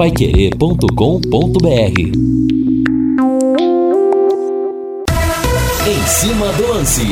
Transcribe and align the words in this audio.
paiquerê.com.br 0.00 2.00
Em 5.86 6.06
cima 6.06 6.50
do 6.54 6.68
lance. 6.68 7.02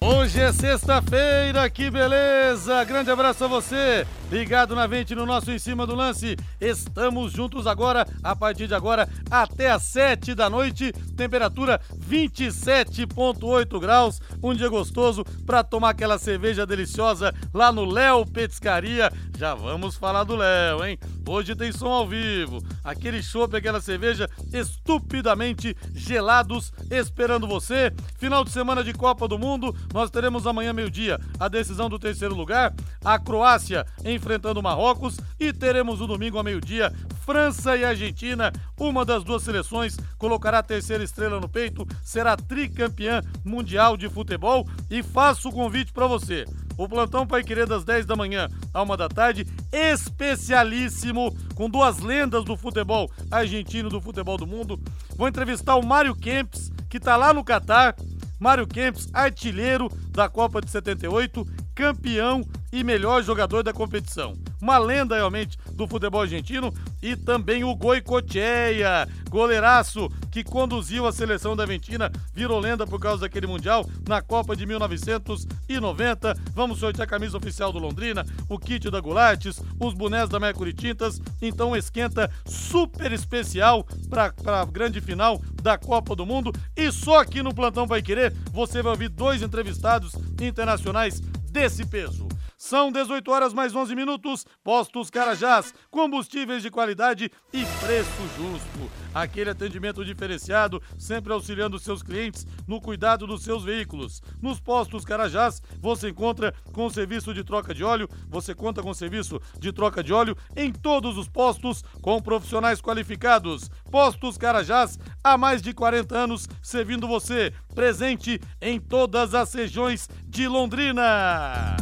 Hoje 0.00 0.40
é 0.40 0.52
sexta-feira, 0.52 1.68
que 1.68 1.90
beleza! 1.90 2.84
Grande 2.84 3.10
abraço 3.10 3.42
a 3.42 3.48
você, 3.48 4.06
ligado 4.30 4.76
na 4.76 4.86
vente 4.86 5.12
no 5.16 5.26
nosso 5.26 5.50
Em 5.50 5.58
Cima 5.58 5.84
do 5.84 5.96
Lance. 5.96 6.36
Estamos 6.60 7.32
juntos 7.32 7.66
agora, 7.66 8.06
a 8.22 8.36
partir 8.36 8.68
de 8.68 8.74
agora, 8.74 9.08
até 9.28 9.68
às 9.68 9.82
sete 9.82 10.36
da 10.36 10.48
noite. 10.48 10.92
Temperatura 11.16 11.80
27,8 12.08 13.80
graus. 13.80 14.20
Um 14.40 14.54
dia 14.54 14.68
gostoso 14.68 15.24
para 15.44 15.64
tomar 15.64 15.90
aquela 15.90 16.16
cerveja 16.16 16.64
deliciosa 16.64 17.34
lá 17.52 17.72
no 17.72 17.84
Léo 17.84 18.24
Petiscaria. 18.24 19.10
Já 19.36 19.56
vamos 19.56 19.96
falar 19.96 20.22
do 20.22 20.36
Léo, 20.36 20.84
hein? 20.84 20.96
Hoje 21.28 21.56
tem 21.56 21.72
som 21.72 21.88
ao 21.88 22.06
vivo. 22.06 22.62
Aquele 22.84 23.20
chopp, 23.20 23.56
aquela 23.56 23.80
cerveja 23.80 24.30
estupidamente 24.52 25.76
gelados 25.92 26.72
esperando 26.88 27.48
você. 27.48 27.92
Final 28.16 28.44
de 28.44 28.50
semana 28.50 28.84
de 28.84 28.92
Copa 28.92 29.26
do 29.26 29.36
Mundo. 29.36 29.74
Nós 29.92 30.08
teremos 30.08 30.46
amanhã, 30.46 30.72
meio-dia, 30.72 31.18
a 31.40 31.48
decisão 31.48 31.88
do 31.88 31.98
terceiro 31.98 32.34
lugar. 32.34 32.72
A 33.04 33.18
Croácia 33.18 33.84
enfrentando 34.04 34.60
o 34.60 34.62
Marrocos. 34.62 35.16
E 35.40 35.52
teremos 35.52 36.00
o 36.00 36.06
domingo, 36.06 36.38
ao 36.38 36.44
meio-dia, 36.44 36.92
França 37.24 37.76
e 37.76 37.84
Argentina. 37.84 38.52
Uma 38.78 39.04
das 39.04 39.24
duas 39.24 39.42
seleções 39.42 39.96
colocará 40.16 40.60
a 40.60 40.62
terceira 40.62 41.02
estrela 41.02 41.40
no 41.40 41.48
peito, 41.48 41.84
será 42.04 42.36
tricampeã 42.36 43.20
mundial 43.44 43.96
de 43.96 44.08
futebol. 44.08 44.64
E 44.88 45.02
faço 45.02 45.48
o 45.48 45.52
convite 45.52 45.92
para 45.92 46.06
você. 46.06 46.44
O 46.76 46.88
plantão 46.88 47.26
Pai 47.26 47.42
Querer 47.42 47.66
das 47.66 47.84
10 47.84 48.04
da 48.06 48.14
manhã 48.14 48.48
à 48.72 48.82
1 48.82 48.96
da 48.96 49.08
tarde, 49.08 49.46
especialíssimo, 49.72 51.34
com 51.54 51.70
duas 51.70 52.00
lendas 52.00 52.44
do 52.44 52.56
futebol 52.56 53.10
argentino 53.30 53.88
do 53.88 54.00
futebol 54.00 54.36
do 54.36 54.46
mundo. 54.46 54.78
Vou 55.16 55.26
entrevistar 55.26 55.76
o 55.76 55.84
Mário 55.84 56.14
Kempis, 56.14 56.70
que 56.88 56.98
está 56.98 57.16
lá 57.16 57.32
no 57.32 57.44
Catar. 57.44 57.96
Mário 58.38 58.66
Kempis, 58.66 59.08
artilheiro 59.14 59.90
da 60.10 60.28
Copa 60.28 60.60
de 60.60 60.70
78, 60.70 61.46
campeão 61.76 62.42
e 62.72 62.82
melhor 62.82 63.22
jogador 63.22 63.62
da 63.62 63.72
competição. 63.72 64.34
Uma 64.60 64.78
lenda 64.78 65.14
realmente 65.14 65.58
do 65.72 65.86
futebol 65.86 66.22
argentino 66.22 66.72
e 67.02 67.14
também 67.14 67.62
o 67.62 67.76
Goicocheia, 67.76 69.06
goleiraço 69.28 70.08
que 70.30 70.42
conduziu 70.42 71.06
a 71.06 71.12
seleção 71.12 71.54
da 71.54 71.64
Argentina, 71.64 72.10
virou 72.34 72.58
lenda 72.58 72.86
por 72.86 72.98
causa 72.98 73.22
daquele 73.22 73.46
Mundial 73.46 73.86
na 74.08 74.22
Copa 74.22 74.56
de 74.56 74.66
1990. 74.66 76.34
Vamos 76.54 76.78
sortear 76.78 77.06
a 77.06 77.10
camisa 77.10 77.36
oficial 77.36 77.70
do 77.70 77.78
Londrina, 77.78 78.24
o 78.48 78.58
kit 78.58 78.90
da 78.90 79.00
Gulates, 79.00 79.60
os 79.78 79.92
bonés 79.92 80.28
da 80.28 80.40
Mercury 80.40 80.72
Tintas. 80.72 81.20
Então 81.40 81.76
esquenta 81.76 82.30
super 82.46 83.12
especial 83.12 83.86
para 84.08 84.32
a 84.60 84.64
grande 84.64 85.00
final 85.02 85.40
da 85.62 85.76
Copa 85.76 86.16
do 86.16 86.24
Mundo. 86.24 86.50
E 86.74 86.90
só 86.90 87.20
aqui 87.20 87.42
no 87.42 87.54
Plantão 87.54 87.86
Vai 87.86 88.00
Querer 88.00 88.34
você 88.52 88.82
vai 88.82 88.92
ouvir 88.92 89.10
dois 89.10 89.42
entrevistados 89.42 90.14
internacionais 90.40 91.20
desse 91.56 91.86
peso. 91.86 92.28
São 92.66 92.90
18 92.90 93.30
horas 93.30 93.54
mais 93.54 93.76
11 93.76 93.94
minutos. 93.94 94.44
Postos 94.64 95.08
Carajás, 95.08 95.72
combustíveis 95.88 96.64
de 96.64 96.68
qualidade 96.68 97.30
e 97.52 97.64
preço 97.78 98.10
justo. 98.36 98.90
Aquele 99.14 99.50
atendimento 99.50 100.04
diferenciado, 100.04 100.82
sempre 100.98 101.32
auxiliando 101.32 101.78
seus 101.78 102.02
clientes 102.02 102.44
no 102.66 102.80
cuidado 102.80 103.24
dos 103.24 103.44
seus 103.44 103.62
veículos. 103.62 104.20
Nos 104.42 104.58
postos 104.58 105.04
Carajás, 105.04 105.62
você 105.80 106.08
encontra 106.08 106.52
com 106.72 106.90
serviço 106.90 107.32
de 107.32 107.44
troca 107.44 107.72
de 107.72 107.84
óleo, 107.84 108.08
você 108.28 108.52
conta 108.52 108.82
com 108.82 108.92
serviço 108.92 109.40
de 109.60 109.72
troca 109.72 110.02
de 110.02 110.12
óleo 110.12 110.36
em 110.56 110.72
todos 110.72 111.16
os 111.16 111.28
postos 111.28 111.84
com 112.02 112.20
profissionais 112.20 112.80
qualificados. 112.80 113.70
Postos 113.92 114.36
Carajás, 114.36 114.98
há 115.22 115.38
mais 115.38 115.62
de 115.62 115.72
40 115.72 116.18
anos 116.18 116.48
servindo 116.60 117.06
você, 117.06 117.52
presente 117.76 118.40
em 118.60 118.80
todas 118.80 119.36
as 119.36 119.54
regiões 119.54 120.08
de 120.26 120.48
Londrina. 120.48 121.76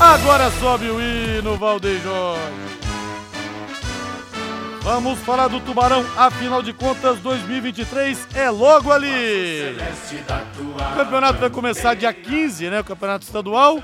Agora 0.00 0.50
sobe 0.52 0.88
o 0.88 0.98
hino, 0.98 1.58
Valdeir 1.58 2.00
Jorge. 2.00 2.40
Vamos 4.82 5.18
falar 5.20 5.48
do 5.48 5.60
Tubarão, 5.60 6.06
afinal 6.16 6.62
de 6.62 6.72
contas, 6.72 7.18
2023 7.18 8.28
é 8.34 8.48
logo 8.48 8.90
ali. 8.90 9.76
O 10.90 10.96
campeonato 10.96 11.38
vai 11.38 11.50
começar 11.50 11.92
dia 11.94 12.14
15, 12.14 12.70
né? 12.70 12.80
O 12.80 12.84
campeonato 12.84 13.26
estadual. 13.26 13.82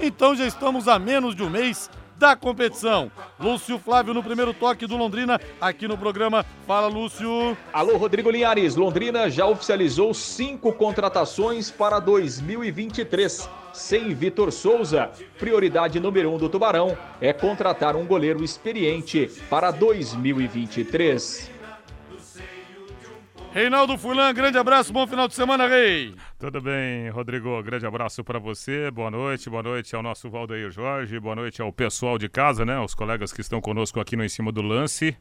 Então 0.00 0.36
já 0.36 0.46
estamos 0.46 0.86
a 0.86 1.00
menos 1.00 1.34
de 1.34 1.42
um 1.42 1.50
mês 1.50 1.90
da 2.18 2.34
competição. 2.34 3.10
Lúcio 3.38 3.78
Flávio 3.78 4.14
no 4.14 4.22
primeiro 4.22 4.54
toque 4.54 4.86
do 4.86 4.96
Londrina, 4.96 5.40
aqui 5.60 5.86
no 5.86 5.98
programa. 5.98 6.44
Fala, 6.66 6.88
Lúcio. 6.88 7.56
Alô, 7.72 7.96
Rodrigo 7.96 8.30
Linhares. 8.30 8.76
Londrina 8.76 9.30
já 9.30 9.46
oficializou 9.46 10.12
cinco 10.14 10.72
contratações 10.72 11.70
para 11.70 11.98
2023. 11.98 13.48
Sem 13.72 14.14
Vitor 14.14 14.50
Souza, 14.50 15.10
prioridade 15.38 16.00
número 16.00 16.32
um 16.32 16.38
do 16.38 16.48
Tubarão 16.48 16.96
é 17.20 17.32
contratar 17.32 17.94
um 17.94 18.06
goleiro 18.06 18.42
experiente 18.42 19.30
para 19.50 19.70
2023. 19.70 21.55
Reinaldo 23.56 23.96
Fulan, 23.96 24.34
grande 24.34 24.58
abraço, 24.58 24.92
bom 24.92 25.06
final 25.06 25.26
de 25.26 25.34
semana, 25.34 25.66
Rei. 25.66 26.14
Tudo 26.38 26.60
bem, 26.60 27.08
Rodrigo, 27.08 27.62
grande 27.62 27.86
abraço 27.86 28.22
para 28.22 28.38
você, 28.38 28.90
boa 28.90 29.10
noite, 29.10 29.48
boa 29.48 29.62
noite 29.62 29.96
ao 29.96 30.02
nosso 30.02 30.28
Valdeir 30.28 30.70
Jorge, 30.70 31.18
boa 31.18 31.34
noite 31.34 31.62
ao 31.62 31.72
pessoal 31.72 32.18
de 32.18 32.28
casa, 32.28 32.66
né, 32.66 32.78
os 32.78 32.94
colegas 32.94 33.32
que 33.32 33.40
estão 33.40 33.58
conosco 33.58 33.98
aqui 33.98 34.14
no 34.14 34.22
Em 34.22 34.28
Cima 34.28 34.52
do 34.52 34.60
Lance. 34.60 35.16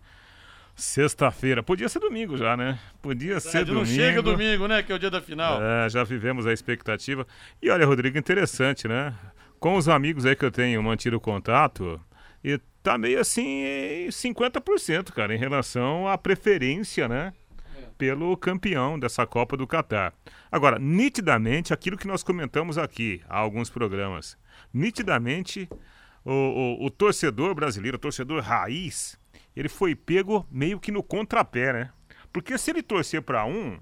Sexta-feira, 0.75 1.63
podia 1.63 1.88
ser 1.88 2.00
domingo 2.00 2.35
já, 2.35 2.57
né? 2.57 2.78
Podia 3.01 3.40
ser 3.40 3.63
domingo. 3.63 3.85
Não 3.85 3.96
chega 3.96 4.22
domingo, 4.22 4.67
né, 4.67 4.84
que 4.84 4.91
é 4.91 4.96
o 4.96 5.00
dia 5.00 5.09
da 5.09 5.22
final. 5.22 5.63
É, 5.63 5.88
já 5.88 6.03
vivemos 6.03 6.46
a 6.46 6.52
expectativa. 6.52 7.25
E 7.62 7.69
olha, 7.69 7.85
Rodrigo, 7.85 8.17
interessante, 8.17 8.85
né? 8.85 9.13
Com 9.62 9.78
os 9.78 9.88
amigos 9.88 10.25
aí 10.25 10.35
que 10.35 10.44
eu 10.44 10.52
tenho 10.52 10.84
mantido 10.84 11.22
contato, 11.22 12.02
e 12.44 12.59
tá 12.84 12.97
meio 12.97 13.17
assim, 13.17 13.63
50%, 14.09 15.13
cara, 15.13 15.34
em 15.34 15.38
relação 15.38 16.06
à 16.06 16.17
preferência, 16.17 17.07
né? 17.07 17.31
Pelo 17.98 18.36
campeão 18.38 19.00
dessa 19.00 19.26
Copa 19.26 19.58
do 19.58 19.68
Catar. 19.68 20.14
Agora, 20.52 20.80
nitidamente, 20.80 21.74
aquilo 21.74 21.98
que 21.98 22.08
nós 22.08 22.24
comentamos 22.24 22.78
aqui 22.78 23.22
há 23.28 23.38
alguns 23.38 23.70
programas, 23.70 24.38
nitidamente 24.74 25.70
o, 26.24 26.32
o, 26.32 26.86
o 26.86 26.90
torcedor 26.90 27.54
brasileiro, 27.54 27.98
o 27.98 28.00
torcedor 28.00 28.42
raiz, 28.42 29.20
ele 29.56 29.70
foi 29.70 29.96
pego 29.96 30.46
meio 30.52 30.80
que 30.80 30.92
no 30.92 31.04
contrapé, 31.04 31.72
né? 31.72 31.92
Porque 32.34 32.58
se 32.58 32.72
ele 32.72 32.84
torcer 32.84 33.22
para 33.22 33.46
um, 33.46 33.80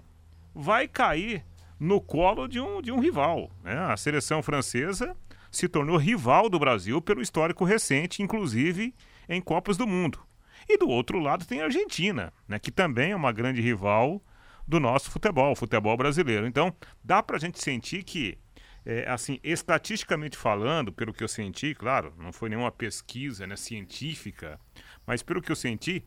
vai 0.54 0.88
cair 0.88 1.44
no 1.80 2.00
colo 2.00 2.48
de 2.48 2.60
um, 2.60 2.82
de 2.82 2.92
um 2.92 3.00
rival. 3.00 3.50
Né? 3.64 3.78
A 3.78 3.98
seleção 3.98 4.44
francesa 4.44 5.16
se 5.52 5.68
tornou 5.68 5.98
rival 5.98 6.50
do 6.50 6.60
Brasil 6.60 7.02
pelo 7.02 7.22
histórico 7.22 7.66
recente, 7.66 8.22
inclusive 8.22 8.94
em 9.28 9.42
Copas 9.42 9.78
do 9.78 9.88
Mundo. 9.88 10.20
E 10.68 10.78
do 10.78 10.88
outro 10.88 11.20
lado 11.20 11.46
tem 11.46 11.62
a 11.62 11.66
Argentina, 11.66 12.32
né, 12.48 12.60
que 12.60 12.72
também 12.72 13.12
é 13.12 13.16
uma 13.16 13.32
grande 13.32 13.62
rival 13.62 14.22
do 14.68 14.80
nosso 14.80 15.12
futebol, 15.12 15.56
futebol 15.56 15.96
brasileiro. 15.98 16.48
Então, 16.48 16.74
dá 17.04 17.22
para 17.22 17.38
a 17.38 17.40
gente 17.40 17.62
sentir 17.62 18.04
que, 18.04 18.38
é, 18.86 19.10
assim, 19.10 19.40
estatisticamente 19.44 20.38
falando, 20.38 20.92
pelo 20.92 21.14
que 21.14 21.24
eu 21.24 21.28
senti, 21.28 21.76
claro, 21.76 22.14
não 22.18 22.32
foi 22.32 22.50
nenhuma 22.50 22.72
pesquisa 22.72 23.46
né, 23.46 23.56
científica, 23.56 24.60
mas 25.06 25.22
pelo 25.22 25.42
que 25.42 25.52
eu 25.52 25.56
senti, 25.56 26.04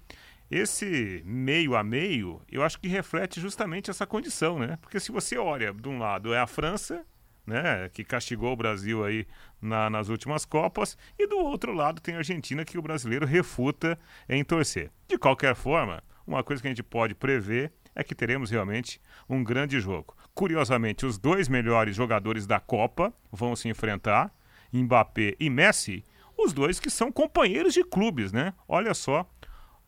esse 0.50 1.23
meio 1.25 1.75
a 1.75 1.83
meio, 1.83 2.41
eu 2.50 2.62
acho 2.62 2.78
que 2.78 2.88
reflete 2.88 3.41
justamente 3.41 3.91
essa 3.91 4.06
condição, 4.06 4.59
né? 4.59 4.78
Porque 4.81 5.00
se 5.00 5.11
você 5.11 5.37
olha, 5.37 5.73
de 5.73 5.88
um 5.88 5.99
lado 5.99 6.33
é 6.33 6.38
a 6.38 6.47
França, 6.47 7.05
né, 7.46 7.88
que 7.90 8.04
castigou 8.04 8.52
o 8.52 8.56
Brasil 8.56 9.04
aí 9.04 9.26
na, 9.60 9.88
nas 9.88 10.08
últimas 10.08 10.44
Copas, 10.44 10.98
e 11.18 11.26
do 11.26 11.38
outro 11.38 11.72
lado 11.72 12.00
tem 12.00 12.14
a 12.14 12.18
Argentina 12.18 12.64
que 12.64 12.78
o 12.78 12.82
brasileiro 12.82 13.24
refuta 13.24 13.98
em 14.28 14.43
torcer. 14.44 14.90
De 15.08 15.16
qualquer 15.16 15.54
forma, 15.54 16.02
uma 16.26 16.43
coisa 16.43 16.60
que 16.60 16.69
a 16.69 16.70
gente 16.70 16.82
pode 16.82 17.14
prever 17.14 17.72
é 17.94 18.04
que 18.04 18.14
teremos 18.14 18.50
realmente 18.50 19.00
um 19.28 19.43
grande 19.43 19.81
jogo. 19.81 20.14
Curiosamente, 20.34 21.06
os 21.06 21.16
dois 21.16 21.48
melhores 21.48 21.96
jogadores 21.96 22.46
da 22.46 22.60
Copa 22.60 23.12
vão 23.32 23.56
se 23.56 23.69
enfrentar, 23.69 24.31
Mbappé 24.72 25.34
e 25.40 25.49
Messi, 25.49 26.04
os 26.37 26.52
dois 26.52 26.78
que 26.78 26.90
são 26.90 27.10
companheiros 27.10 27.72
de 27.72 27.82
clubes, 27.82 28.32
né? 28.32 28.52
Olha 28.69 28.92
só 28.92 29.26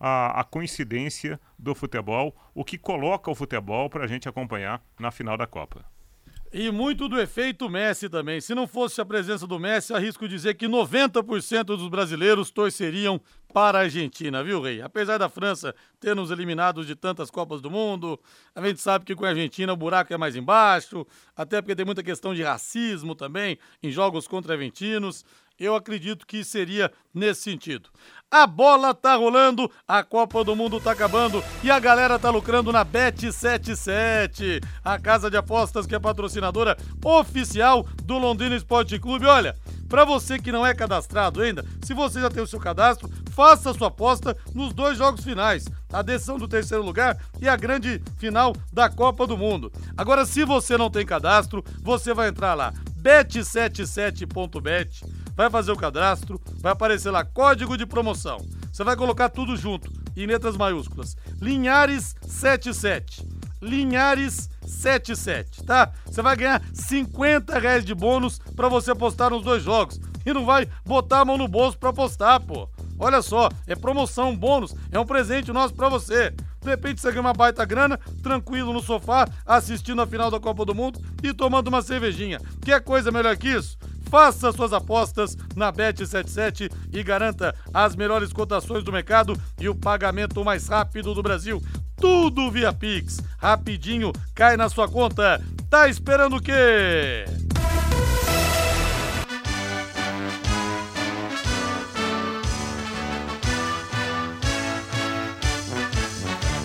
a, 0.00 0.40
a 0.40 0.44
coincidência 0.44 1.38
do 1.58 1.74
futebol, 1.74 2.34
o 2.54 2.64
que 2.64 2.78
coloca 2.78 3.30
o 3.30 3.34
futebol 3.34 3.90
para 3.90 4.04
a 4.04 4.06
gente 4.06 4.28
acompanhar 4.28 4.82
na 4.98 5.10
final 5.10 5.36
da 5.36 5.46
Copa. 5.46 5.84
E 6.50 6.70
muito 6.70 7.08
do 7.08 7.20
efeito 7.20 7.68
Messi 7.68 8.08
também. 8.08 8.40
Se 8.40 8.54
não 8.54 8.66
fosse 8.66 9.00
a 9.02 9.04
presença 9.04 9.46
do 9.46 9.58
Messi, 9.58 9.92
arrisco 9.92 10.26
dizer 10.26 10.54
que 10.54 10.66
90% 10.66 11.64
dos 11.64 11.88
brasileiros 11.88 12.50
torceriam 12.50 13.20
para 13.52 13.78
a 13.78 13.82
Argentina, 13.82 14.42
viu, 14.42 14.62
Rei? 14.62 14.80
Apesar 14.80 15.18
da 15.18 15.28
França 15.28 15.74
ter 16.00 16.16
nos 16.16 16.30
eliminados 16.30 16.86
de 16.86 16.94
tantas 16.94 17.30
Copas 17.30 17.60
do 17.60 17.70
Mundo, 17.70 18.18
a 18.54 18.66
gente 18.66 18.80
sabe 18.80 19.04
que 19.04 19.14
com 19.14 19.26
a 19.26 19.28
Argentina 19.28 19.72
o 19.72 19.76
buraco 19.76 20.12
é 20.12 20.16
mais 20.16 20.36
embaixo, 20.36 21.06
até 21.36 21.60
porque 21.60 21.76
tem 21.76 21.84
muita 21.84 22.02
questão 22.02 22.34
de 22.34 22.42
racismo 22.42 23.14
também 23.14 23.58
em 23.82 23.90
jogos 23.90 24.26
contra 24.26 24.54
argentinos. 24.54 25.24
Eu 25.58 25.74
acredito 25.74 26.26
que 26.26 26.44
seria 26.44 26.92
nesse 27.12 27.42
sentido. 27.42 27.90
A 28.30 28.46
bola 28.46 28.94
tá 28.94 29.16
rolando, 29.16 29.70
a 29.86 30.02
Copa 30.02 30.44
do 30.44 30.54
Mundo 30.54 30.78
tá 30.78 30.92
acabando 30.92 31.42
e 31.62 31.70
a 31.70 31.80
galera 31.80 32.18
tá 32.18 32.30
lucrando 32.30 32.70
na 32.70 32.84
Bet77, 32.84 34.62
a 34.84 34.98
casa 34.98 35.30
de 35.30 35.36
apostas 35.36 35.86
que 35.86 35.94
é 35.94 35.98
patrocinadora 35.98 36.76
oficial 37.02 37.86
do 38.04 38.18
Londrina 38.18 38.54
Esporte 38.54 38.98
Clube. 38.98 39.24
Olha, 39.24 39.56
para 39.88 40.04
você 40.04 40.38
que 40.38 40.52
não 40.52 40.66
é 40.66 40.74
cadastrado 40.74 41.40
ainda, 41.40 41.64
se 41.82 41.94
você 41.94 42.20
já 42.20 42.28
tem 42.28 42.42
o 42.42 42.46
seu 42.46 42.60
cadastro, 42.60 43.08
faça 43.34 43.72
sua 43.72 43.88
aposta 43.88 44.36
nos 44.54 44.74
dois 44.74 44.98
jogos 44.98 45.24
finais, 45.24 45.64
a 45.90 46.02
decisão 46.02 46.36
do 46.36 46.46
terceiro 46.46 46.84
lugar 46.84 47.16
e 47.40 47.48
a 47.48 47.56
grande 47.56 48.02
final 48.18 48.54
da 48.70 48.90
Copa 48.90 49.26
do 49.26 49.38
Mundo. 49.38 49.72
Agora, 49.96 50.26
se 50.26 50.44
você 50.44 50.76
não 50.76 50.90
tem 50.90 51.06
cadastro, 51.06 51.64
você 51.80 52.12
vai 52.12 52.28
entrar 52.28 52.52
lá, 52.52 52.74
bet77.bet 53.00 55.02
vai 55.38 55.48
fazer 55.48 55.70
o 55.70 55.76
cadastro, 55.76 56.40
vai 56.56 56.72
aparecer 56.72 57.12
lá 57.12 57.24
código 57.24 57.78
de 57.78 57.86
promoção. 57.86 58.38
Você 58.72 58.82
vai 58.82 58.96
colocar 58.96 59.28
tudo 59.28 59.56
junto, 59.56 59.88
em 60.16 60.26
letras 60.26 60.56
maiúsculas. 60.56 61.16
Linhares 61.40 62.16
77. 62.26 63.24
Linhares 63.62 64.50
77, 64.66 65.62
tá? 65.62 65.92
Você 66.04 66.22
vai 66.22 66.34
ganhar 66.34 66.60
50 66.74 67.56
reais 67.56 67.84
de 67.84 67.94
bônus 67.94 68.40
para 68.56 68.68
você 68.68 68.90
apostar 68.90 69.30
nos 69.30 69.44
dois 69.44 69.62
jogos. 69.62 70.00
E 70.26 70.32
não 70.32 70.44
vai 70.44 70.68
botar 70.84 71.20
a 71.20 71.24
mão 71.24 71.38
no 71.38 71.46
bolso 71.46 71.78
para 71.78 71.90
apostar, 71.90 72.40
pô. 72.40 72.68
Olha 72.98 73.22
só, 73.22 73.48
é 73.64 73.76
promoção, 73.76 74.36
bônus, 74.36 74.74
é 74.90 74.98
um 74.98 75.06
presente 75.06 75.52
nosso 75.52 75.72
para 75.72 75.88
você. 75.88 76.34
De 76.60 76.68
repente 76.68 77.00
você 77.00 77.10
ganha 77.10 77.20
uma 77.20 77.32
baita 77.32 77.64
grana, 77.64 77.96
tranquilo 78.24 78.72
no 78.72 78.82
sofá, 78.82 79.28
assistindo 79.46 80.02
a 80.02 80.06
final 80.06 80.32
da 80.32 80.40
Copa 80.40 80.64
do 80.64 80.74
Mundo 80.74 81.00
e 81.22 81.32
tomando 81.32 81.68
uma 81.68 81.80
cervejinha. 81.80 82.40
Quer 82.60 82.82
coisa 82.82 83.12
melhor 83.12 83.36
que 83.36 83.48
isso? 83.48 83.78
Faça 84.10 84.50
suas 84.52 84.72
apostas 84.72 85.36
na 85.54 85.70
Bet77 85.72 86.70
e 86.92 87.02
garanta 87.02 87.54
as 87.72 87.94
melhores 87.94 88.32
cotações 88.32 88.82
do 88.82 88.92
mercado 88.92 89.38
e 89.60 89.68
o 89.68 89.74
pagamento 89.74 90.42
mais 90.44 90.66
rápido 90.68 91.14
do 91.14 91.22
Brasil. 91.22 91.62
Tudo 91.96 92.50
via 92.50 92.72
Pix. 92.72 93.20
Rapidinho, 93.38 94.12
cai 94.34 94.56
na 94.56 94.68
sua 94.68 94.88
conta. 94.88 95.42
Tá 95.68 95.88
esperando 95.88 96.36
o 96.36 96.42
quê? 96.42 97.26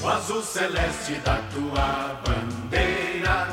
O 0.02 0.08
azul 0.08 0.42
celeste 0.42 1.16
da 1.26 1.38
tua 1.54 2.22
bandeira, 2.26 3.48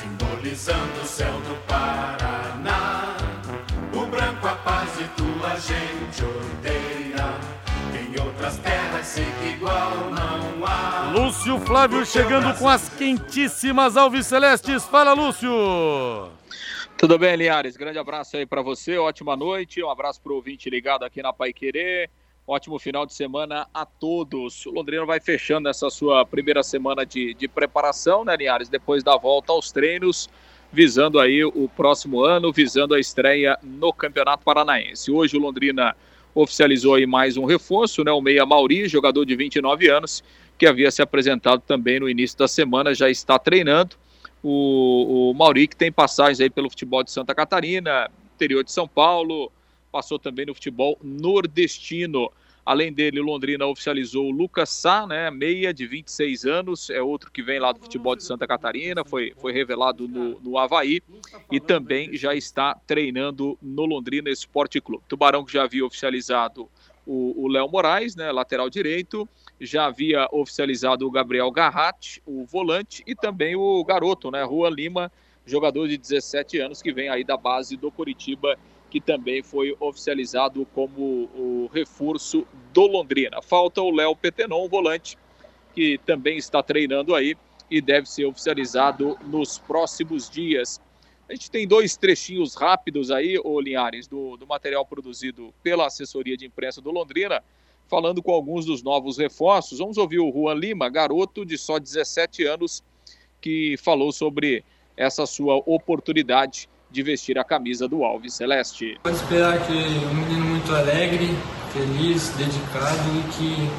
simbolizando 0.00 1.00
o 1.02 1.06
céu 1.06 1.40
do 1.42 1.67
gente 5.58 6.24
odeia. 6.24 7.34
Em 7.92 8.20
outras 8.20 8.58
terras 8.58 9.16
igual 9.54 10.10
não 10.10 10.64
há. 10.64 11.12
Lúcio 11.12 11.58
Flávio 11.60 12.06
chegando 12.06 12.56
com 12.58 12.68
as 12.68 12.88
quentíssimas 12.88 13.96
Alves 13.96 14.26
Celestes. 14.26 14.84
Fala, 14.84 15.12
Lúcio! 15.12 15.50
Tudo 16.96 17.18
bem, 17.18 17.36
Linhares? 17.36 17.76
Grande 17.76 17.98
abraço 17.98 18.36
aí 18.36 18.44
para 18.44 18.60
você, 18.60 18.98
ótima 18.98 19.36
noite, 19.36 19.82
um 19.82 19.90
abraço 19.90 20.20
pro 20.20 20.34
ouvinte 20.34 20.68
ligado 20.68 21.04
aqui 21.04 21.22
na 21.22 21.32
Pai 21.32 21.52
Querer. 21.52 22.10
Ótimo 22.46 22.78
final 22.78 23.04
de 23.04 23.12
semana 23.12 23.68
a 23.74 23.84
todos. 23.84 24.64
O 24.66 24.70
Londrina 24.70 25.04
vai 25.04 25.20
fechando 25.20 25.68
essa 25.68 25.90
sua 25.90 26.24
primeira 26.24 26.62
semana 26.62 27.04
de, 27.04 27.34
de 27.34 27.46
preparação, 27.46 28.24
né, 28.24 28.34
Linhares? 28.36 28.68
Depois 28.68 29.04
da 29.04 29.16
volta 29.16 29.52
aos 29.52 29.70
treinos, 29.70 30.28
visando 30.72 31.18
aí 31.18 31.44
o 31.44 31.68
próximo 31.74 32.22
ano, 32.22 32.52
visando 32.52 32.94
a 32.94 33.00
estreia 33.00 33.58
no 33.62 33.92
Campeonato 33.92 34.44
Paranaense. 34.44 35.10
Hoje 35.10 35.36
o 35.36 35.40
Londrina 35.40 35.96
oficializou 36.34 36.94
aí 36.94 37.06
mais 37.06 37.36
um 37.36 37.44
reforço, 37.44 38.04
né? 38.04 38.12
O 38.12 38.20
Meia 38.20 38.44
Mauri, 38.44 38.86
jogador 38.88 39.24
de 39.24 39.34
29 39.34 39.88
anos, 39.90 40.22
que 40.56 40.66
havia 40.66 40.90
se 40.90 41.02
apresentado 41.02 41.62
também 41.66 41.98
no 41.98 42.08
início 42.08 42.38
da 42.38 42.46
semana, 42.46 42.94
já 42.94 43.08
está 43.08 43.38
treinando. 43.38 43.96
O, 44.42 45.30
o 45.30 45.34
Mauri, 45.34 45.66
que 45.66 45.76
tem 45.76 45.90
passagens 45.90 46.40
aí 46.40 46.50
pelo 46.50 46.70
futebol 46.70 47.02
de 47.02 47.10
Santa 47.10 47.34
Catarina, 47.34 48.10
interior 48.34 48.62
de 48.62 48.70
São 48.70 48.86
Paulo, 48.86 49.50
passou 49.90 50.18
também 50.18 50.46
no 50.46 50.54
futebol 50.54 50.98
nordestino. 51.02 52.30
Além 52.68 52.92
dele, 52.92 53.18
Londrina 53.18 53.64
oficializou 53.64 54.26
o 54.26 54.30
Lucas 54.30 54.68
Sá, 54.68 55.06
né, 55.06 55.30
meia 55.30 55.72
de 55.72 55.86
26 55.86 56.44
anos, 56.44 56.90
é 56.90 57.00
outro 57.00 57.32
que 57.32 57.42
vem 57.42 57.58
lá 57.58 57.72
do 57.72 57.80
futebol 57.80 58.14
de 58.14 58.22
Santa 58.22 58.46
Catarina, 58.46 59.02
foi, 59.06 59.32
foi 59.38 59.54
revelado 59.54 60.06
no, 60.06 60.38
no 60.40 60.58
Havaí 60.58 61.00
e 61.50 61.58
também 61.58 62.14
já 62.14 62.34
está 62.34 62.74
treinando 62.86 63.58
no 63.62 63.86
Londrina 63.86 64.28
Esporte 64.28 64.82
Clube. 64.82 65.02
Tubarão 65.08 65.46
que 65.46 65.52
já 65.54 65.62
havia 65.62 65.86
oficializado 65.86 66.68
o 67.06 67.48
Léo 67.48 67.70
Moraes, 67.70 68.14
né, 68.14 68.30
lateral 68.30 68.68
direito, 68.68 69.26
já 69.58 69.86
havia 69.86 70.28
oficializado 70.30 71.06
o 71.06 71.10
Gabriel 71.10 71.50
Garratti, 71.50 72.22
o 72.26 72.44
volante, 72.44 73.02
e 73.06 73.14
também 73.14 73.56
o 73.56 73.82
garoto, 73.82 74.30
né, 74.30 74.44
Juan 74.44 74.68
Lima, 74.68 75.10
jogador 75.46 75.88
de 75.88 75.96
17 75.96 76.58
anos 76.58 76.82
que 76.82 76.92
vem 76.92 77.08
aí 77.08 77.24
da 77.24 77.38
base 77.38 77.78
do 77.78 77.90
Curitiba 77.90 78.58
que 78.90 79.00
também 79.00 79.42
foi 79.42 79.76
oficializado 79.78 80.66
como 80.74 81.28
o 81.34 81.70
reforço 81.72 82.46
do 82.72 82.86
Londrina. 82.86 83.42
Falta 83.42 83.82
o 83.82 83.90
Léo 83.90 84.16
Petenon, 84.16 84.66
volante, 84.68 85.18
que 85.74 85.98
também 86.06 86.38
está 86.38 86.62
treinando 86.62 87.14
aí 87.14 87.36
e 87.70 87.80
deve 87.80 88.08
ser 88.08 88.24
oficializado 88.24 89.18
nos 89.26 89.58
próximos 89.58 90.30
dias. 90.30 90.80
A 91.28 91.34
gente 91.34 91.50
tem 91.50 91.68
dois 91.68 91.96
trechinhos 91.96 92.54
rápidos 92.54 93.10
aí, 93.10 93.38
ô 93.44 93.60
Linhares, 93.60 94.06
do, 94.06 94.36
do 94.38 94.46
material 94.46 94.86
produzido 94.86 95.52
pela 95.62 95.86
assessoria 95.86 96.36
de 96.36 96.46
imprensa 96.46 96.80
do 96.80 96.90
Londrina, 96.90 97.42
falando 97.86 98.22
com 98.22 98.32
alguns 98.32 98.64
dos 98.64 98.82
novos 98.82 99.18
reforços. 99.18 99.78
Vamos 99.78 99.98
ouvir 99.98 100.20
o 100.20 100.32
Juan 100.32 100.54
Lima, 100.54 100.88
garoto 100.88 101.44
de 101.44 101.58
só 101.58 101.78
17 101.78 102.44
anos, 102.44 102.82
que 103.40 103.76
falou 103.76 104.10
sobre 104.10 104.64
essa 104.96 105.26
sua 105.26 105.56
oportunidade 105.66 106.68
de 106.90 107.02
vestir 107.02 107.38
a 107.38 107.44
camisa 107.44 107.86
do 107.86 108.04
Alves 108.04 108.34
Celeste. 108.34 108.98
Pode 109.02 109.16
esperar 109.16 109.58
que 109.66 109.72
um 109.72 110.14
menino 110.14 110.44
muito 110.46 110.74
alegre, 110.74 111.36
feliz, 111.72 112.30
dedicado 112.30 113.18
e 113.18 113.22
que 113.32 113.70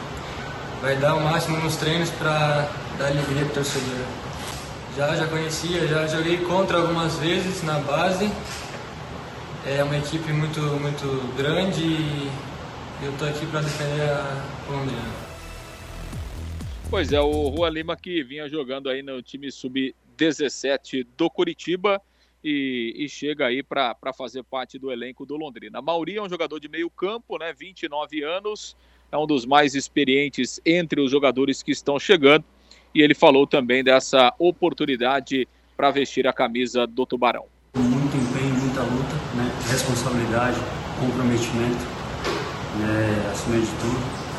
vai 0.82 0.96
dar 0.96 1.16
o 1.16 1.22
máximo 1.22 1.58
nos 1.58 1.76
treinos 1.76 2.10
para 2.12 2.70
dar 2.98 3.08
alegria 3.08 3.44
para 3.46 3.52
o 3.52 3.54
torcedor. 3.56 4.06
Já, 4.96 5.16
já 5.16 5.28
conhecia, 5.28 5.88
já 5.88 6.08
joguei 6.08 6.38
contra 6.38 6.78
algumas 6.78 7.18
vezes 7.20 7.64
na 7.64 7.80
base. 7.80 8.30
É 9.66 9.84
uma 9.84 9.98
equipe 9.98 10.32
muito, 10.32 10.60
muito 10.60 11.36
grande 11.36 11.82
e 11.82 12.32
eu 13.04 13.12
estou 13.12 13.28
aqui 13.28 13.46
para 13.48 13.62
defender 13.62 14.10
a 14.10 14.46
Londrina. 14.70 15.30
Pois 16.90 17.14
é, 17.14 17.20
o 17.20 17.50
Rua 17.50 17.70
Lima 17.70 17.96
que 17.96 18.24
vinha 18.24 18.50
jogando 18.50 18.90
aí 18.90 19.04
no 19.04 19.22
time 19.22 19.52
sub-17 19.52 21.06
do 21.16 21.30
Curitiba 21.30 22.02
e, 22.44 22.94
e 22.98 23.10
chega 23.10 23.48
aí 23.48 23.62
para 23.62 24.14
fazer 24.18 24.44
parte 24.44 24.78
do 24.80 24.92
elenco 24.92 25.26
do 25.26 25.36
Londrina. 25.36 25.82
Mauri 25.82 26.18
é 26.18 26.22
um 26.22 26.30
jogador 26.30 26.60
de 26.60 26.70
meio 26.70 26.90
campo, 26.90 27.38
né, 27.38 27.54
29 27.54 28.24
anos, 28.24 28.76
é 29.12 29.18
um 29.18 29.26
dos 29.26 29.46
mais 29.46 29.76
experientes 29.76 30.62
entre 30.66 31.02
os 31.02 31.12
jogadores 31.12 31.64
que 31.64 31.72
estão 31.72 32.00
chegando 32.00 32.46
e 32.94 33.02
ele 33.02 33.14
falou 33.14 33.46
também 33.46 33.84
dessa 33.84 34.34
oportunidade 34.40 35.48
para 35.76 35.92
vestir 35.92 36.28
a 36.28 36.34
camisa 36.34 36.86
do 36.86 37.06
Tubarão. 37.06 37.46
Muito 37.76 38.18
empenho, 38.18 38.54
muita 38.56 38.82
luta, 38.82 39.16
né, 39.36 39.52
responsabilidade, 39.70 40.58
comprometimento, 41.00 41.86
né, 42.80 43.30
acima 43.32 43.60
de 43.60 43.68
tudo. 43.68 44.30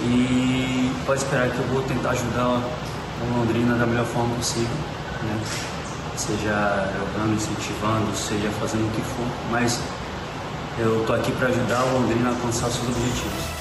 E 0.00 1.04
pode 1.04 1.20
esperar 1.20 1.50
que 1.50 1.58
eu 1.58 1.66
vou 1.66 1.82
tentar 1.82 2.10
ajudar 2.10 2.48
o 2.48 3.38
Londrina 3.38 3.76
da 3.76 3.86
melhor 3.86 4.06
forma 4.06 4.34
possível. 4.36 4.76
Né? 5.22 5.77
Seja 6.18 6.92
jogando, 6.98 7.34
incentivando, 7.34 8.14
seja 8.16 8.50
fazendo 8.50 8.88
o 8.88 8.90
que 8.90 9.00
for, 9.02 9.26
mas 9.52 9.80
eu 10.78 11.06
tô 11.06 11.12
aqui 11.12 11.30
para 11.32 11.48
ajudar 11.48 11.84
o 11.84 12.00
Londrina 12.00 12.30
a 12.30 12.32
alcançar 12.32 12.70
seus 12.70 12.88
objetivos. 12.88 13.58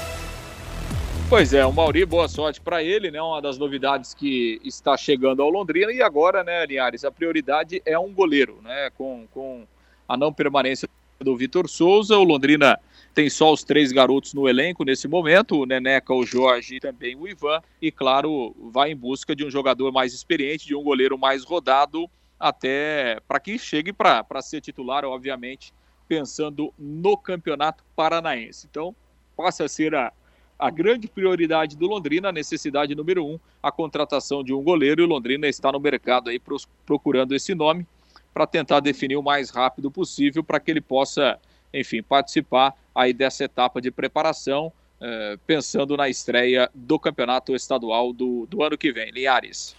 Pois 1.29 1.53
é, 1.53 1.65
o 1.65 1.73
Mauri, 1.73 2.05
boa 2.05 2.27
sorte 2.27 2.59
para 2.59 2.81
ele, 2.81 3.11
né? 3.11 3.21
Uma 3.21 3.41
das 3.41 3.57
novidades 3.57 4.13
que 4.13 4.59
está 4.63 4.97
chegando 4.97 5.43
ao 5.43 5.49
Londrina 5.49 5.91
e 5.91 6.01
agora, 6.01 6.43
né, 6.43 6.65
Linhares, 6.65 7.03
a 7.03 7.11
prioridade 7.11 7.81
é 7.85 7.99
um 7.99 8.11
goleiro, 8.11 8.59
né? 8.63 8.89
Com, 8.97 9.27
com 9.31 9.63
a 10.07 10.17
não 10.17 10.33
permanência 10.33 10.89
do 11.19 11.35
Vitor 11.35 11.67
Souza, 11.67 12.17
o 12.17 12.23
Londrina 12.23 12.79
tem 13.13 13.29
só 13.29 13.51
os 13.51 13.63
três 13.63 13.91
garotos 13.91 14.33
no 14.33 14.47
elenco 14.47 14.83
nesse 14.83 15.07
momento, 15.07 15.61
o 15.61 15.65
Neneca, 15.65 16.13
o 16.13 16.25
Jorge 16.25 16.75
e 16.75 16.79
também 16.79 17.15
o 17.15 17.27
Ivan, 17.27 17.61
e 17.81 17.91
claro, 17.91 18.55
vai 18.71 18.91
em 18.91 18.95
busca 18.95 19.35
de 19.35 19.43
um 19.43 19.49
jogador 19.49 19.91
mais 19.91 20.13
experiente, 20.13 20.67
de 20.67 20.75
um 20.75 20.83
goleiro 20.83 21.17
mais 21.17 21.43
rodado 21.43 22.09
até 22.39 23.19
para 23.27 23.39
que 23.39 23.57
chegue 23.57 23.91
para 23.91 24.41
ser 24.41 24.61
titular, 24.61 25.03
obviamente, 25.05 25.73
pensando 26.07 26.73
no 26.77 27.17
Campeonato 27.17 27.83
Paranaense. 27.95 28.67
Então, 28.69 28.95
passa 29.35 29.65
a 29.65 29.69
ser 29.69 29.93
a, 29.95 30.11
a 30.57 30.69
grande 30.69 31.07
prioridade 31.07 31.75
do 31.75 31.87
Londrina, 31.87 32.29
a 32.29 32.31
necessidade 32.31 32.95
número 32.95 33.25
um, 33.25 33.39
a 33.61 33.71
contratação 33.71 34.43
de 34.43 34.53
um 34.53 34.63
goleiro, 34.63 35.01
e 35.01 35.05
o 35.05 35.07
Londrina 35.07 35.47
está 35.47 35.71
no 35.71 35.79
mercado 35.79 36.29
aí 36.29 36.41
procurando 36.85 37.35
esse 37.35 37.53
nome 37.53 37.85
para 38.33 38.47
tentar 38.47 38.79
definir 38.79 39.17
o 39.17 39.23
mais 39.23 39.49
rápido 39.49 39.89
possível 39.89 40.43
para 40.43 40.59
que 40.59 40.71
ele 40.71 40.81
possa 40.81 41.39
enfim, 41.73 42.01
participar 42.01 42.73
aí 42.93 43.13
dessa 43.13 43.43
etapa 43.43 43.81
de 43.81 43.91
preparação, 43.91 44.71
eh, 44.99 45.37
pensando 45.45 45.95
na 45.97 46.09
estreia 46.09 46.69
do 46.73 46.99
campeonato 46.99 47.55
estadual 47.55 48.13
do, 48.13 48.45
do 48.47 48.63
ano 48.63 48.77
que 48.77 48.91
vem. 48.91 49.11
Linhares. 49.11 49.75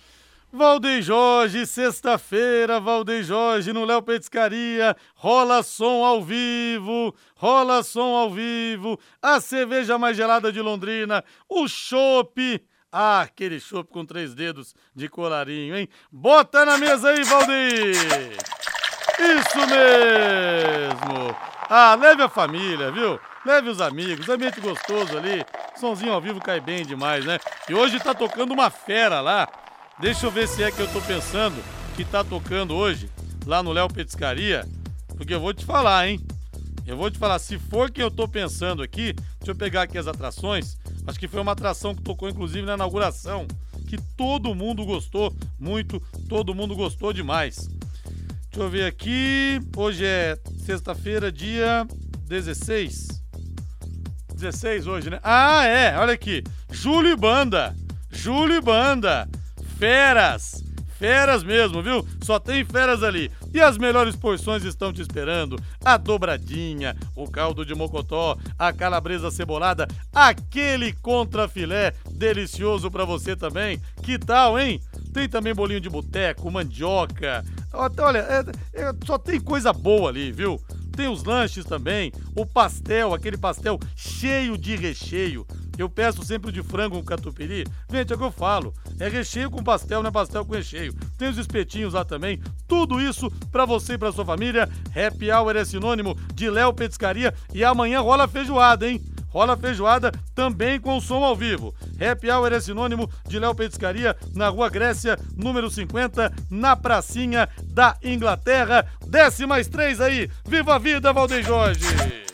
Valdeir 0.51 1.03
Jorge, 1.03 1.67
sexta-feira, 1.67 2.81
Valdeir 2.81 3.23
Jorge 3.23 3.71
no 3.71 3.85
Léo 3.85 4.01
Petiscaria, 4.01 4.97
rola 5.15 5.63
som 5.63 6.03
ao 6.03 6.23
vivo, 6.23 7.15
rola 7.37 7.83
som 7.83 8.17
ao 8.17 8.31
vivo, 8.31 8.99
a 9.21 9.43
cerveja 9.43 9.99
mais 9.99 10.17
gelada 10.17 10.51
de 10.51 10.63
Londrina, 10.63 11.23
o 11.47 11.69
chopp, 11.69 12.65
ah, 12.91 13.21
aquele 13.21 13.61
chopp 13.61 13.93
com 13.93 14.07
três 14.07 14.35
dedos 14.35 14.75
de 14.97 15.07
colarinho, 15.07 15.77
hein? 15.77 15.87
Bota 16.11 16.65
na 16.65 16.79
mesa 16.79 17.11
aí, 17.11 17.23
Valdeir! 17.25 18.39
Isso 19.19 19.59
mesmo! 19.67 21.37
Ah, 21.69 21.95
leve 21.95 22.23
a 22.23 22.29
família, 22.29 22.91
viu? 22.91 23.21
Leve 23.45 23.69
os 23.69 23.83
amigos, 23.83 24.27
ambiente 24.31 24.63
gostoso 24.63 25.19
ali, 25.19 25.45
somzinho 25.77 26.15
ao 26.15 26.23
vivo 26.23 26.41
cai 26.41 26.59
bem 26.59 26.87
demais, 26.87 27.27
né? 27.27 27.39
E 27.69 27.75
hoje 27.75 28.01
tá 28.01 28.15
tocando 28.15 28.53
uma 28.53 28.71
fera 28.71 29.21
lá, 29.21 29.47
Deixa 30.01 30.27
eu 30.27 30.31
ver 30.31 30.47
se 30.47 30.63
é 30.63 30.71
que 30.71 30.81
eu 30.81 30.87
tô 30.87 31.01
pensando 31.03 31.61
que 31.97 32.05
tá 32.05 32.23
tocando 32.23 32.73
hoje 32.73 33.11
lá 33.45 33.65
no 33.65 33.73
Léo 33.73 33.89
Petiscaria, 33.89 34.65
porque 35.17 35.35
eu 35.35 35.41
vou 35.41 35.53
te 35.53 35.65
falar, 35.65 36.07
hein? 36.07 36.21
Eu 36.87 36.97
vou 36.97 37.11
te 37.11 37.19
falar, 37.19 37.41
se 37.41 37.59
for 37.59 37.91
que 37.91 38.01
eu 38.01 38.09
tô 38.09 38.29
pensando 38.29 38.81
aqui, 38.81 39.13
deixa 39.41 39.51
eu 39.51 39.57
pegar 39.57 39.83
aqui 39.83 39.99
as 39.99 40.07
atrações. 40.07 40.79
Acho 41.05 41.19
que 41.19 41.27
foi 41.27 41.41
uma 41.41 41.51
atração 41.51 41.97
que 41.97 42.03
tocou 42.03 42.29
inclusive 42.29 42.65
na 42.65 42.75
inauguração, 42.75 43.49
que 43.89 44.01
todo 44.17 44.55
mundo 44.55 44.85
gostou 44.85 45.35
muito, 45.59 46.01
todo 46.29 46.55
mundo 46.55 46.77
gostou 46.77 47.13
demais. 47.13 47.69
Deixa 48.51 48.61
eu 48.61 48.71
ver 48.71 48.85
aqui. 48.85 49.61
Hoje 49.77 50.05
é 50.05 50.39
sexta-feira, 50.65 51.33
dia 51.33 51.85
16. 52.29 53.21
16 54.33 54.87
hoje, 54.87 55.11
né? 55.11 55.19
Ah, 55.25 55.65
é, 55.65 55.99
olha 55.99 56.13
aqui. 56.13 56.45
Júlio 56.71 57.17
Banda. 57.17 57.75
Júlio 58.11 58.63
Banda 58.63 59.29
feras! 59.79 60.65
Feras 60.99 61.45
mesmo, 61.45 61.81
viu? 61.81 62.05
Só 62.25 62.41
tem 62.41 62.65
feras 62.65 63.05
ali. 63.05 63.31
E 63.55 63.61
as 63.61 63.79
melhores 63.79 64.17
porções 64.17 64.65
estão 64.65 64.93
te 64.93 65.01
esperando. 65.01 65.57
A 65.85 65.97
dobradinha, 65.97 66.97
o 67.15 67.31
caldo 67.31 67.65
de 67.65 67.73
mocotó, 67.73 68.37
a 68.59 68.73
calabresa 68.73 69.31
cebolada, 69.31 69.87
aquele 70.13 70.93
contrafilé 70.95 71.93
delicioso 72.11 72.91
para 72.91 73.05
você 73.05 73.37
também. 73.37 73.81
Que 74.03 74.19
tal, 74.19 74.59
hein? 74.59 74.81
Tem 75.15 75.29
também 75.29 75.55
bolinho 75.55 75.81
de 75.81 75.89
boteco, 75.89 76.51
mandioca. 76.51 77.45
Olha, 77.73 78.19
é, 78.19 78.45
é, 78.83 78.93
só 79.07 79.17
tem 79.17 79.41
coisa 79.41 79.73
boa 79.73 80.11
ali, 80.11 80.33
viu? 80.33 80.61
Tem 80.97 81.07
os 81.07 81.23
lanches 81.23 81.65
também, 81.65 82.11
o 82.35 82.45
pastel, 82.45 83.15
aquele 83.15 83.37
pastel 83.37 83.79
cheio 83.95 84.59
de 84.59 84.75
recheio. 84.75 85.47
Eu 85.79 85.89
peço 85.89 86.25
sempre 86.25 86.51
de 86.51 86.61
frango 86.61 86.97
com 86.97 87.05
catupiry. 87.05 87.65
Gente, 87.89 88.13
é 88.13 88.17
o 88.17 88.19
que 88.19 88.25
eu 88.25 88.33
falo. 88.33 88.75
É 88.99 89.09
recheio 89.09 89.49
com 89.49 89.63
pastel, 89.63 90.03
não 90.03 90.09
é 90.09 90.13
pastel 90.13 90.45
com 90.45 90.55
recheio. 90.55 90.93
Tem 91.17 91.29
os 91.29 91.39
espetinhos 91.39 91.95
lá 91.95 92.05
também. 92.05 92.41
Tudo 92.67 93.01
isso 93.01 93.31
para 93.53 93.65
você 93.65 93.93
e 93.93 93.99
para 93.99 94.11
sua 94.11 94.25
família. 94.25 94.69
Happy 94.89 95.31
Hour 95.31 95.57
é 95.57 95.65
sinônimo 95.65 96.19
de 96.35 96.51
Léo 96.51 96.75
Petiscaria 96.75 97.33
e 97.55 97.65
amanhã 97.65 98.01
rola 98.01 98.27
feijoada, 98.27 98.89
hein? 98.89 99.01
Rola 99.29 99.57
feijoada 99.57 100.11
também 100.35 100.81
com 100.81 101.01
som 101.01 101.23
ao 101.23 101.37
vivo. 101.37 101.75
Happy 102.01 102.31
Hour 102.31 102.53
é 102.53 102.61
sinônimo 102.61 103.09
de 103.29 103.39
Léo 103.39 103.55
Petiscaria 103.55 104.17
na 104.35 104.49
Rua 104.49 104.69
Grécia, 104.69 105.17
número 105.37 105.71
50, 105.71 106.33
na 106.51 106.75
pracinha 106.75 107.49
da 107.63 107.97
Inglaterra. 108.03 108.85
Desce 109.07 109.47
mais 109.47 109.69
três 109.69 110.01
aí. 110.01 110.29
Viva 110.45 110.75
a 110.75 110.79
vida, 110.79 111.13
Valdeir 111.13 111.45
Jorge! 111.45 112.28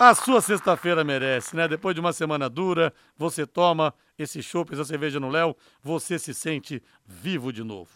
A 0.00 0.14
sua 0.14 0.40
sexta-feira 0.40 1.04
merece, 1.04 1.54
né? 1.54 1.68
Depois 1.68 1.94
de 1.94 2.00
uma 2.00 2.10
semana 2.10 2.48
dura, 2.48 2.90
você 3.18 3.46
toma 3.46 3.92
esse 4.18 4.42
chopp, 4.42 4.72
essa 4.72 4.82
cerveja 4.82 5.20
no 5.20 5.28
Léo, 5.28 5.54
você 5.82 6.18
se 6.18 6.32
sente 6.32 6.82
vivo 7.06 7.52
de 7.52 7.62
novo. 7.62 7.90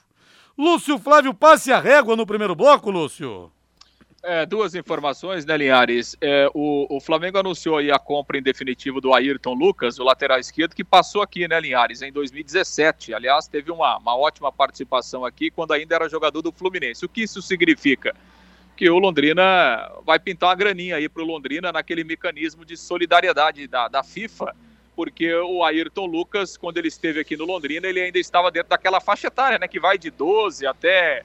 Lúcio 0.56 0.98
Flávio, 0.98 1.32
passe 1.32 1.72
a 1.72 1.80
régua 1.80 2.14
no 2.14 2.26
primeiro 2.26 2.54
bloco, 2.54 2.90
Lúcio. 2.90 3.50
É, 4.22 4.44
duas 4.44 4.74
informações, 4.74 5.46
né, 5.46 5.56
Linhares? 5.56 6.14
É, 6.20 6.46
o, 6.52 6.94
o, 6.94 7.00
Flamengo 7.00 7.38
anunciou 7.38 7.78
a 7.78 7.98
compra 7.98 8.36
em 8.36 8.42
definitivo 8.42 9.00
do 9.00 9.14
Ayrton 9.14 9.54
Lucas, 9.54 9.98
o 9.98 10.04
lateral 10.04 10.38
esquerdo, 10.38 10.74
que 10.74 10.84
passou 10.84 11.22
aqui, 11.22 11.48
né, 11.48 11.58
Linhares, 11.58 12.02
em 12.02 12.12
2017. 12.12 13.14
Aliás, 13.14 13.48
teve 13.48 13.72
uma, 13.72 13.96
uma 13.96 14.14
ótima 14.14 14.52
participação 14.52 15.24
aqui 15.24 15.50
quando 15.50 15.72
ainda 15.72 15.94
era 15.94 16.06
jogador 16.06 16.42
do 16.42 16.52
Fluminense. 16.52 17.02
O 17.06 17.08
que 17.08 17.22
isso 17.22 17.40
significa? 17.40 18.14
Que 18.76 18.88
o 18.90 18.98
Londrina 18.98 19.90
vai 20.04 20.18
pintar 20.18 20.48
uma 20.48 20.54
graninha 20.54 20.96
aí 20.96 21.08
para 21.08 21.22
o 21.22 21.26
Londrina 21.26 21.72
naquele 21.72 22.04
mecanismo 22.04 22.64
de 22.64 22.76
solidariedade 22.76 23.66
da, 23.66 23.88
da 23.88 24.02
FIFA, 24.02 24.54
porque 24.96 25.32
o 25.34 25.62
Ayrton 25.64 26.06
Lucas, 26.06 26.56
quando 26.56 26.78
ele 26.78 26.88
esteve 26.88 27.20
aqui 27.20 27.36
no 27.36 27.44
Londrina, 27.44 27.86
ele 27.86 28.00
ainda 28.00 28.18
estava 28.18 28.50
dentro 28.50 28.70
daquela 28.70 29.00
faixa 29.00 29.28
etária, 29.28 29.58
né, 29.58 29.68
que 29.68 29.80
vai 29.80 29.98
de 29.98 30.10
12 30.10 30.66
até, 30.66 31.22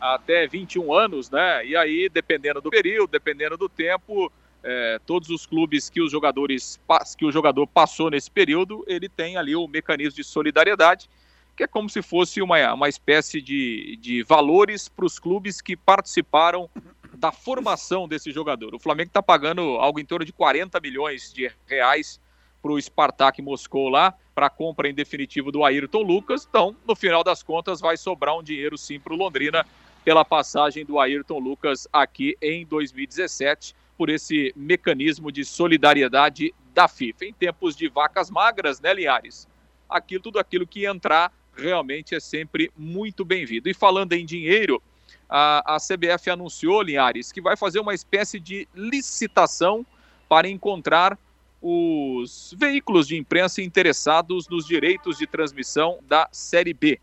até 0.00 0.46
21 0.46 0.92
anos, 0.92 1.30
né, 1.30 1.64
e 1.64 1.76
aí, 1.76 2.08
dependendo 2.08 2.60
do 2.60 2.70
período, 2.70 3.10
dependendo 3.10 3.56
do 3.56 3.68
tempo, 3.68 4.32
é, 4.62 5.00
todos 5.04 5.28
os 5.28 5.44
clubes 5.44 5.90
que 5.90 6.00
os 6.00 6.10
jogadores 6.10 6.80
que 7.16 7.24
o 7.24 7.32
jogador 7.32 7.66
passou 7.66 8.10
nesse 8.10 8.30
período, 8.30 8.84
ele 8.86 9.08
tem 9.08 9.36
ali 9.36 9.56
o 9.56 9.66
mecanismo 9.66 10.14
de 10.14 10.24
solidariedade, 10.24 11.08
que 11.56 11.64
é 11.64 11.66
como 11.66 11.88
se 11.88 12.02
fosse 12.02 12.40
uma, 12.40 12.72
uma 12.72 12.88
espécie 12.88 13.40
de, 13.40 13.98
de 14.00 14.22
valores 14.22 14.88
para 14.88 15.04
os 15.04 15.18
clubes 15.18 15.60
que 15.60 15.76
participaram 15.76 16.68
da 17.14 17.30
formação 17.30 18.08
desse 18.08 18.32
jogador. 18.32 18.74
O 18.74 18.78
Flamengo 18.78 19.08
está 19.08 19.22
pagando 19.22 19.62
algo 19.76 20.00
em 20.00 20.04
torno 20.04 20.24
de 20.24 20.32
40 20.32 20.80
milhões 20.80 21.32
de 21.32 21.50
reais 21.66 22.20
para 22.60 22.72
o 22.72 22.80
Spartak 22.80 23.42
Moscou 23.42 23.88
lá, 23.88 24.14
para 24.34 24.46
a 24.46 24.50
compra 24.50 24.88
em 24.88 24.94
definitivo 24.94 25.52
do 25.52 25.64
Ayrton 25.64 26.02
Lucas. 26.02 26.46
Então, 26.48 26.74
no 26.86 26.94
final 26.94 27.22
das 27.22 27.42
contas, 27.42 27.80
vai 27.80 27.96
sobrar 27.96 28.36
um 28.36 28.42
dinheiro 28.42 28.78
sim 28.78 28.98
para 28.98 29.12
o 29.12 29.16
Londrina 29.16 29.66
pela 30.04 30.24
passagem 30.24 30.84
do 30.84 30.98
Ayrton 30.98 31.38
Lucas 31.38 31.86
aqui 31.92 32.36
em 32.40 32.66
2017, 32.66 33.74
por 33.96 34.08
esse 34.08 34.52
mecanismo 34.56 35.30
de 35.30 35.44
solidariedade 35.44 36.54
da 36.72 36.88
FIFA. 36.88 37.26
Em 37.26 37.32
tempos 37.32 37.76
de 37.76 37.88
vacas 37.88 38.30
magras, 38.30 38.80
né, 38.80 38.92
Liares? 38.94 39.46
Aquilo, 39.88 40.22
tudo 40.22 40.38
aquilo 40.38 40.66
que 40.66 40.86
entrar 40.86 41.32
realmente 41.56 42.14
é 42.14 42.20
sempre 42.20 42.70
muito 42.76 43.24
bem-vindo. 43.24 43.68
E 43.68 43.74
falando 43.74 44.12
em 44.12 44.24
dinheiro, 44.24 44.82
a, 45.28 45.76
a 45.76 45.78
CBF 45.78 46.30
anunciou, 46.30 46.82
Linhares, 46.82 47.32
que 47.32 47.40
vai 47.40 47.56
fazer 47.56 47.80
uma 47.80 47.94
espécie 47.94 48.38
de 48.38 48.68
licitação 48.74 49.84
para 50.28 50.48
encontrar 50.48 51.18
os 51.60 52.54
veículos 52.58 53.06
de 53.06 53.16
imprensa 53.16 53.62
interessados 53.62 54.48
nos 54.48 54.66
direitos 54.66 55.18
de 55.18 55.26
transmissão 55.26 56.00
da 56.08 56.28
Série 56.32 56.74
B. 56.74 56.98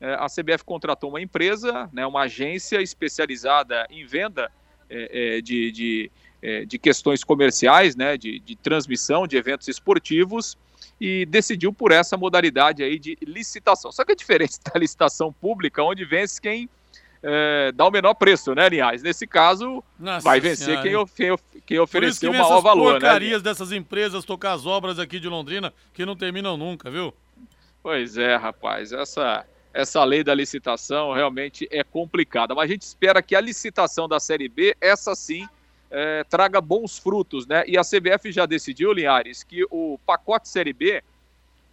É, 0.00 0.14
a 0.14 0.26
CBF 0.26 0.64
contratou 0.64 1.10
uma 1.10 1.20
empresa, 1.20 1.88
né, 1.92 2.04
uma 2.06 2.22
agência 2.22 2.82
especializada 2.82 3.86
em 3.88 4.04
venda 4.04 4.50
é, 4.88 5.36
é, 5.36 5.40
de, 5.40 5.70
de, 5.70 6.10
de, 6.66 6.78
questões 6.78 7.22
comerciais, 7.22 7.94
né, 7.94 8.16
de, 8.16 8.40
de 8.40 8.56
transmissão 8.56 9.26
de 9.26 9.36
eventos 9.36 9.68
esportivos, 9.68 10.58
e 11.00 11.24
decidiu 11.26 11.72
por 11.72 11.92
essa 11.92 12.16
modalidade 12.16 12.82
aí 12.82 12.98
de 12.98 13.16
licitação. 13.22 13.90
Só 13.90 14.04
que 14.04 14.12
é 14.12 14.14
diferente 14.14 14.58
da 14.72 14.78
licitação 14.78 15.32
pública, 15.32 15.82
onde 15.82 16.04
vence 16.04 16.40
quem 16.40 16.68
é, 17.22 17.72
dá 17.72 17.86
o 17.86 17.90
menor 17.90 18.14
preço, 18.14 18.54
né, 18.54 18.68
Linhares? 18.68 19.02
Nesse 19.02 19.26
caso, 19.26 19.82
Nossa 19.98 20.24
vai 20.24 20.40
vencer 20.40 20.80
quem, 20.82 20.92
quem, 21.16 21.36
quem 21.66 21.78
ofereceu 21.78 22.30
o 22.30 22.34
maior 22.34 22.60
valor, 22.60 22.94
né? 22.94 23.00
porcarias 23.00 23.42
dessas 23.42 23.72
empresas 23.72 24.24
tocar 24.24 24.52
as 24.52 24.66
obras 24.66 24.98
aqui 24.98 25.18
de 25.18 25.28
Londrina 25.28 25.72
que 25.94 26.04
não 26.04 26.16
terminam 26.16 26.56
nunca, 26.56 26.90
viu? 26.90 27.14
Pois 27.82 28.18
é, 28.18 28.36
rapaz, 28.36 28.92
essa 28.92 29.46
essa 29.72 30.02
lei 30.02 30.24
da 30.24 30.34
licitação 30.34 31.12
realmente 31.12 31.68
é 31.70 31.84
complicada, 31.84 32.54
mas 32.54 32.64
a 32.64 32.72
gente 32.72 32.82
espera 32.82 33.22
que 33.22 33.36
a 33.36 33.40
licitação 33.40 34.08
da 34.08 34.18
Série 34.18 34.48
B, 34.48 34.76
essa 34.80 35.14
sim, 35.14 35.48
é, 35.90 36.24
traga 36.24 36.60
bons 36.60 36.98
frutos, 36.98 37.46
né? 37.46 37.64
E 37.66 37.76
a 37.76 37.82
CBF 37.82 38.30
já 38.30 38.46
decidiu, 38.46 38.92
Linhares, 38.92 39.42
que 39.42 39.64
o 39.70 39.98
pacote 40.06 40.48
Série 40.48 40.72
B 40.72 41.02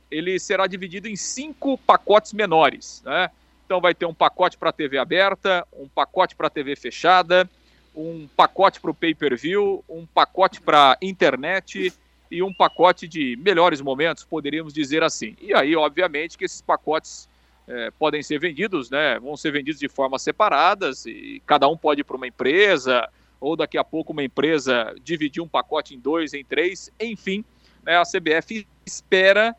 ele 0.09 0.39
será 0.39 0.65
dividido 0.67 1.07
em 1.07 1.15
cinco 1.15 1.77
pacotes 1.77 2.33
menores, 2.33 3.03
né? 3.05 3.29
Então 3.65 3.81
vai 3.81 3.93
ter 3.93 4.05
um 4.05 4.13
pacote 4.13 4.57
para 4.57 4.71
TV 4.71 4.97
aberta, 4.97 5.67
um 5.73 5.87
pacote 5.87 6.35
para 6.35 6.49
TV 6.49 6.75
fechada, 6.75 7.47
um 7.93 8.27
pacote 8.35 8.79
para 8.79 8.91
o 8.91 8.93
pay-per-view, 8.93 9.83
um 9.89 10.05
pacote 10.05 10.61
para 10.61 10.97
internet 11.01 11.93
e 12.31 12.41
um 12.41 12.53
pacote 12.53 13.07
de 13.07 13.37
melhores 13.37 13.81
momentos, 13.81 14.23
poderíamos 14.23 14.73
dizer 14.73 15.03
assim. 15.03 15.35
E 15.41 15.53
aí, 15.53 15.75
obviamente, 15.75 16.37
que 16.37 16.45
esses 16.45 16.61
pacotes 16.61 17.27
é, 17.67 17.91
podem 17.91 18.23
ser 18.23 18.39
vendidos, 18.39 18.89
né? 18.89 19.19
Vão 19.19 19.35
ser 19.35 19.51
vendidos 19.51 19.79
de 19.79 19.89
formas 19.89 20.21
separadas 20.21 21.05
e 21.05 21.41
cada 21.45 21.67
um 21.67 21.75
pode 21.75 22.01
ir 22.01 22.03
para 22.05 22.15
uma 22.15 22.27
empresa 22.27 23.09
ou 23.39 23.55
daqui 23.55 23.77
a 23.77 23.83
pouco 23.83 24.13
uma 24.13 24.23
empresa 24.23 24.95
dividir 25.03 25.41
um 25.41 25.47
pacote 25.47 25.95
em 25.95 25.99
dois, 25.99 26.33
em 26.33 26.43
três, 26.43 26.91
enfim, 26.99 27.43
né, 27.83 27.97
a 27.97 28.03
CBF 28.03 28.67
espera 28.85 29.55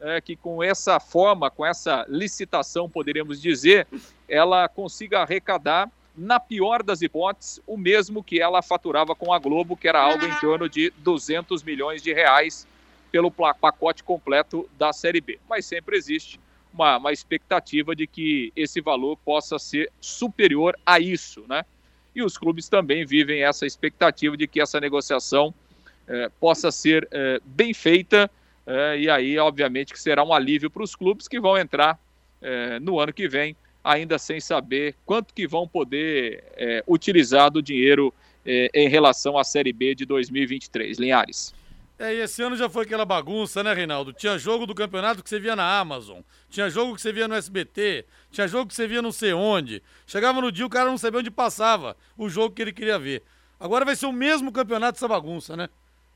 é, 0.00 0.20
que 0.20 0.34
com 0.34 0.62
essa 0.62 0.98
forma, 0.98 1.50
com 1.50 1.64
essa 1.64 2.06
licitação, 2.08 2.88
poderíamos 2.88 3.40
dizer, 3.40 3.86
ela 4.28 4.68
consiga 4.68 5.20
arrecadar, 5.20 5.90
na 6.16 6.40
pior 6.40 6.82
das 6.82 7.02
hipóteses, 7.02 7.60
o 7.66 7.76
mesmo 7.76 8.22
que 8.22 8.40
ela 8.40 8.60
faturava 8.62 9.14
com 9.14 9.32
a 9.32 9.38
Globo, 9.38 9.76
que 9.76 9.88
era 9.88 10.02
algo 10.02 10.24
em 10.24 10.34
torno 10.40 10.68
de 10.68 10.92
200 10.98 11.62
milhões 11.62 12.02
de 12.02 12.12
reais 12.12 12.66
pelo 13.12 13.30
pacote 13.30 14.02
completo 14.02 14.68
da 14.76 14.92
Série 14.92 15.20
B. 15.20 15.38
Mas 15.48 15.66
sempre 15.66 15.96
existe 15.96 16.38
uma, 16.72 16.98
uma 16.98 17.12
expectativa 17.12 17.94
de 17.94 18.06
que 18.06 18.52
esse 18.54 18.80
valor 18.80 19.16
possa 19.24 19.58
ser 19.58 19.90
superior 20.00 20.76
a 20.84 20.98
isso, 20.98 21.44
né? 21.48 21.64
E 22.14 22.22
os 22.22 22.36
clubes 22.36 22.68
também 22.68 23.04
vivem 23.04 23.42
essa 23.42 23.66
expectativa 23.66 24.36
de 24.36 24.46
que 24.46 24.60
essa 24.60 24.80
negociação 24.80 25.54
eh, 26.08 26.30
possa 26.40 26.70
ser 26.70 27.06
eh, 27.10 27.40
bem 27.44 27.72
feita 27.72 28.30
é, 28.66 28.98
e 28.98 29.10
aí, 29.10 29.36
obviamente, 29.38 29.92
que 29.92 29.98
será 29.98 30.22
um 30.22 30.32
alívio 30.32 30.70
para 30.70 30.84
os 30.84 30.94
clubes 30.94 31.26
que 31.26 31.40
vão 31.40 31.58
entrar 31.58 31.98
no 32.80 32.98
ano 32.98 33.12
que 33.12 33.28
vem, 33.28 33.54
ainda 33.84 34.18
sem 34.18 34.40
saber 34.40 34.94
quanto 35.04 35.34
que 35.34 35.46
vão 35.46 35.68
poder 35.68 36.42
utilizar 36.86 37.50
do 37.50 37.60
dinheiro 37.60 38.14
em 38.46 38.88
relação 38.88 39.36
à 39.36 39.44
Série 39.44 39.74
B 39.74 39.94
de 39.94 40.06
2023. 40.06 40.98
Linhares. 40.98 41.52
É, 42.00 42.14
e 42.14 42.20
esse 42.20 42.42
ano 42.42 42.56
já 42.56 42.66
foi 42.66 42.84
aquela 42.84 43.04
bagunça, 43.04 43.62
né, 43.62 43.74
Reinaldo? 43.74 44.10
Tinha 44.14 44.38
jogo 44.38 44.64
do 44.64 44.74
campeonato 44.74 45.22
que 45.22 45.28
você 45.28 45.38
via 45.38 45.54
na 45.54 45.78
Amazon, 45.78 46.20
tinha 46.48 46.70
jogo 46.70 46.94
que 46.94 47.02
você 47.02 47.12
via 47.12 47.28
no 47.28 47.34
SBT, 47.34 48.06
tinha 48.30 48.48
jogo 48.48 48.68
que 48.68 48.74
você 48.74 48.88
via 48.88 49.02
não 49.02 49.12
sei 49.12 49.34
onde. 49.34 49.82
Chegava 50.06 50.40
no 50.40 50.50
dia 50.50 50.64
o 50.64 50.70
cara 50.70 50.88
não 50.88 50.96
sabia 50.96 51.20
onde 51.20 51.30
passava 51.30 51.94
o 52.16 52.26
jogo 52.30 52.54
que 52.54 52.62
ele 52.62 52.72
queria 52.72 52.98
ver. 52.98 53.22
Agora 53.60 53.84
vai 53.84 53.94
ser 53.94 54.06
o 54.06 54.12
mesmo 54.12 54.50
campeonato 54.50 54.96
essa 54.96 55.06
bagunça, 55.06 55.54
né? 55.54 55.68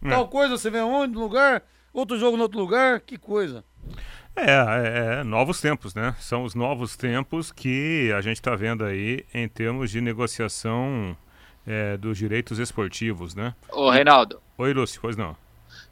É. 0.03 0.09
Tal 0.09 0.27
coisa 0.27 0.57
você 0.57 0.71
vê 0.71 0.81
onde, 0.81 1.13
no 1.13 1.21
lugar, 1.21 1.63
outro 1.93 2.19
jogo 2.19 2.39
no 2.39 2.45
outro 2.45 2.59
lugar, 2.59 3.01
que 3.01 3.19
coisa. 3.19 3.63
É, 4.35 4.53
é, 4.53 5.21
é, 5.21 5.23
novos 5.23 5.61
tempos, 5.61 5.95
né? 5.95 6.17
São 6.19 6.45
os 6.45 6.55
novos 6.55 6.97
tempos 6.97 7.53
que 7.53 8.11
a 8.17 8.23
gente 8.23 8.37
está 8.37 8.57
vendo 8.57 8.87
aí 8.87 9.27
em 9.35 9.47
termos 9.47 9.91
de 9.91 10.01
negociação 10.01 11.15
é, 11.67 11.99
dos 11.99 12.17
direitos 12.17 12.59
esportivos, 12.59 13.35
né? 13.35 13.55
Ô, 13.71 13.91
Reinaldo. 13.91 14.41
Oi, 14.57 14.73
Lúcio, 14.73 14.99
pois 14.99 15.15
não. 15.15 15.44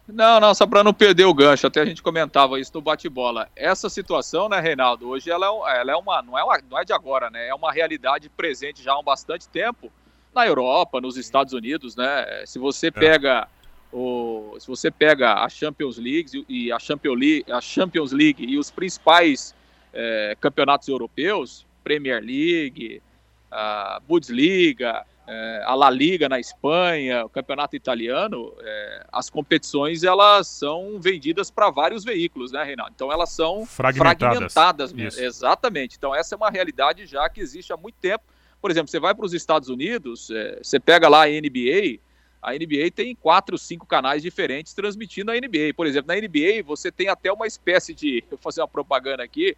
Não, 0.09 0.41
não, 0.41 0.53
só 0.55 0.67
para 0.67 0.83
não 0.83 0.93
perder 0.93 1.25
o 1.25 1.35
gancho, 1.35 1.67
até 1.67 1.81
a 1.81 1.85
gente 1.85 2.03
comentava 2.03 2.59
isso 2.59 2.73
no 2.75 2.81
bate-bola. 2.81 3.49
Essa 3.55 3.89
situação, 3.89 4.49
né, 4.49 4.59
Reinaldo, 4.61 5.09
hoje 5.09 5.31
ela 5.31 5.47
é, 5.47 5.81
ela 5.81 5.93
é 5.93 5.97
uma, 5.97 6.21
não 6.23 6.39
é 6.39 6.43
uma, 6.43 6.61
não 6.69 6.79
é 6.79 6.85
de 6.85 6.93
agora, 6.93 7.31
né? 7.31 7.49
É 7.49 7.55
uma 7.55 7.73
realidade 7.73 8.29
presente 8.29 8.83
já 8.83 8.93
há 8.93 8.99
um 8.99 9.05
bastante 9.05 9.49
tempo 9.49 9.93
na 10.35 10.47
Europa, 10.47 11.01
nos 11.01 11.17
Estados 11.17 11.53
Unidos, 11.53 11.95
né? 11.95 12.45
Se 12.47 12.59
você 12.59 12.89
é. 12.89 12.91
pega 12.91 13.47
o, 13.93 14.57
se 14.59 14.67
você 14.67 14.91
pega 14.91 15.35
a 15.35 15.49
Champions 15.49 15.99
League 15.99 16.45
e 16.49 16.73
a 16.73 16.79
Champions 16.79 17.19
League, 17.19 17.53
a 17.53 17.61
Champions 17.61 18.11
League 18.13 18.45
e 18.45 18.59
os 18.59 18.71
principais 18.71 19.55
é, 19.93 20.37
campeonatos 20.41 20.89
europeus, 20.89 21.65
Premier 21.85 22.23
League, 22.23 23.03
a 23.51 24.01
Bundesliga, 24.09 25.05
é, 25.27 25.63
a 25.65 25.75
La 25.75 25.89
Liga 25.89 26.29
na 26.29 26.41
Espanha, 26.41 27.25
o 27.25 27.29
campeonato 27.29 27.77
italiano, 27.77 28.55
é, 28.61 29.07
as 29.13 29.31
competições 29.31 30.03
elas 30.03 30.49
são 30.49 31.01
vendidas 31.01 31.51
para 31.51 31.71
vários 31.71 32.05
veículos, 32.05 32.51
né, 32.51 32.63
Reinaldo? 32.65 32.93
Então 32.95 33.13
elas 33.13 33.31
são 33.31 33.65
fragmentadas, 33.65 34.19
fragmentadas 34.19 34.93
mesmo. 34.93 35.23
Exatamente. 35.23 35.97
Então 35.97 36.15
essa 36.15 36.35
é 36.35 36.37
uma 36.37 36.51
realidade 36.51 37.07
já 37.07 37.29
que 37.29 37.41
existe 37.41 37.73
há 37.73 37.77
muito 37.77 37.97
tempo. 38.01 38.25
Por 38.61 38.71
exemplo, 38.71 38.91
você 38.91 39.01
vai 39.01 39.15
para 39.15 39.27
os 39.27 39.35
Estados 39.35 39.69
Unidos, 39.69 40.31
é, 40.31 40.59
você 40.63 40.79
pega 40.79 41.09
lá 41.09 41.25
a 41.25 41.29
NBA, 41.29 42.01
a 42.41 42.53
NBA 42.53 42.91
tem 42.93 43.15
quatro, 43.15 43.57
cinco 43.57 43.87
canais 43.87 44.23
diferentes 44.23 44.75
transmitindo 44.75 45.31
a 45.31 45.35
NBA. 45.35 45.75
Por 45.77 45.87
exemplo, 45.87 46.13
na 46.13 46.21
NBA 46.21 46.63
você 46.65 46.91
tem 46.91 47.09
até 47.09 47.33
uma 47.33 47.47
espécie 47.47 47.95
de, 47.95 48.19
eu 48.19 48.31
vou 48.37 48.39
fazer 48.39 48.61
uma 48.61 48.69
propaganda 48.69 49.23
aqui, 49.23 49.57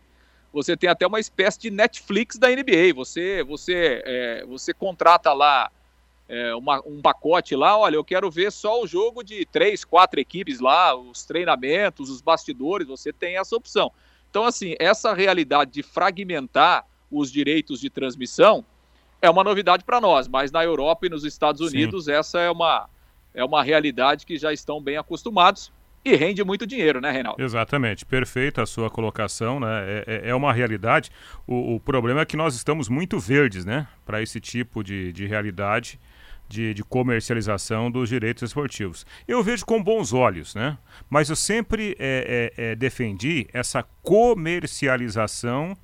você 0.54 0.76
tem 0.76 0.88
até 0.88 1.04
uma 1.04 1.18
espécie 1.18 1.58
de 1.58 1.70
Netflix 1.70 2.38
da 2.38 2.48
NBA. 2.48 2.94
Você, 2.94 3.42
você, 3.42 4.00
é, 4.06 4.46
você 4.46 4.72
contrata 4.72 5.32
lá 5.32 5.68
é, 6.28 6.54
uma, 6.54 6.80
um 6.86 7.02
pacote 7.02 7.56
lá, 7.56 7.76
olha, 7.76 7.96
eu 7.96 8.04
quero 8.04 8.30
ver 8.30 8.52
só 8.52 8.80
o 8.80 8.86
jogo 8.86 9.24
de 9.24 9.44
três, 9.44 9.84
quatro 9.84 10.20
equipes 10.20 10.60
lá, 10.60 10.94
os 10.94 11.24
treinamentos, 11.24 12.08
os 12.08 12.22
bastidores, 12.22 12.86
você 12.86 13.12
tem 13.12 13.36
essa 13.36 13.56
opção. 13.56 13.90
Então, 14.30 14.44
assim, 14.44 14.76
essa 14.78 15.12
realidade 15.12 15.72
de 15.72 15.82
fragmentar 15.82 16.86
os 17.10 17.32
direitos 17.32 17.80
de 17.80 17.90
transmissão 17.90 18.64
é 19.20 19.28
uma 19.28 19.42
novidade 19.42 19.82
para 19.84 20.00
nós, 20.00 20.28
mas 20.28 20.52
na 20.52 20.62
Europa 20.62 21.06
e 21.06 21.10
nos 21.10 21.24
Estados 21.24 21.60
Unidos 21.60 22.04
Sim. 22.04 22.12
essa 22.12 22.38
é 22.38 22.50
uma, 22.50 22.88
é 23.34 23.44
uma 23.44 23.62
realidade 23.62 24.24
que 24.24 24.38
já 24.38 24.52
estão 24.52 24.80
bem 24.80 24.96
acostumados 24.96 25.72
e 26.04 26.14
rende 26.16 26.44
muito 26.44 26.66
dinheiro, 26.66 27.00
né, 27.00 27.10
Reinaldo? 27.10 27.42
Exatamente, 27.42 28.04
perfeita 28.04 28.62
a 28.62 28.66
sua 28.66 28.90
colocação, 28.90 29.58
né? 29.58 29.66
É, 29.86 30.04
é, 30.06 30.28
é 30.30 30.34
uma 30.34 30.52
realidade. 30.52 31.10
O, 31.46 31.76
o, 31.76 31.80
problema 31.80 32.20
é 32.20 32.24
que 32.24 32.36
nós 32.36 32.54
estamos 32.54 32.88
muito 32.88 33.18
verdes, 33.18 33.64
né, 33.64 33.86
para 34.04 34.22
esse 34.22 34.40
tipo 34.40 34.84
de, 34.84 35.12
de 35.12 35.26
realidade. 35.26 35.98
De, 36.46 36.74
de, 36.74 36.84
comercialização 36.84 37.90
dos 37.90 38.10
direitos 38.10 38.42
esportivos. 38.42 39.06
Eu 39.26 39.42
vejo 39.42 39.64
com 39.64 39.82
bons 39.82 40.12
olhos, 40.12 40.54
né? 40.54 40.76
Mas 41.08 41.30
eu 41.30 41.36
sempre 41.36 41.96
é, 41.98 42.52
é, 42.58 42.72
é 42.72 42.74
defendi 42.74 43.48
essa 43.50 43.82
comercialização 44.02 45.74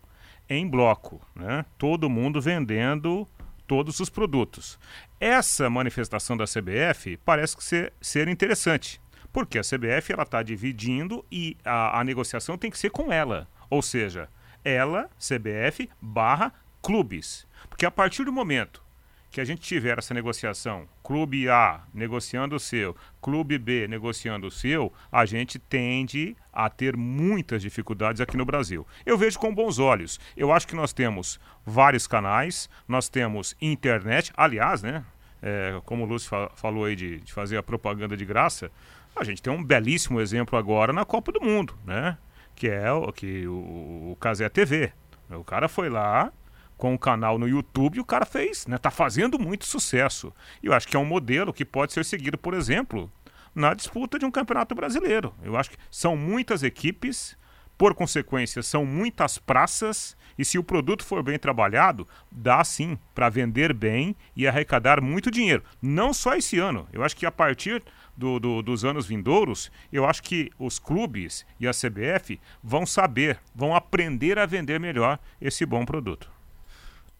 em 0.50 0.68
bloco, 0.68 1.18
né? 1.34 1.64
todo 1.78 2.10
mundo 2.10 2.42
vendendo 2.42 3.26
todos 3.66 4.00
os 4.00 4.10
produtos. 4.10 4.78
Essa 5.20 5.70
manifestação 5.70 6.36
da 6.36 6.44
CBF 6.44 7.16
parece 7.24 7.56
que 7.56 7.62
ser, 7.62 7.92
ser 8.00 8.26
interessante, 8.26 9.00
porque 9.32 9.58
a 9.58 9.62
CBF 9.62 10.12
ela 10.12 10.22
está 10.22 10.42
dividindo 10.42 11.24
e 11.30 11.56
a, 11.64 12.00
a 12.00 12.04
negociação 12.04 12.58
tem 12.58 12.70
que 12.70 12.78
ser 12.78 12.90
com 12.90 13.12
ela, 13.12 13.48
ou 13.68 13.82
seja, 13.82 14.28
ela, 14.64 15.08
CBF, 15.18 15.88
barra 16.00 16.52
clubes. 16.82 17.46
Porque 17.68 17.86
a 17.86 17.90
partir 17.90 18.24
do 18.24 18.32
momento 18.32 18.82
que 19.30 19.40
a 19.40 19.44
gente 19.44 19.60
tiver 19.60 19.96
essa 19.96 20.12
negociação, 20.12 20.88
clube 21.04 21.48
A 21.48 21.82
negociando 21.94 22.56
o 22.56 22.60
seu, 22.60 22.96
clube 23.22 23.58
B 23.58 23.86
negociando 23.86 24.48
o 24.48 24.50
seu, 24.50 24.92
a 25.10 25.24
gente 25.24 25.58
tende 25.58 26.36
a 26.52 26.68
ter 26.68 26.96
muitas 26.96 27.62
dificuldades 27.62 28.20
aqui 28.20 28.36
no 28.36 28.44
Brasil. 28.44 28.84
Eu 29.06 29.16
vejo 29.16 29.38
com 29.38 29.54
bons 29.54 29.78
olhos. 29.78 30.18
Eu 30.36 30.52
acho 30.52 30.66
que 30.66 30.74
nós 30.74 30.92
temos 30.92 31.38
vários 31.64 32.08
canais, 32.08 32.68
nós 32.88 33.08
temos 33.08 33.56
internet, 33.60 34.32
aliás, 34.36 34.82
né? 34.82 35.04
É, 35.42 35.80
como 35.86 36.04
o 36.04 36.06
Lúcio 36.06 36.28
fa 36.28 36.50
falou 36.54 36.84
aí 36.84 36.94
de, 36.94 37.20
de 37.20 37.32
fazer 37.32 37.56
a 37.56 37.62
propaganda 37.62 38.14
de 38.14 38.26
graça, 38.26 38.70
a 39.16 39.24
gente 39.24 39.42
tem 39.42 39.52
um 39.52 39.62
belíssimo 39.62 40.20
exemplo 40.20 40.58
agora 40.58 40.92
na 40.92 41.04
Copa 41.04 41.32
do 41.32 41.40
Mundo, 41.40 41.78
né? 41.84 42.16
Que 42.54 42.68
é 42.68 42.90
o, 42.92 43.12
que, 43.12 43.46
o, 43.46 44.12
o 44.12 44.16
Casé 44.20 44.48
TV. 44.48 44.92
O 45.30 45.44
cara 45.44 45.68
foi 45.68 45.88
lá, 45.88 46.32
com 46.80 46.94
o 46.94 46.98
canal 46.98 47.38
no 47.38 47.46
YouTube 47.46 47.98
e 47.98 48.00
o 48.00 48.04
cara 48.04 48.24
fez, 48.24 48.66
né? 48.66 48.78
Tá 48.78 48.90
fazendo 48.90 49.38
muito 49.38 49.66
sucesso. 49.66 50.32
E 50.62 50.66
eu 50.66 50.72
acho 50.72 50.88
que 50.88 50.96
é 50.96 50.98
um 50.98 51.04
modelo 51.04 51.52
que 51.52 51.64
pode 51.64 51.92
ser 51.92 52.04
seguido, 52.04 52.38
por 52.38 52.54
exemplo, 52.54 53.12
na 53.54 53.74
disputa 53.74 54.18
de 54.18 54.24
um 54.24 54.30
campeonato 54.30 54.74
brasileiro. 54.74 55.34
Eu 55.42 55.56
acho 55.56 55.70
que 55.70 55.76
são 55.90 56.16
muitas 56.16 56.62
equipes, 56.62 57.36
por 57.76 57.94
consequência, 57.94 58.62
são 58.62 58.86
muitas 58.86 59.36
praças, 59.36 60.16
e 60.40 60.44
se 60.44 60.58
o 60.58 60.64
produto 60.64 61.04
for 61.04 61.22
bem 61.22 61.38
trabalhado, 61.38 62.08
dá 62.32 62.64
sim 62.64 62.98
para 63.14 63.28
vender 63.28 63.74
bem 63.74 64.16
e 64.34 64.48
arrecadar 64.48 64.98
muito 64.98 65.30
dinheiro. 65.30 65.62
Não 65.82 66.14
só 66.14 66.34
esse 66.34 66.58
ano. 66.58 66.88
Eu 66.94 67.04
acho 67.04 67.14
que 67.14 67.26
a 67.26 67.30
partir 67.30 67.82
do, 68.16 68.40
do, 68.40 68.62
dos 68.62 68.82
anos 68.82 69.06
vindouros, 69.06 69.70
eu 69.92 70.06
acho 70.06 70.22
que 70.22 70.50
os 70.58 70.78
clubes 70.78 71.44
e 71.60 71.68
a 71.68 71.72
CBF 71.72 72.40
vão 72.62 72.86
saber, 72.86 73.38
vão 73.54 73.76
aprender 73.76 74.38
a 74.38 74.46
vender 74.46 74.80
melhor 74.80 75.18
esse 75.38 75.66
bom 75.66 75.84
produto. 75.84 76.30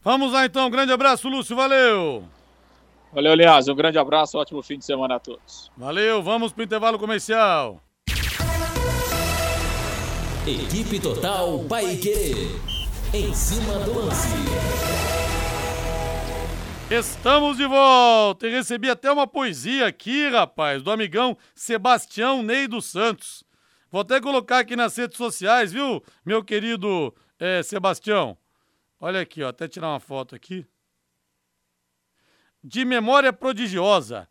Vamos 0.02 0.32
lá 0.32 0.46
então, 0.46 0.66
um 0.66 0.70
grande 0.70 0.90
abraço, 0.90 1.28
Lúcio, 1.28 1.54
valeu! 1.54 2.24
Valeu, 3.12 3.32
Aliás, 3.32 3.68
um 3.68 3.74
grande 3.74 3.98
abraço, 3.98 4.38
ótimo 4.38 4.62
fim 4.62 4.78
de 4.78 4.84
semana 4.86 5.16
a 5.16 5.20
todos. 5.20 5.70
Valeu, 5.76 6.22
vamos 6.22 6.54
pro 6.54 6.64
intervalo 6.64 6.98
comercial. 6.98 7.82
Equipe 10.46 10.98
Total 10.98 11.58
Paique. 11.68 12.79
Em 13.12 13.34
cima 13.34 13.76
do 13.80 13.92
lance. 13.92 14.28
Estamos 16.88 17.56
de 17.56 17.66
volta 17.66 18.46
e 18.46 18.50
recebi 18.52 18.88
até 18.88 19.10
uma 19.10 19.26
poesia 19.26 19.88
aqui, 19.88 20.28
rapaz, 20.28 20.80
do 20.80 20.92
amigão 20.92 21.36
Sebastião 21.52 22.40
Ney 22.40 22.68
dos 22.68 22.86
Santos. 22.86 23.42
Vou 23.90 24.02
até 24.02 24.20
colocar 24.20 24.60
aqui 24.60 24.76
nas 24.76 24.96
redes 24.96 25.16
sociais, 25.16 25.72
viu, 25.72 26.00
meu 26.24 26.44
querido 26.44 27.12
é, 27.36 27.64
Sebastião? 27.64 28.38
Olha 29.00 29.20
aqui, 29.20 29.42
ó, 29.42 29.48
até 29.48 29.66
tirar 29.66 29.88
uma 29.88 29.98
foto 29.98 30.36
aqui. 30.36 30.64
De 32.62 32.84
memória 32.84 33.32
prodigiosa, 33.32 34.28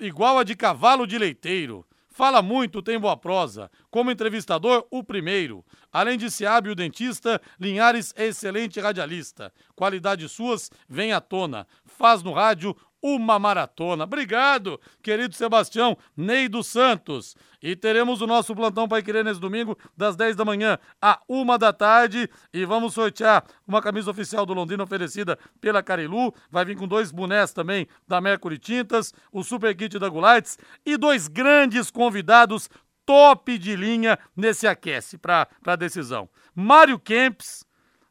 igual 0.00 0.38
a 0.38 0.44
de 0.44 0.56
cavalo 0.56 1.06
de 1.06 1.18
leiteiro. 1.18 1.86
Fala 2.18 2.42
muito, 2.42 2.82
tem 2.82 2.98
boa 2.98 3.16
prosa. 3.16 3.70
Como 3.92 4.10
entrevistador, 4.10 4.84
o 4.90 5.04
primeiro. 5.04 5.64
Além 5.92 6.18
de 6.18 6.28
ser 6.28 6.46
hábil 6.46 6.74
dentista, 6.74 7.40
Linhares 7.60 8.12
é 8.16 8.26
excelente 8.26 8.80
radialista. 8.80 9.52
Qualidades 9.76 10.32
suas 10.32 10.68
vem 10.88 11.12
à 11.12 11.20
tona. 11.20 11.64
Faz 11.84 12.20
no 12.24 12.32
rádio 12.32 12.74
uma 13.02 13.38
maratona. 13.38 14.04
Obrigado, 14.04 14.80
querido 15.02 15.34
Sebastião 15.34 15.96
Ney 16.16 16.48
dos 16.48 16.66
Santos. 16.66 17.36
E 17.62 17.74
teremos 17.74 18.20
o 18.20 18.26
nosso 18.26 18.54
plantão 18.54 18.88
Pai 18.88 19.02
Querer 19.02 19.24
nesse 19.24 19.40
domingo, 19.40 19.76
das 19.96 20.14
10 20.16 20.36
da 20.36 20.44
manhã 20.44 20.78
à 21.02 21.20
1 21.28 21.58
da 21.58 21.72
tarde. 21.72 22.28
E 22.52 22.64
vamos 22.64 22.94
sortear 22.94 23.44
uma 23.66 23.82
camisa 23.82 24.10
oficial 24.10 24.46
do 24.46 24.54
Londrina 24.54 24.84
oferecida 24.84 25.38
pela 25.60 25.82
Carilu. 25.82 26.32
Vai 26.50 26.64
vir 26.64 26.76
com 26.76 26.86
dois 26.86 27.10
bonés 27.10 27.52
também 27.52 27.86
da 28.06 28.20
Mercury 28.20 28.58
Tintas, 28.58 29.12
o 29.32 29.42
Super 29.42 29.76
Kit 29.76 29.98
da 29.98 30.08
Gulates 30.08 30.58
e 30.86 30.96
dois 30.96 31.28
grandes 31.28 31.90
convidados 31.90 32.68
top 33.04 33.56
de 33.56 33.74
linha 33.74 34.18
nesse 34.36 34.66
aquece 34.66 35.16
para 35.16 35.48
a 35.64 35.76
decisão. 35.76 36.28
Mário 36.54 36.98
Kempes 36.98 37.64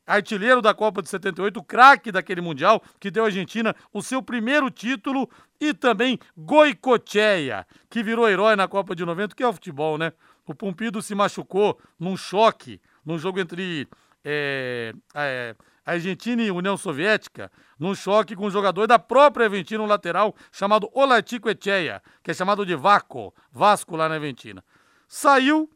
artilheiro 0.07 0.61
da 0.61 0.73
Copa 0.73 1.01
de 1.01 1.09
78, 1.09 1.61
craque 1.63 2.11
daquele 2.11 2.39
Mundial, 2.39 2.81
que 2.99 3.11
deu 3.11 3.23
à 3.23 3.27
Argentina 3.27 3.75
o 3.93 4.01
seu 4.01 4.23
primeiro 4.23 4.71
título, 4.71 5.29
e 5.59 5.73
também 5.73 6.17
Goicocheia, 6.37 7.67
que 7.89 8.01
virou 8.01 8.29
herói 8.29 8.55
na 8.55 8.67
Copa 8.67 8.95
de 8.95 9.05
90, 9.05 9.35
que 9.35 9.43
é 9.43 9.47
o 9.47 9.53
futebol, 9.53 9.97
né? 9.97 10.13
O 10.45 10.55
Pumpido 10.55 11.01
se 11.01 11.13
machucou 11.13 11.77
num 11.99 12.15
choque, 12.15 12.79
num 13.05 13.19
jogo 13.19 13.39
entre 13.39 13.87
é, 14.23 14.93
é, 15.13 15.55
Argentina 15.85 16.41
e 16.41 16.51
União 16.51 16.77
Soviética, 16.77 17.51
num 17.77 17.93
choque 17.93 18.35
com 18.35 18.45
um 18.45 18.51
jogador 18.51 18.87
da 18.87 18.97
própria 18.97 19.47
Argentina, 19.47 19.83
um 19.83 19.87
lateral 19.87 20.35
chamado 20.51 20.89
Olatico 20.93 21.49
Echeia, 21.49 22.01
que 22.23 22.31
é 22.31 22.33
chamado 22.33 22.65
de 22.65 22.75
Vaco, 22.75 23.33
Vasco 23.51 23.95
lá 23.95 24.07
na 24.07 24.15
Argentina. 24.15 24.63
Saiu 25.07 25.69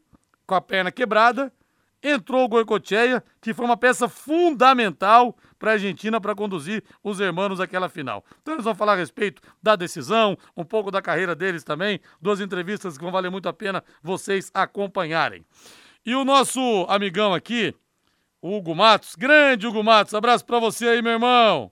com 0.46 0.54
a 0.54 0.60
perna 0.60 0.90
quebrada, 0.90 1.52
entrou 2.02 2.44
o 2.44 2.48
Goicocheia, 2.48 3.22
que 3.40 3.54
foi 3.54 3.64
uma 3.64 3.76
peça 3.76 4.08
fundamental 4.08 5.36
para 5.58 5.70
a 5.70 5.74
Argentina 5.74 6.20
para 6.20 6.34
conduzir 6.34 6.82
os 7.04 7.20
hermanos 7.20 7.60
àquela 7.60 7.88
final. 7.88 8.24
Então 8.42 8.54
eles 8.54 8.64
vão 8.64 8.74
falar 8.74 8.94
a 8.94 8.96
respeito 8.96 9.40
da 9.62 9.76
decisão, 9.76 10.36
um 10.56 10.64
pouco 10.64 10.90
da 10.90 11.00
carreira 11.00 11.34
deles 11.34 11.62
também, 11.62 12.00
duas 12.20 12.40
entrevistas 12.40 12.98
que 12.98 13.04
vão 13.04 13.12
valer 13.12 13.30
muito 13.30 13.48
a 13.48 13.52
pena 13.52 13.84
vocês 14.02 14.50
acompanharem. 14.52 15.44
E 16.04 16.14
o 16.16 16.24
nosso 16.24 16.84
amigão 16.88 17.32
aqui, 17.32 17.72
Hugo 18.42 18.74
Matos, 18.74 19.14
grande 19.14 19.68
Hugo 19.68 19.84
Matos, 19.84 20.14
abraço 20.14 20.44
para 20.44 20.58
você 20.58 20.88
aí, 20.88 21.02
meu 21.02 21.12
irmão. 21.12 21.70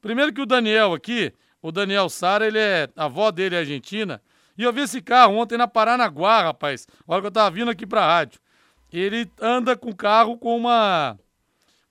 Primeiro 0.00 0.32
que 0.32 0.40
o 0.40 0.46
Daniel 0.46 0.92
aqui, 0.92 1.32
o 1.62 1.70
Daniel 1.70 2.08
Sara, 2.08 2.46
ele 2.46 2.58
é, 2.58 2.88
a 2.96 3.04
avó 3.04 3.30
dele 3.30 3.54
é 3.54 3.58
argentina, 3.58 4.20
e 4.56 4.64
eu 4.64 4.72
vi 4.72 4.80
esse 4.80 5.00
carro 5.00 5.36
ontem 5.36 5.56
na 5.56 5.68
Paranaguá, 5.68 6.42
rapaz, 6.42 6.88
a 7.06 7.12
hora 7.12 7.20
que 7.20 7.26
eu 7.28 7.32
tava 7.32 7.52
vindo 7.52 7.70
aqui 7.70 7.86
pra 7.86 8.04
rádio 8.04 8.40
ele 8.92 9.30
anda 9.40 9.76
com 9.76 9.90
o 9.90 9.96
carro 9.96 10.38
com 10.38 10.56
uma 10.56 11.18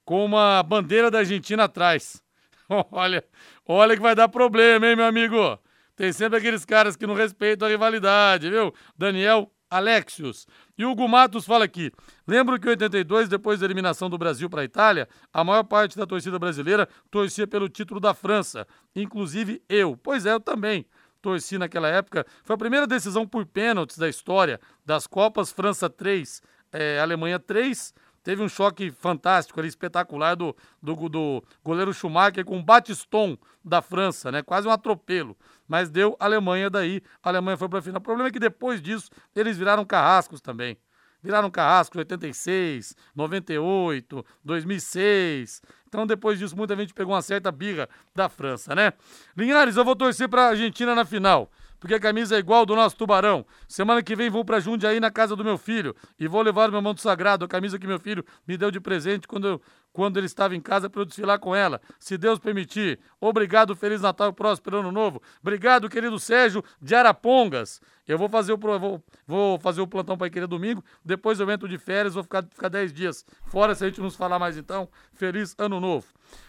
com 0.04 0.24
uma 0.24 0.64
bandeira 0.64 1.12
da 1.12 1.20
Argentina 1.20 1.66
atrás. 1.66 2.24
olha, 2.92 3.24
olha 3.66 3.96
que 3.96 4.02
vai 4.02 4.16
dar 4.16 4.30
problema, 4.30 4.88
hein, 4.88 4.96
meu 4.96 5.06
amigo? 5.06 5.60
Tem 5.96 6.14
sempre 6.14 6.38
aqueles 6.38 6.64
caras 6.64 6.96
que 6.96 7.06
não 7.06 7.14
respeitam 7.14 7.68
a 7.68 7.72
rivalidade, 7.72 8.50
viu? 8.50 8.74
Daniel 8.98 9.52
Alexios. 9.70 10.48
E 10.78 10.86
o 10.86 10.92
Hugo 10.92 11.08
Matos 11.08 11.46
fala 11.46 11.66
aqui: 11.66 11.92
lembro 12.26 12.60
que 12.60 12.68
em 12.68 12.72
82, 12.72 13.28
depois 13.28 13.60
da 13.60 13.66
eliminação 13.66 14.10
do 14.10 14.18
Brasil 14.18 14.50
para 14.50 14.62
a 14.62 14.66
Itália, 14.66 15.10
a 15.34 15.44
maior 15.44 15.64
parte 15.64 15.98
da 15.98 16.06
torcida 16.06 16.40
brasileira 16.40 16.88
torcia 17.12 17.46
pelo 17.46 17.68
título 17.68 18.00
da 18.00 18.14
França, 18.14 18.68
inclusive 18.96 19.62
eu. 19.68 19.98
Pois 19.98 20.26
é, 20.26 20.34
eu 20.34 20.40
também 20.40 20.86
torci 21.22 21.58
naquela 21.58 21.90
época. 21.90 22.26
Foi 22.44 22.54
a 22.54 22.60
primeira 22.60 22.88
decisão 22.88 23.28
por 23.28 23.46
pênaltis 23.46 23.98
da 23.98 24.08
história 24.08 24.60
das 24.86 25.08
Copas 25.08 25.52
França 25.52 25.90
3, 25.90 26.42
é, 26.78 27.00
Alemanha 27.00 27.40
3. 27.40 27.94
Teve 28.24 28.44
um 28.44 28.50
choque 28.50 28.92
fantástico 28.92 29.60
ali, 29.60 29.70
espetacular, 29.70 30.36
do, 30.36 30.56
do, 30.82 31.08
do 31.08 31.44
goleiro 31.63 31.94
Schumacher 31.94 32.44
com 32.44 32.60
o 32.60 32.63
Batiston 32.63 33.38
da 33.63 33.82
França, 33.82 34.32
né? 34.32 34.42
Quase 34.44 34.68
um 34.68 34.72
atropelo. 34.72 35.36
Mas 35.66 35.90
deu 35.90 36.16
Alemanha 36.20 36.70
daí, 36.70 37.02
a 37.24 37.30
Alemanha 37.30 37.56
foi 37.56 37.70
para 37.70 37.80
a 37.80 37.82
final. 37.82 38.00
O 38.00 38.04
problema 38.04 38.28
é 38.28 38.32
que 38.32 38.40
depois 38.40 38.82
disso, 38.82 39.10
eles 39.34 39.58
viraram 39.58 39.86
carrascos 39.86 40.42
também. 40.42 40.78
Viraram 41.24 41.50
carrascos 41.50 41.98
86, 41.98 42.96
98, 43.16 44.26
2006. 44.44 45.62
Então, 45.88 46.06
depois 46.06 46.38
disso, 46.38 46.56
muita 46.56 46.76
gente 46.76 46.94
pegou 46.94 47.16
uma 47.16 47.22
certa 47.22 47.50
birra 47.50 47.88
da 48.13 48.28
França, 48.28 48.76
né? 48.76 48.92
Linhares, 49.38 49.78
eu 49.78 49.86
vou 49.86 49.96
torcer 49.96 50.28
para 50.28 50.44
a 50.44 50.50
Argentina 50.50 50.94
na 50.94 51.06
final 51.06 51.50
porque 51.80 51.94
a 51.94 52.00
camisa 52.00 52.36
é 52.36 52.40
igual 52.40 52.66
do 52.66 52.76
nosso 52.76 52.96
tubarão. 52.96 53.46
Semana 53.68 54.02
que 54.02 54.16
vem 54.16 54.30
vou 54.30 54.44
pra 54.44 54.60
Jundiaí 54.60 55.00
na 55.00 55.12
casa 55.12 55.36
do 55.36 55.44
meu 55.44 55.58
filho 55.58 55.96
e 56.20 56.28
vou 56.28 56.42
levar 56.42 56.70
o 56.70 56.72
meu 56.72 56.82
manto 56.82 57.02
sagrado, 57.02 57.46
a 57.46 57.48
camisa 57.48 57.78
que 57.78 57.88
meu 57.88 58.00
filho 58.00 58.26
me 58.48 58.58
deu 58.58 58.72
de 58.72 58.80
presente 58.80 59.28
quando, 59.28 59.48
eu, 59.48 59.62
quando 59.98 60.18
ele 60.18 60.28
estava 60.28 60.56
em 60.56 60.62
casa 60.62 60.92
para 60.92 61.02
eu 61.02 61.06
desfilar 61.06 61.40
com 61.40 61.56
ela. 61.56 61.82
Se 62.00 62.20
Deus 62.20 62.38
permitir. 62.38 63.00
Obrigado, 63.20 63.76
Feliz 63.76 64.00
Natal 64.00 64.30
e 64.30 64.32
próspero 64.32 64.78
Ano 64.78 64.92
Novo. 64.92 65.20
Obrigado, 65.42 65.90
querido 65.90 66.20
Sérgio 66.20 66.64
de 66.80 66.94
Arapongas. 66.94 67.82
Eu 68.08 68.16
vou 68.16 68.30
fazer 68.30 68.54
o, 68.54 68.58
vou, 68.58 69.04
vou 69.26 69.60
fazer 69.60 69.82
o 69.82 69.88
plantão 69.88 70.16
para 70.16 70.30
querer 70.30 70.46
domingo, 70.46 70.84
depois 71.04 71.40
eu 71.40 71.50
entro 71.50 71.68
de 71.68 71.80
férias, 71.80 72.14
vou 72.14 72.22
ficar, 72.22 72.44
ficar 72.44 72.70
10 72.70 72.94
dias 72.94 73.26
fora 73.48 73.74
se 73.74 73.84
a 73.84 73.88
gente 73.88 74.00
nos 74.00 74.16
falar 74.16 74.38
mais 74.38 74.56
então. 74.56 74.88
Feliz 75.16 75.56
Ano 75.58 75.80
Novo. 75.80 76.06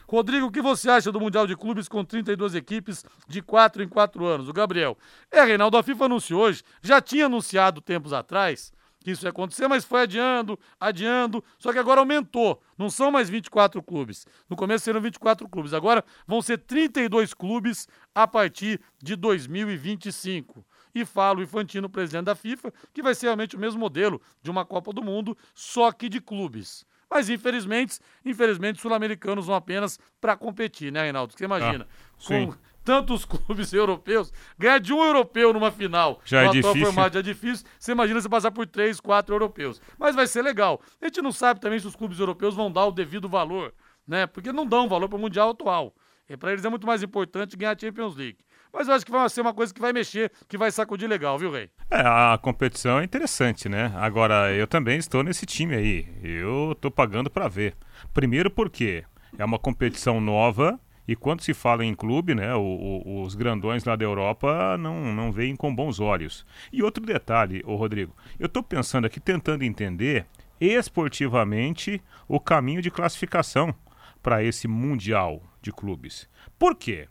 Rodrigo, 0.06 0.48
o 0.48 0.52
que 0.52 0.60
você 0.60 0.90
acha 0.90 1.10
do 1.10 1.18
Mundial 1.18 1.46
de 1.46 1.56
Clubes 1.56 1.88
com 1.88 2.04
32 2.04 2.54
equipes 2.54 3.02
de 3.26 3.40
4 3.40 3.82
em 3.82 3.88
4 3.88 4.26
anos? 4.26 4.46
O 4.46 4.52
Gabriel. 4.52 4.98
É, 5.30 5.42
Reinaldo, 5.42 5.78
a 5.78 5.82
FIFA 5.82 6.04
anunciou 6.04 6.42
hoje, 6.42 6.62
já 6.82 7.00
tinha 7.00 7.24
anunciado 7.24 7.80
tempos 7.80 8.12
atrás 8.12 8.76
que 9.08 9.12
isso 9.12 9.24
ia 9.24 9.30
acontecer, 9.30 9.66
mas 9.68 9.86
foi 9.86 10.02
adiando, 10.02 10.58
adiando, 10.78 11.42
só 11.58 11.72
que 11.72 11.78
agora 11.78 12.00
aumentou. 12.00 12.62
Não 12.76 12.90
são 12.90 13.10
mais 13.10 13.30
24 13.30 13.82
clubes. 13.82 14.26
No 14.50 14.54
começo 14.54 14.84
seriam 14.84 15.00
24 15.00 15.48
clubes, 15.48 15.72
agora 15.72 16.04
vão 16.26 16.42
ser 16.42 16.58
32 16.58 17.32
clubes 17.32 17.88
a 18.14 18.26
partir 18.26 18.78
de 19.02 19.16
2025. 19.16 20.62
E 20.94 21.06
falo, 21.06 21.42
Infantino, 21.42 21.88
presidente 21.88 22.26
da 22.26 22.34
FIFA, 22.34 22.70
que 22.92 23.02
vai 23.02 23.14
ser 23.14 23.26
realmente 23.26 23.56
o 23.56 23.58
mesmo 23.58 23.80
modelo 23.80 24.20
de 24.42 24.50
uma 24.50 24.64
Copa 24.66 24.92
do 24.92 25.02
Mundo, 25.02 25.36
só 25.54 25.90
que 25.90 26.08
de 26.08 26.20
clubes. 26.20 26.84
Mas 27.10 27.30
infelizmente, 27.30 27.98
infelizmente, 28.22 28.78
sul-americanos 28.78 29.46
vão 29.46 29.54
apenas 29.54 29.98
para 30.20 30.36
competir, 30.36 30.92
né, 30.92 31.04
Reinaldo? 31.04 31.32
Você 31.34 31.44
imagina? 31.44 31.88
Ah, 31.88 32.26
com 32.26 32.54
tantos 32.88 33.26
clubes 33.28 33.70
europeus, 33.74 34.32
ganhar 34.58 34.78
de 34.80 34.94
um 34.94 35.04
europeu 35.04 35.52
numa 35.52 35.70
final 35.70 36.22
já 36.24 36.44
é 36.44 36.48
difícil. 36.48 36.86
formato 36.86 37.14
já 37.14 37.20
é 37.20 37.22
difícil. 37.22 37.66
Você 37.78 37.92
imagina 37.92 38.18
você 38.18 38.28
passar 38.30 38.50
por 38.50 38.66
três, 38.66 38.98
quatro 38.98 39.34
europeus. 39.34 39.78
Mas 39.98 40.16
vai 40.16 40.26
ser 40.26 40.40
legal. 40.40 40.80
A 40.98 41.04
gente 41.04 41.20
não 41.20 41.30
sabe 41.30 41.60
também 41.60 41.78
se 41.78 41.86
os 41.86 41.94
clubes 41.94 42.18
europeus 42.18 42.54
vão 42.54 42.72
dar 42.72 42.86
o 42.86 42.90
devido 42.90 43.28
valor, 43.28 43.74
né? 44.06 44.26
Porque 44.26 44.50
não 44.52 44.64
dão 44.66 44.88
valor 44.88 45.06
para 45.06 45.18
o 45.18 45.20
Mundial 45.20 45.50
atual. 45.50 45.94
E 46.30 46.34
para 46.34 46.50
eles 46.52 46.64
é 46.64 46.68
muito 46.70 46.86
mais 46.86 47.02
importante 47.02 47.58
ganhar 47.58 47.76
a 47.76 47.78
Champions 47.78 48.16
League. 48.16 48.38
Mas 48.72 48.88
eu 48.88 48.94
acho 48.94 49.04
que 49.04 49.12
vai 49.12 49.28
ser 49.28 49.42
uma 49.42 49.52
coisa 49.52 49.72
que 49.72 49.80
vai 49.80 49.92
mexer, 49.92 50.32
que 50.48 50.56
vai 50.56 50.70
sacudir 50.70 51.08
legal, 51.08 51.38
viu, 51.38 51.50
Rei? 51.50 51.70
É, 51.90 52.00
a 52.00 52.38
competição 52.40 53.00
é 53.00 53.04
interessante, 53.04 53.68
né? 53.68 53.92
Agora, 53.96 54.50
eu 54.54 54.66
também 54.66 54.98
estou 54.98 55.22
nesse 55.22 55.44
time 55.44 55.74
aí. 55.74 56.08
Eu 56.22 56.72
estou 56.72 56.90
pagando 56.90 57.28
para 57.28 57.48
ver. 57.48 57.74
Primeiro 58.14 58.50
porque 58.50 59.04
é 59.38 59.44
uma 59.44 59.58
competição 59.58 60.20
nova 60.22 60.80
e 61.08 61.16
quando 61.16 61.40
se 61.40 61.54
fala 61.54 61.86
em 61.86 61.94
clube, 61.94 62.34
né, 62.34 62.54
o, 62.54 62.60
o, 62.60 63.22
os 63.22 63.34
grandões 63.34 63.82
lá 63.82 63.96
da 63.96 64.04
Europa 64.04 64.76
não, 64.76 65.14
não 65.14 65.32
veem 65.32 65.56
com 65.56 65.74
bons 65.74 65.98
olhos. 65.98 66.44
E 66.70 66.82
outro 66.82 67.02
detalhe, 67.02 67.62
ô 67.64 67.76
Rodrigo, 67.76 68.14
eu 68.38 68.44
estou 68.44 68.62
pensando 68.62 69.06
aqui, 69.06 69.18
tentando 69.18 69.64
entender 69.64 70.26
esportivamente 70.60 72.02
o 72.28 72.38
caminho 72.38 72.82
de 72.82 72.90
classificação 72.90 73.74
para 74.22 74.44
esse 74.44 74.68
Mundial 74.68 75.42
de 75.62 75.72
Clubes. 75.72 76.28
Por 76.58 76.74
quê? 76.74 77.08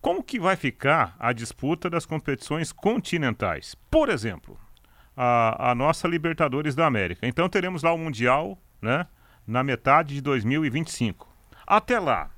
Como 0.00 0.24
que 0.24 0.40
vai 0.40 0.56
ficar 0.56 1.14
a 1.16 1.32
disputa 1.32 1.88
das 1.88 2.04
competições 2.04 2.72
continentais? 2.72 3.76
Por 3.88 4.08
exemplo, 4.08 4.58
a, 5.16 5.70
a 5.70 5.74
nossa 5.74 6.08
Libertadores 6.08 6.74
da 6.74 6.84
América. 6.84 7.28
Então 7.28 7.48
teremos 7.48 7.84
lá 7.84 7.92
o 7.92 7.98
Mundial, 7.98 8.58
né? 8.82 9.06
Na 9.46 9.62
metade 9.62 10.14
de 10.14 10.20
2025. 10.20 11.28
Até 11.66 12.00
lá, 12.00 12.30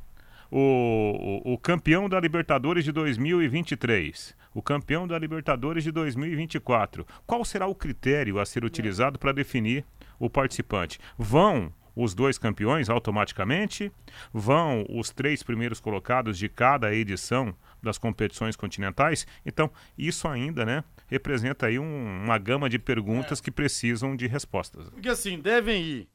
o, 0.53 1.41
o, 1.47 1.55
o, 1.55 1.59
campeão 1.59 2.11
da 2.11 2.21
Libertadores 2.21 2.85
de 2.85 2.93
2023, 2.93 4.37
o 4.53 4.61
campeão 4.61 5.09
da 5.09 5.19
Libertadores 5.19 5.83
de 5.83 5.91
2024. 5.91 7.07
Qual 7.27 7.43
será 7.43 7.67
o 7.67 7.75
critério 7.75 8.39
a 8.39 8.45
ser 8.45 8.63
utilizado 8.63 9.19
para 9.19 9.33
definir 9.33 9.83
o 10.19 10.29
participante? 10.29 11.01
Vão 11.17 11.73
os 11.97 12.15
dois 12.15 12.37
campeões 12.37 12.91
automaticamente, 12.91 13.91
vão 14.33 14.85
os 14.91 15.11
três 15.11 15.43
primeiros 15.43 15.81
colocados 15.81 16.37
de 16.37 16.51
cada 16.51 16.95
edição 16.95 17.55
das 17.83 17.97
competições 17.97 18.55
continentais. 18.55 19.27
Então, 19.45 19.71
isso 19.97 20.29
ainda, 20.29 20.67
né, 20.67 20.85
representa 21.07 21.67
aí 21.67 21.79
um, 21.79 22.25
uma 22.25 22.37
gama 22.37 22.69
de 22.69 22.79
perguntas 22.79 23.41
é. 23.41 23.43
que 23.43 23.51
precisam 23.51 24.15
de 24.15 24.27
respostas. 24.27 24.91
Porque 24.91 25.09
assim, 25.09 25.39
devem 25.39 25.83
ir 25.83 26.09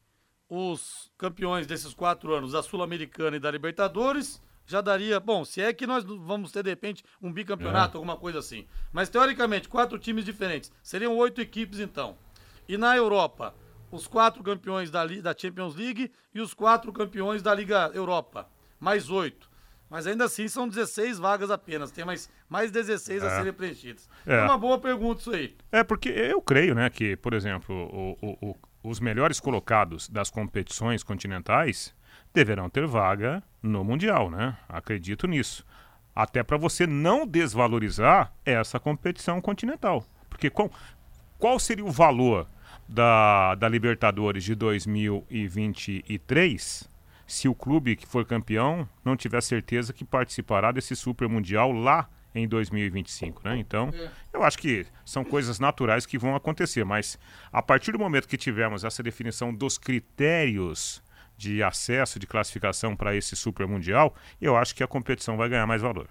os 0.48 1.10
campeões 1.18 1.66
desses 1.66 1.92
quatro 1.94 2.32
anos 2.34 2.52
da 2.52 2.62
Sul-Americana 2.62 3.36
e 3.36 3.40
da 3.40 3.50
Libertadores, 3.50 4.42
já 4.66 4.80
daria. 4.80 5.18
Bom, 5.20 5.44
se 5.44 5.60
é 5.60 5.72
que 5.72 5.86
nós 5.86 6.04
vamos 6.04 6.52
ter, 6.52 6.62
de 6.62 6.70
repente, 6.70 7.02
um 7.22 7.32
bicampeonato, 7.32 7.96
é. 7.96 7.98
alguma 7.98 8.16
coisa 8.16 8.38
assim. 8.38 8.66
Mas, 8.92 9.08
teoricamente, 9.08 9.68
quatro 9.68 9.98
times 9.98 10.24
diferentes. 10.24 10.70
Seriam 10.82 11.16
oito 11.16 11.40
equipes, 11.40 11.80
então. 11.80 12.16
E 12.68 12.76
na 12.76 12.96
Europa, 12.96 13.54
os 13.90 14.06
quatro 14.06 14.42
campeões 14.42 14.90
da, 14.90 15.06
da 15.06 15.34
Champions 15.36 15.74
League 15.74 16.10
e 16.34 16.40
os 16.40 16.52
quatro 16.54 16.92
campeões 16.92 17.42
da 17.42 17.54
Liga 17.54 17.90
Europa. 17.94 18.48
Mais 18.78 19.08
oito. 19.10 19.48
Mas 19.90 20.06
ainda 20.06 20.24
assim 20.26 20.46
são 20.48 20.68
16 20.68 21.18
vagas 21.18 21.50
apenas, 21.50 21.90
tem 21.90 22.04
mais, 22.04 22.28
mais 22.46 22.70
16 22.70 23.22
a 23.24 23.26
É. 23.26 23.36
serem 23.38 23.52
preenchidas. 23.54 24.06
É. 24.26 24.34
É 24.34 24.42
uma 24.44 24.58
boa 24.58 24.78
pergunta 24.78 25.22
isso 25.22 25.30
aí. 25.30 25.56
É, 25.72 25.82
porque 25.82 26.10
eu 26.10 26.42
creio, 26.42 26.74
né, 26.74 26.90
que, 26.90 27.16
por 27.16 27.32
exemplo, 27.32 27.74
o- 27.74 28.18
o- 28.20 28.50
o- 28.50 28.56
os 28.88 29.00
melhores 29.00 29.38
colocados 29.38 30.08
das 30.08 30.30
competições 30.30 31.02
continentais 31.02 31.94
deverão 32.32 32.70
ter 32.70 32.86
vaga 32.86 33.42
no 33.62 33.84
Mundial, 33.84 34.30
né? 34.30 34.56
Acredito 34.68 35.26
nisso. 35.26 35.66
Até 36.14 36.42
para 36.42 36.56
você 36.56 36.86
não 36.86 37.26
desvalorizar 37.26 38.32
essa 38.44 38.80
competição 38.80 39.40
continental. 39.40 40.04
Porque 40.28 40.50
qual, 40.50 40.70
qual 41.38 41.58
seria 41.58 41.84
o 41.84 41.90
valor 41.90 42.46
da, 42.88 43.54
da 43.54 43.68
Libertadores 43.68 44.44
de 44.44 44.54
2023 44.54 46.88
se 47.26 47.46
o 47.46 47.54
clube 47.54 47.94
que 47.94 48.06
for 48.06 48.24
campeão 48.24 48.88
não 49.04 49.14
tiver 49.14 49.42
certeza 49.42 49.92
que 49.92 50.02
participará 50.04 50.72
desse 50.72 50.96
Super 50.96 51.28
Mundial 51.28 51.70
lá 51.70 52.08
em 52.34 52.46
2025, 52.46 53.42
né? 53.44 53.56
Então, 53.58 53.90
eu 54.32 54.42
acho 54.42 54.58
que 54.58 54.86
são 55.04 55.24
coisas 55.24 55.58
naturais 55.58 56.06
que 56.06 56.18
vão 56.18 56.34
acontecer, 56.34 56.84
mas 56.84 57.18
a 57.52 57.62
partir 57.62 57.92
do 57.92 57.98
momento 57.98 58.28
que 58.28 58.36
tivermos 58.36 58.84
essa 58.84 59.02
definição 59.02 59.52
dos 59.52 59.78
critérios 59.78 61.02
de 61.36 61.62
acesso, 61.62 62.18
de 62.18 62.26
classificação 62.26 62.96
para 62.96 63.14
esse 63.14 63.36
Super 63.36 63.66
Mundial, 63.66 64.14
eu 64.40 64.56
acho 64.56 64.74
que 64.74 64.82
a 64.82 64.88
competição 64.88 65.36
vai 65.36 65.48
ganhar 65.48 65.66
mais 65.66 65.82
valor. 65.82 66.08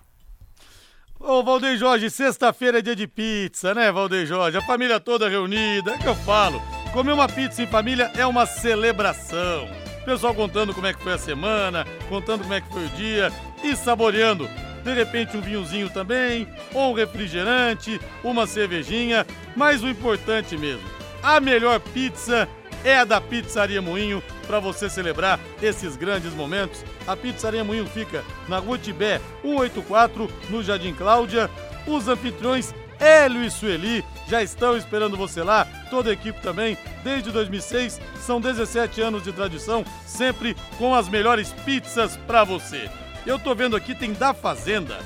Ô, 1.20 1.44
Valdeir 1.44 1.78
Jorge, 1.78 2.10
sexta-feira 2.10 2.80
é 2.80 2.82
dia 2.82 2.96
de 2.96 3.08
pizza, 3.08 3.74
né, 3.74 3.92
Valdeir 3.92 4.26
Jorge? 4.26 4.58
A 4.58 4.62
família 4.62 5.00
toda 5.00 5.28
reunida, 5.28 5.96
é 5.96 5.98
que 5.98 6.08
eu 6.08 6.16
falo. 6.16 6.62
Comer 6.94 7.12
uma 7.12 7.28
pizza 7.28 7.62
em 7.62 7.68
família 7.68 8.12
é 8.16 8.26
uma 8.26 8.46
celebração. 8.46 9.68
Pessoal 10.06 10.34
contando 10.34 10.74
como 10.74 10.88
é 10.88 10.94
que 10.94 11.04
foi 11.04 11.14
a 11.14 11.18
semana, 11.18 11.86
contando 12.08 12.44
como 12.44 12.54
é 12.54 12.62
que 12.62 12.72
foi 12.72 12.86
o 12.86 12.90
dia 12.90 13.32
e 13.64 13.76
saboreando. 13.76 14.48
De 14.88 14.94
repente 14.94 15.36
um 15.36 15.42
vinhozinho 15.42 15.90
também, 15.90 16.48
ou 16.74 16.92
um 16.92 16.94
refrigerante, 16.94 18.00
uma 18.24 18.48
cervejinha, 18.48 19.28
mas 19.54 19.84
o 19.84 19.90
importante 19.90 20.58
mesmo, 20.58 20.88
a 21.22 21.42
melhor 21.42 21.78
pizza 21.82 22.48
é 22.86 23.00
a 23.00 23.04
da 23.04 23.20
Pizzaria 23.20 23.82
Moinho 23.82 24.24
para 24.48 24.62
você 24.62 24.90
celebrar 24.90 25.42
esses 25.62 25.98
grandes 25.98 26.34
momentos. 26.34 26.86
A 27.06 27.18
Pizzaria 27.18 27.66
Moinho 27.66 27.86
fica 27.86 28.24
na 28.48 28.60
Rua 28.60 28.78
Tibé 28.78 29.20
184, 29.42 30.32
no 30.50 30.64
Jardim 30.64 30.94
Cláudia. 30.94 31.50
Os 31.86 32.08
anfitriões 32.08 32.74
Hélio 32.98 33.44
e 33.44 33.52
Sueli 33.52 34.06
já 34.30 34.42
estão 34.42 34.78
esperando 34.78 35.18
você 35.18 35.44
lá, 35.44 35.68
toda 35.90 36.12
a 36.12 36.14
equipe 36.14 36.40
também. 36.40 36.78
Desde 37.04 37.30
2006, 37.30 38.00
são 38.22 38.40
17 38.40 39.02
anos 39.02 39.22
de 39.22 39.34
tradição, 39.34 39.84
sempre 40.06 40.56
com 40.78 40.96
as 40.96 41.10
melhores 41.10 41.52
pizzas 41.66 42.16
para 42.26 42.46
você. 42.46 42.90
Eu 43.28 43.38
tô 43.38 43.54
vendo 43.54 43.76
aqui, 43.76 43.94
tem 43.94 44.14
da 44.14 44.34
Fazenda, 44.34 45.00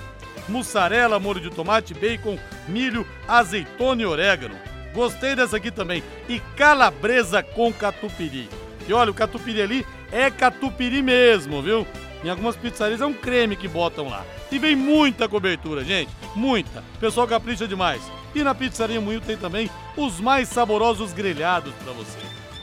mussarela, 0.47 1.19
molho 1.19 1.39
de 1.41 1.49
tomate, 1.49 1.95
bacon, 1.95 2.37
milho, 2.67 3.05
azeitona 3.27 4.03
e 4.03 4.05
orégano. 4.05 4.55
Gostei 4.93 5.35
dessa 5.35 5.57
aqui 5.57 5.71
também. 5.71 6.03
E 6.29 6.39
calabresa 6.55 7.41
com 7.41 7.73
catupiry. 7.73 8.47
E 8.87 8.93
olha, 8.93 9.09
o 9.09 9.13
catupiry 9.15 9.63
ali 9.63 9.87
é 10.11 10.29
catupiry 10.29 11.01
mesmo, 11.01 11.63
viu? 11.63 11.87
Em 12.23 12.29
algumas 12.29 12.55
pizzarias 12.55 13.01
é 13.01 13.05
um 13.07 13.13
creme 13.13 13.55
que 13.55 13.67
botam 13.67 14.07
lá. 14.07 14.23
E 14.51 14.59
vem 14.59 14.75
muita 14.75 15.27
cobertura, 15.27 15.83
gente. 15.83 16.11
Muita. 16.35 16.83
Pessoal 16.99 17.27
capricha 17.27 17.67
demais. 17.67 18.03
E 18.35 18.43
na 18.43 18.53
pizzaria 18.53 19.01
Moinho 19.01 19.19
tem 19.19 19.35
também 19.35 19.67
os 19.97 20.19
mais 20.19 20.47
saborosos 20.47 21.11
grelhados 21.11 21.73
para 21.83 21.91
você. 21.93 22.19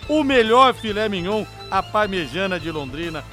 O 0.09 0.23
melhor 0.23 0.73
filé 0.73 1.09
mignon, 1.09 1.45
a 1.69 1.83
parmejana 1.83 2.61
de 2.61 2.71
Londrina. 2.71 3.25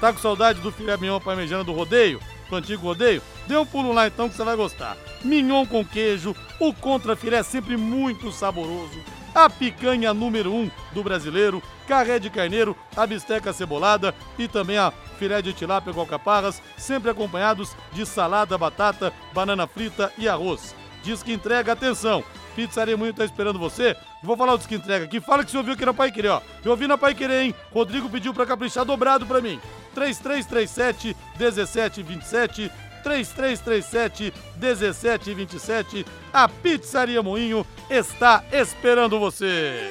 Tá 0.00 0.12
com 0.12 0.18
saudade 0.18 0.60
do 0.60 0.70
filé 0.70 0.96
mignon 0.96 1.20
parmejana 1.20 1.64
do 1.64 1.72
rodeio? 1.72 2.20
Do 2.50 2.56
antigo 2.56 2.82
rodeio? 2.82 3.22
Dê 3.46 3.56
um 3.56 3.64
pulo 3.64 3.92
lá 3.92 4.06
então 4.06 4.28
que 4.28 4.34
você 4.34 4.44
vai 4.44 4.56
gostar. 4.56 4.96
Mignon 5.24 5.66
com 5.66 5.84
queijo, 5.84 6.36
o 6.60 6.72
contrafilé 6.72 7.42
sempre 7.42 7.76
muito 7.76 8.30
saboroso. 8.30 8.98
A 9.34 9.50
picanha 9.50 10.14
número 10.14 10.52
1 10.52 10.56
um 10.56 10.70
do 10.92 11.02
brasileiro, 11.02 11.62
carré 11.86 12.18
de 12.18 12.30
carneiro, 12.30 12.76
a 12.96 13.06
bisteca 13.06 13.52
cebolada 13.52 14.14
e 14.38 14.48
também 14.48 14.78
a 14.78 14.92
filé 15.18 15.42
de 15.42 15.52
tilápia 15.52 15.92
com 15.92 16.00
alcaparras, 16.00 16.62
sempre 16.76 17.10
acompanhados 17.10 17.74
de 17.92 18.06
salada, 18.06 18.56
batata, 18.56 19.12
banana 19.32 19.66
frita 19.66 20.12
e 20.18 20.28
arroz. 20.28 20.74
Diz 21.02 21.22
que 21.22 21.32
entrega, 21.32 21.72
atenção, 21.72 22.24
Pizzaria 22.56 22.96
Moinho 22.96 23.12
tá 23.12 23.24
esperando 23.24 23.58
você. 23.58 23.94
Vou 24.22 24.36
falar 24.36 24.56
dos 24.56 24.66
que 24.66 24.74
entrega 24.74 25.04
aqui. 25.04 25.20
Fala 25.20 25.44
que 25.44 25.50
você 25.50 25.58
ouviu 25.58 25.74
aqui 25.74 25.84
na 25.84 25.92
Pai 25.92 26.10
Querer, 26.10 26.30
ó. 26.30 26.42
Eu 26.64 26.70
ouvi 26.70 26.88
na 26.88 26.96
Pai 26.96 27.14
Querer, 27.14 27.42
hein? 27.42 27.54
Rodrigo 27.72 28.08
pediu 28.08 28.32
pra 28.32 28.46
caprichar 28.46 28.84
dobrado 28.84 29.26
pra 29.26 29.42
mim. 29.42 29.60
3337 29.96 31.16
1727 31.38 32.70
3337 33.02 34.32
1727. 34.60 36.06
A 36.32 36.46
Pizzaria 36.48 37.22
Moinho 37.22 37.66
está 37.88 38.44
esperando 38.52 39.18
você. 39.18 39.90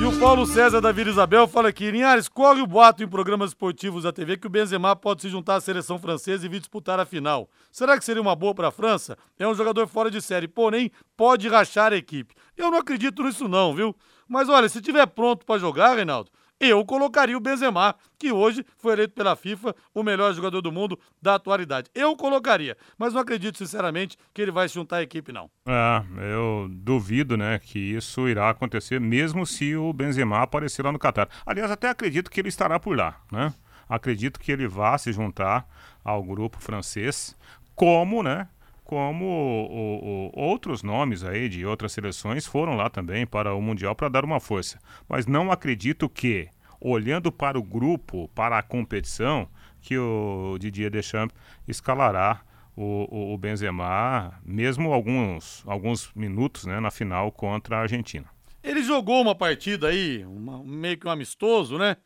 E 0.00 0.04
o 0.04 0.18
Paulo 0.18 0.46
César 0.46 0.80
da 0.80 0.90
Vila 0.90 1.10
Isabel 1.10 1.46
fala 1.46 1.68
aqui, 1.68 1.90
Linhares, 1.90 2.26
corre 2.26 2.62
o 2.62 2.66
boato 2.66 3.04
em 3.04 3.08
programas 3.08 3.50
esportivos 3.50 4.04
da 4.04 4.12
TV 4.12 4.38
que 4.38 4.46
o 4.46 4.50
Benzema 4.50 4.96
pode 4.96 5.20
se 5.20 5.28
juntar 5.28 5.56
à 5.56 5.60
seleção 5.60 5.98
francesa 5.98 6.46
e 6.46 6.48
vir 6.48 6.58
disputar 6.58 6.98
a 6.98 7.04
final. 7.04 7.50
Será 7.70 7.98
que 7.98 8.04
seria 8.04 8.22
uma 8.22 8.34
boa 8.34 8.54
para 8.54 8.68
a 8.68 8.72
França? 8.72 9.18
É 9.38 9.46
um 9.46 9.54
jogador 9.54 9.86
fora 9.86 10.10
de 10.10 10.22
série, 10.22 10.48
porém 10.48 10.90
pode 11.14 11.46
rachar 11.48 11.92
a 11.92 11.96
equipe. 11.96 12.34
Eu 12.56 12.70
não 12.70 12.78
acredito 12.78 13.22
nisso 13.22 13.46
não, 13.46 13.74
viu? 13.74 13.94
Mas 14.26 14.48
olha, 14.48 14.70
se 14.70 14.80
tiver 14.80 15.06
pronto 15.06 15.44
para 15.44 15.60
jogar, 15.60 15.94
Reinaldo, 15.96 16.30
eu 16.60 16.84
colocaria 16.84 17.36
o 17.36 17.40
Benzema, 17.40 17.94
que 18.18 18.30
hoje 18.30 18.64
foi 18.76 18.92
eleito 18.92 19.14
pela 19.14 19.34
FIFA 19.34 19.74
o 19.94 20.02
melhor 20.02 20.34
jogador 20.34 20.60
do 20.60 20.70
mundo 20.70 21.00
da 21.20 21.36
atualidade. 21.36 21.90
Eu 21.94 22.14
colocaria, 22.14 22.76
mas 22.98 23.14
não 23.14 23.20
acredito 23.22 23.56
sinceramente 23.56 24.18
que 24.34 24.42
ele 24.42 24.50
vai 24.50 24.68
se 24.68 24.74
juntar 24.74 24.96
à 24.98 25.02
equipe 25.02 25.32
não. 25.32 25.50
É, 25.66 26.04
eu 26.34 26.68
duvido, 26.70 27.36
né, 27.36 27.58
que 27.58 27.78
isso 27.78 28.28
irá 28.28 28.50
acontecer, 28.50 29.00
mesmo 29.00 29.46
se 29.46 29.74
o 29.74 29.92
Benzema 29.92 30.42
aparecer 30.42 30.84
lá 30.84 30.92
no 30.92 30.98
Catar. 30.98 31.28
Aliás, 31.46 31.70
até 31.70 31.88
acredito 31.88 32.30
que 32.30 32.40
ele 32.40 32.50
estará 32.50 32.78
por 32.78 32.96
lá, 32.96 33.18
né? 33.32 33.54
Acredito 33.88 34.38
que 34.38 34.52
ele 34.52 34.68
vá 34.68 34.96
se 34.98 35.12
juntar 35.12 35.66
ao 36.04 36.22
grupo 36.22 36.60
francês, 36.60 37.36
como, 37.74 38.22
né, 38.22 38.46
como 38.90 39.24
o, 39.24 40.30
o, 40.34 40.40
outros 40.40 40.82
nomes 40.82 41.22
aí 41.22 41.48
de 41.48 41.64
outras 41.64 41.92
seleções 41.92 42.44
foram 42.44 42.74
lá 42.74 42.90
também 42.90 43.24
para 43.24 43.54
o 43.54 43.62
Mundial 43.62 43.94
para 43.94 44.08
dar 44.08 44.24
uma 44.24 44.40
força. 44.40 44.80
Mas 45.08 45.28
não 45.28 45.52
acredito 45.52 46.08
que, 46.08 46.48
olhando 46.80 47.30
para 47.30 47.56
o 47.56 47.62
grupo, 47.62 48.28
para 48.34 48.58
a 48.58 48.62
competição, 48.64 49.48
que 49.80 49.96
o 49.96 50.58
Didier 50.58 50.90
Deschamps 50.90 51.36
escalará 51.68 52.40
o, 52.74 53.32
o, 53.32 53.38
Benzema, 53.38 54.32
mesmo 54.44 54.92
alguns, 54.92 55.62
alguns 55.68 56.12
minutos 56.12 56.64
né, 56.64 56.80
na 56.80 56.90
final 56.90 57.30
contra 57.30 57.76
a 57.76 57.82
Argentina. 57.82 58.26
Ele 58.60 58.82
jogou 58.82 59.22
uma 59.22 59.36
partida 59.36 59.86
aí, 59.86 60.24
uma, 60.24 60.64
meio 60.64 60.98
que 60.98 61.06
um 61.06 61.10
amistoso, 61.10 61.78
né? 61.78 61.96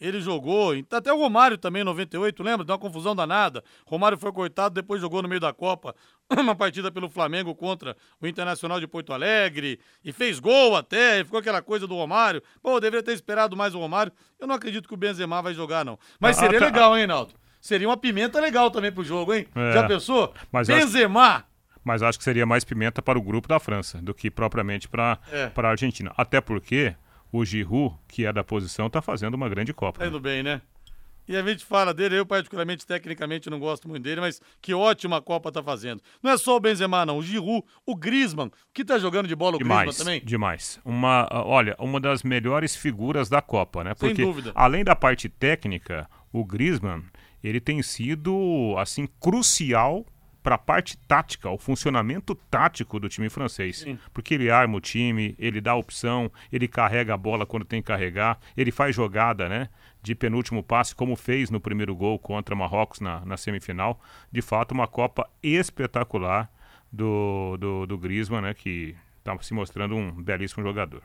Ele 0.00 0.20
jogou, 0.20 0.72
até 0.90 1.12
o 1.12 1.18
Romário 1.18 1.58
também, 1.58 1.82
em 1.82 1.84
98, 1.84 2.42
lembra? 2.42 2.64
Deu 2.64 2.72
uma 2.74 2.78
confusão 2.80 3.14
danada. 3.14 3.62
Romário 3.86 4.16
foi 4.16 4.32
cortado, 4.32 4.74
depois 4.74 5.00
jogou 5.00 5.20
no 5.20 5.28
meio 5.28 5.40
da 5.40 5.52
Copa 5.52 5.94
uma 6.38 6.54
partida 6.54 6.90
pelo 6.90 7.08
Flamengo 7.10 7.54
contra 7.54 7.94
o 8.20 8.26
Internacional 8.26 8.80
de 8.80 8.86
Porto 8.86 9.12
Alegre 9.12 9.78
e 10.02 10.10
fez 10.10 10.38
gol 10.40 10.74
até, 10.74 11.20
e 11.20 11.24
ficou 11.24 11.38
aquela 11.38 11.60
coisa 11.60 11.86
do 11.86 11.94
Romário. 11.94 12.42
Pô, 12.62 12.80
deveria 12.80 13.02
ter 13.04 13.12
esperado 13.12 13.54
mais 13.56 13.74
o 13.74 13.78
Romário. 13.78 14.10
Eu 14.38 14.46
não 14.46 14.54
acredito 14.54 14.88
que 14.88 14.94
o 14.94 14.96
Benzema 14.96 15.42
vai 15.42 15.52
jogar, 15.52 15.84
não. 15.84 15.98
Mas 16.18 16.38
Ah, 16.38 16.40
seria 16.40 16.58
tá. 16.58 16.64
legal, 16.64 16.96
hein, 16.96 17.06
Naldo? 17.06 17.34
Seria 17.60 17.86
uma 17.86 17.96
pimenta 17.98 18.40
legal 18.40 18.70
também 18.70 18.90
pro 18.90 19.04
jogo, 19.04 19.34
hein? 19.34 19.46
É. 19.54 19.72
Já 19.72 19.86
pensou? 19.86 20.32
Mas 20.50 20.66
Benzema! 20.66 21.44
Mas 21.84 22.02
acho 22.02 22.16
que 22.16 22.24
seria 22.24 22.46
mais 22.46 22.64
pimenta 22.64 23.02
para 23.02 23.18
o 23.18 23.22
grupo 23.22 23.46
da 23.48 23.58
França 23.60 23.98
do 24.00 24.14
que 24.14 24.30
propriamente 24.30 24.88
para 24.88 25.18
É. 25.30 25.48
para 25.48 25.68
a 25.68 25.70
Argentina. 25.72 26.10
Até 26.16 26.40
porque 26.40 26.94
o 27.32 27.44
Giroud, 27.44 27.96
que 28.08 28.24
é 28.26 28.32
da 28.32 28.42
posição, 28.44 28.86
está 28.86 29.00
fazendo 29.00 29.34
uma 29.34 29.48
grande 29.48 29.72
Copa. 29.72 29.98
Tá 29.98 30.04
né? 30.04 30.10
indo 30.10 30.20
bem, 30.20 30.42
né? 30.42 30.60
E 31.28 31.36
a 31.36 31.46
gente 31.46 31.64
fala 31.64 31.94
dele, 31.94 32.18
eu 32.18 32.26
particularmente, 32.26 32.84
tecnicamente, 32.84 33.48
não 33.48 33.60
gosto 33.60 33.88
muito 33.88 34.02
dele, 34.02 34.20
mas 34.20 34.40
que 34.60 34.74
ótima 34.74 35.22
Copa 35.22 35.52
tá 35.52 35.62
fazendo. 35.62 36.02
Não 36.20 36.32
é 36.32 36.36
só 36.36 36.56
o 36.56 36.60
Benzema, 36.60 37.06
não. 37.06 37.18
O 37.18 37.22
Giroud, 37.22 37.64
o 37.86 37.94
Griezmann, 37.94 38.50
que 38.74 38.84
tá 38.84 38.98
jogando 38.98 39.28
de 39.28 39.36
bola 39.36 39.54
o 39.54 39.58
Demais, 39.58 39.82
Griezmann 39.90 40.04
também. 40.04 40.24
demais. 40.24 40.80
Uma, 40.84 41.28
olha, 41.30 41.76
uma 41.78 42.00
das 42.00 42.24
melhores 42.24 42.74
figuras 42.74 43.28
da 43.28 43.40
Copa, 43.40 43.84
né? 43.84 43.94
Sem 43.96 44.08
Porque 44.08 44.24
dúvida. 44.24 44.50
além 44.56 44.82
da 44.82 44.96
parte 44.96 45.28
técnica, 45.28 46.10
o 46.32 46.44
Griezmann, 46.44 47.04
ele 47.44 47.60
tem 47.60 47.80
sido 47.80 48.74
assim 48.76 49.06
crucial 49.20 50.04
para 50.42 50.54
a 50.54 50.58
parte 50.58 50.96
tática, 50.96 51.50
o 51.50 51.58
funcionamento 51.58 52.34
tático 52.34 52.98
do 52.98 53.08
time 53.08 53.28
francês. 53.28 53.84
Porque 54.12 54.34
ele 54.34 54.50
arma 54.50 54.76
o 54.76 54.80
time, 54.80 55.34
ele 55.38 55.60
dá 55.60 55.74
opção, 55.74 56.30
ele 56.50 56.66
carrega 56.66 57.14
a 57.14 57.16
bola 57.16 57.46
quando 57.46 57.64
tem 57.64 57.82
que 57.82 57.88
carregar, 57.88 58.38
ele 58.56 58.70
faz 58.70 58.94
jogada, 58.94 59.48
né? 59.48 59.68
De 60.02 60.14
penúltimo 60.14 60.62
passe, 60.62 60.94
como 60.94 61.14
fez 61.14 61.50
no 61.50 61.60
primeiro 61.60 61.94
gol 61.94 62.18
contra 62.18 62.56
Marrocos 62.56 63.00
na, 63.00 63.24
na 63.24 63.36
semifinal. 63.36 64.00
De 64.32 64.40
fato, 64.40 64.72
uma 64.72 64.86
Copa 64.86 65.28
espetacular 65.42 66.50
do, 66.90 67.56
do, 67.58 67.86
do 67.86 67.98
Griezmann, 67.98 68.42
né? 68.42 68.54
Que 68.54 68.96
está 69.18 69.38
se 69.42 69.52
mostrando 69.52 69.94
um 69.94 70.10
belíssimo 70.10 70.64
jogador. 70.64 71.02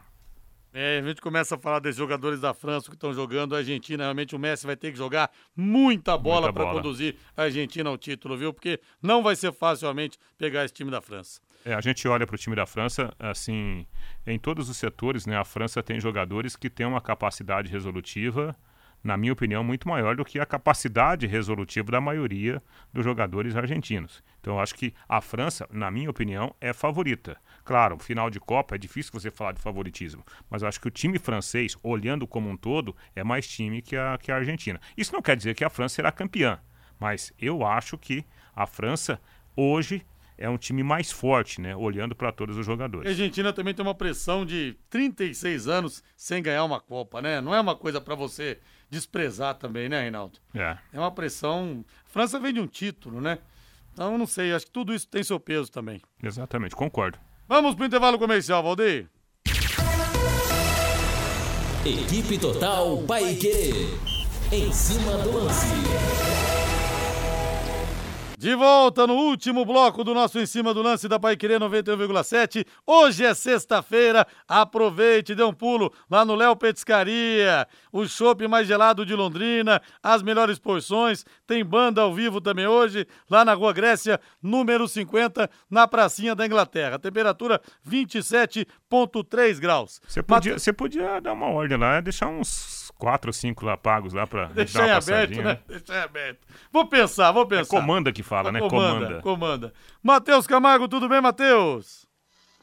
É, 0.77 0.99
a 0.99 1.07
gente 1.07 1.21
começa 1.21 1.55
a 1.55 1.57
falar 1.57 1.79
dos 1.79 1.95
jogadores 1.95 2.41
da 2.41 2.53
França 2.53 2.89
que 2.89 2.95
estão 2.95 3.13
jogando 3.13 3.55
a 3.55 3.59
Argentina. 3.59 4.03
Realmente 4.03 4.35
o 4.35 4.39
Messi 4.39 4.65
vai 4.65 4.75
ter 4.75 4.91
que 4.91 4.97
jogar 4.97 5.31
muita 5.55 6.17
bola 6.17 6.51
para 6.51 6.69
conduzir 6.69 7.15
a 7.37 7.43
Argentina 7.43 7.89
ao 7.89 7.97
título, 7.97 8.35
viu? 8.35 8.53
Porque 8.53 8.81
não 9.01 9.23
vai 9.23 9.37
ser 9.37 9.53
facilmente 9.53 10.19
pegar 10.37 10.65
esse 10.65 10.73
time 10.73 10.91
da 10.91 10.99
França. 10.99 11.39
É, 11.63 11.73
a 11.73 11.79
gente 11.79 12.05
olha 12.09 12.27
para 12.27 12.35
o 12.35 12.37
time 12.37 12.57
da 12.57 12.65
França, 12.65 13.13
assim, 13.17 13.87
em 14.27 14.37
todos 14.37 14.67
os 14.67 14.75
setores, 14.75 15.25
né? 15.25 15.37
A 15.37 15.45
França 15.45 15.81
tem 15.81 15.97
jogadores 15.97 16.57
que 16.57 16.69
têm 16.69 16.85
uma 16.85 16.99
capacidade 16.99 17.71
resolutiva 17.71 18.53
na 19.05 19.15
minha 19.15 19.33
opinião, 19.33 19.63
muito 19.63 19.87
maior 19.87 20.15
do 20.15 20.25
que 20.25 20.39
a 20.39 20.45
capacidade 20.47 21.27
resolutiva 21.27 21.91
da 21.91 22.01
maioria 22.01 22.59
dos 22.91 23.05
jogadores 23.05 23.55
argentinos. 23.55 24.23
Então, 24.41 24.55
eu 24.55 24.59
acho 24.59 24.73
que 24.73 24.95
a 25.07 25.21
França, 25.21 25.67
na 25.71 25.91
minha 25.91 26.09
opinião, 26.09 26.55
é 26.59 26.73
favorita. 26.73 27.37
Claro, 27.63 27.99
final 27.99 28.31
de 28.31 28.39
Copa 28.39 28.73
é 28.73 28.79
difícil 28.79 29.13
você 29.13 29.29
falar 29.29 29.51
de 29.51 29.61
favoritismo, 29.61 30.25
mas 30.49 30.63
eu 30.63 30.67
acho 30.67 30.81
que 30.81 30.87
o 30.87 30.91
time 30.91 31.19
francês, 31.19 31.77
olhando 31.83 32.25
como 32.25 32.49
um 32.49 32.57
todo, 32.57 32.95
é 33.15 33.23
mais 33.23 33.47
time 33.47 33.79
que 33.79 33.95
a, 33.95 34.17
que 34.17 34.31
a 34.31 34.37
Argentina. 34.37 34.81
Isso 34.97 35.13
não 35.13 35.21
quer 35.21 35.37
dizer 35.37 35.53
que 35.53 35.63
a 35.63 35.69
França 35.69 35.95
será 35.97 36.11
campeã, 36.11 36.59
mas 36.99 37.31
eu 37.39 37.63
acho 37.63 37.99
que 37.99 38.25
a 38.55 38.65
França 38.65 39.21
hoje 39.55 40.03
é 40.35 40.49
um 40.49 40.57
time 40.57 40.81
mais 40.81 41.11
forte, 41.11 41.61
né? 41.61 41.75
Olhando 41.75 42.15
para 42.15 42.31
todos 42.31 42.57
os 42.57 42.65
jogadores. 42.65 43.07
A 43.07 43.11
Argentina 43.11 43.53
também 43.53 43.73
tem 43.73 43.85
uma 43.85 43.93
pressão 43.93 44.43
de 44.43 44.75
36 44.89 45.67
anos 45.67 46.03
sem 46.17 46.41
ganhar 46.41 46.63
uma 46.63 46.79
Copa, 46.79 47.21
né? 47.21 47.39
Não 47.39 47.53
é 47.53 47.61
uma 47.61 47.75
coisa 47.75 48.01
para 48.01 48.15
você 48.15 48.59
desprezar 48.89 49.55
também, 49.55 49.89
né, 49.89 50.01
Reinaldo? 50.01 50.39
É. 50.53 50.77
É 50.93 50.99
uma 50.99 51.11
pressão. 51.11 51.83
A 52.05 52.09
França 52.09 52.39
vem 52.39 52.53
de 52.53 52.59
um 52.59 52.67
título, 52.67 53.21
né? 53.21 53.39
Então, 53.93 54.17
não 54.17 54.27
sei, 54.27 54.53
acho 54.53 54.65
que 54.65 54.71
tudo 54.71 54.93
isso 54.93 55.07
tem 55.07 55.23
seu 55.23 55.39
peso 55.39 55.71
também. 55.71 56.01
Exatamente, 56.21 56.75
concordo. 56.75 57.17
Vamos 57.47 57.75
pro 57.75 57.85
intervalo 57.85 58.19
comercial, 58.19 58.61
Valdeir. 58.61 59.07
Equipe 61.85 62.37
Total 62.39 62.97
Paique. 63.03 63.87
Em 64.51 64.71
cima 64.71 65.17
do 65.19 65.31
lance. 65.31 66.34
De 68.45 68.53
volta 68.53 69.07
no 69.07 69.15
último 69.15 69.65
bloco 69.65 70.03
do 70.03 70.13
nosso 70.13 70.39
Em 70.39 70.45
Cima 70.45 70.71
do 70.71 70.83
Lance 70.83 71.07
da 71.07 71.19
Paiquerê 71.19 71.57
91,7. 71.57 72.63
Hoje 72.85 73.25
é 73.25 73.33
sexta-feira, 73.33 74.23
aproveite, 74.47 75.33
dê 75.33 75.43
um 75.43 75.51
pulo 75.51 75.91
lá 76.07 76.23
no 76.23 76.35
Léo 76.35 76.55
Petiscaria, 76.55 77.67
o 77.91 78.05
chopp 78.07 78.47
mais 78.47 78.67
gelado 78.67 79.03
de 79.03 79.15
Londrina, 79.15 79.81
as 80.03 80.21
melhores 80.21 80.59
porções, 80.59 81.25
tem 81.47 81.65
banda 81.65 82.03
ao 82.03 82.13
vivo 82.13 82.39
também 82.39 82.67
hoje, 82.67 83.07
lá 83.27 83.43
na 83.43 83.55
Rua 83.55 83.73
Grécia, 83.73 84.19
número 84.43 84.87
50, 84.87 85.49
na 85.67 85.87
pracinha 85.87 86.35
da 86.35 86.45
Inglaterra. 86.45 86.99
Temperatura 86.99 87.59
27,3 87.83 89.59
graus. 89.59 89.99
Você 90.07 90.21
podia, 90.21 90.53
Mate... 90.53 90.73
podia 90.73 91.19
dar 91.19 91.33
uma 91.33 91.47
ordem 91.47 91.79
lá, 91.79 91.99
deixar 91.99 92.27
uns 92.27 92.91
quatro 92.97 93.29
ou 93.29 93.33
cinco 93.33 93.65
lá 93.65 93.75
pagos 93.75 94.13
lá 94.13 94.25
pra 94.25 94.45
deixar 94.45 94.87
em 94.87 94.91
aberto, 94.91 95.37
né? 95.37 95.43
né? 95.43 95.59
Deixar 95.67 95.95
em 95.95 96.03
aberto. 96.03 96.47
Vou 96.71 96.87
pensar, 96.87 97.31
vou 97.31 97.45
pensar. 97.45 97.75
É 97.75 97.79
comanda 97.79 98.11
que 98.11 98.23
fala, 98.35 98.51
né? 98.51 98.59
Comanda, 98.59 99.05
comanda. 99.05 99.21
comanda. 99.21 99.73
Matheus 100.03 100.45
Camargo, 100.45 100.87
tudo 100.87 101.07
bem, 101.07 101.21
Matheus? 101.21 102.05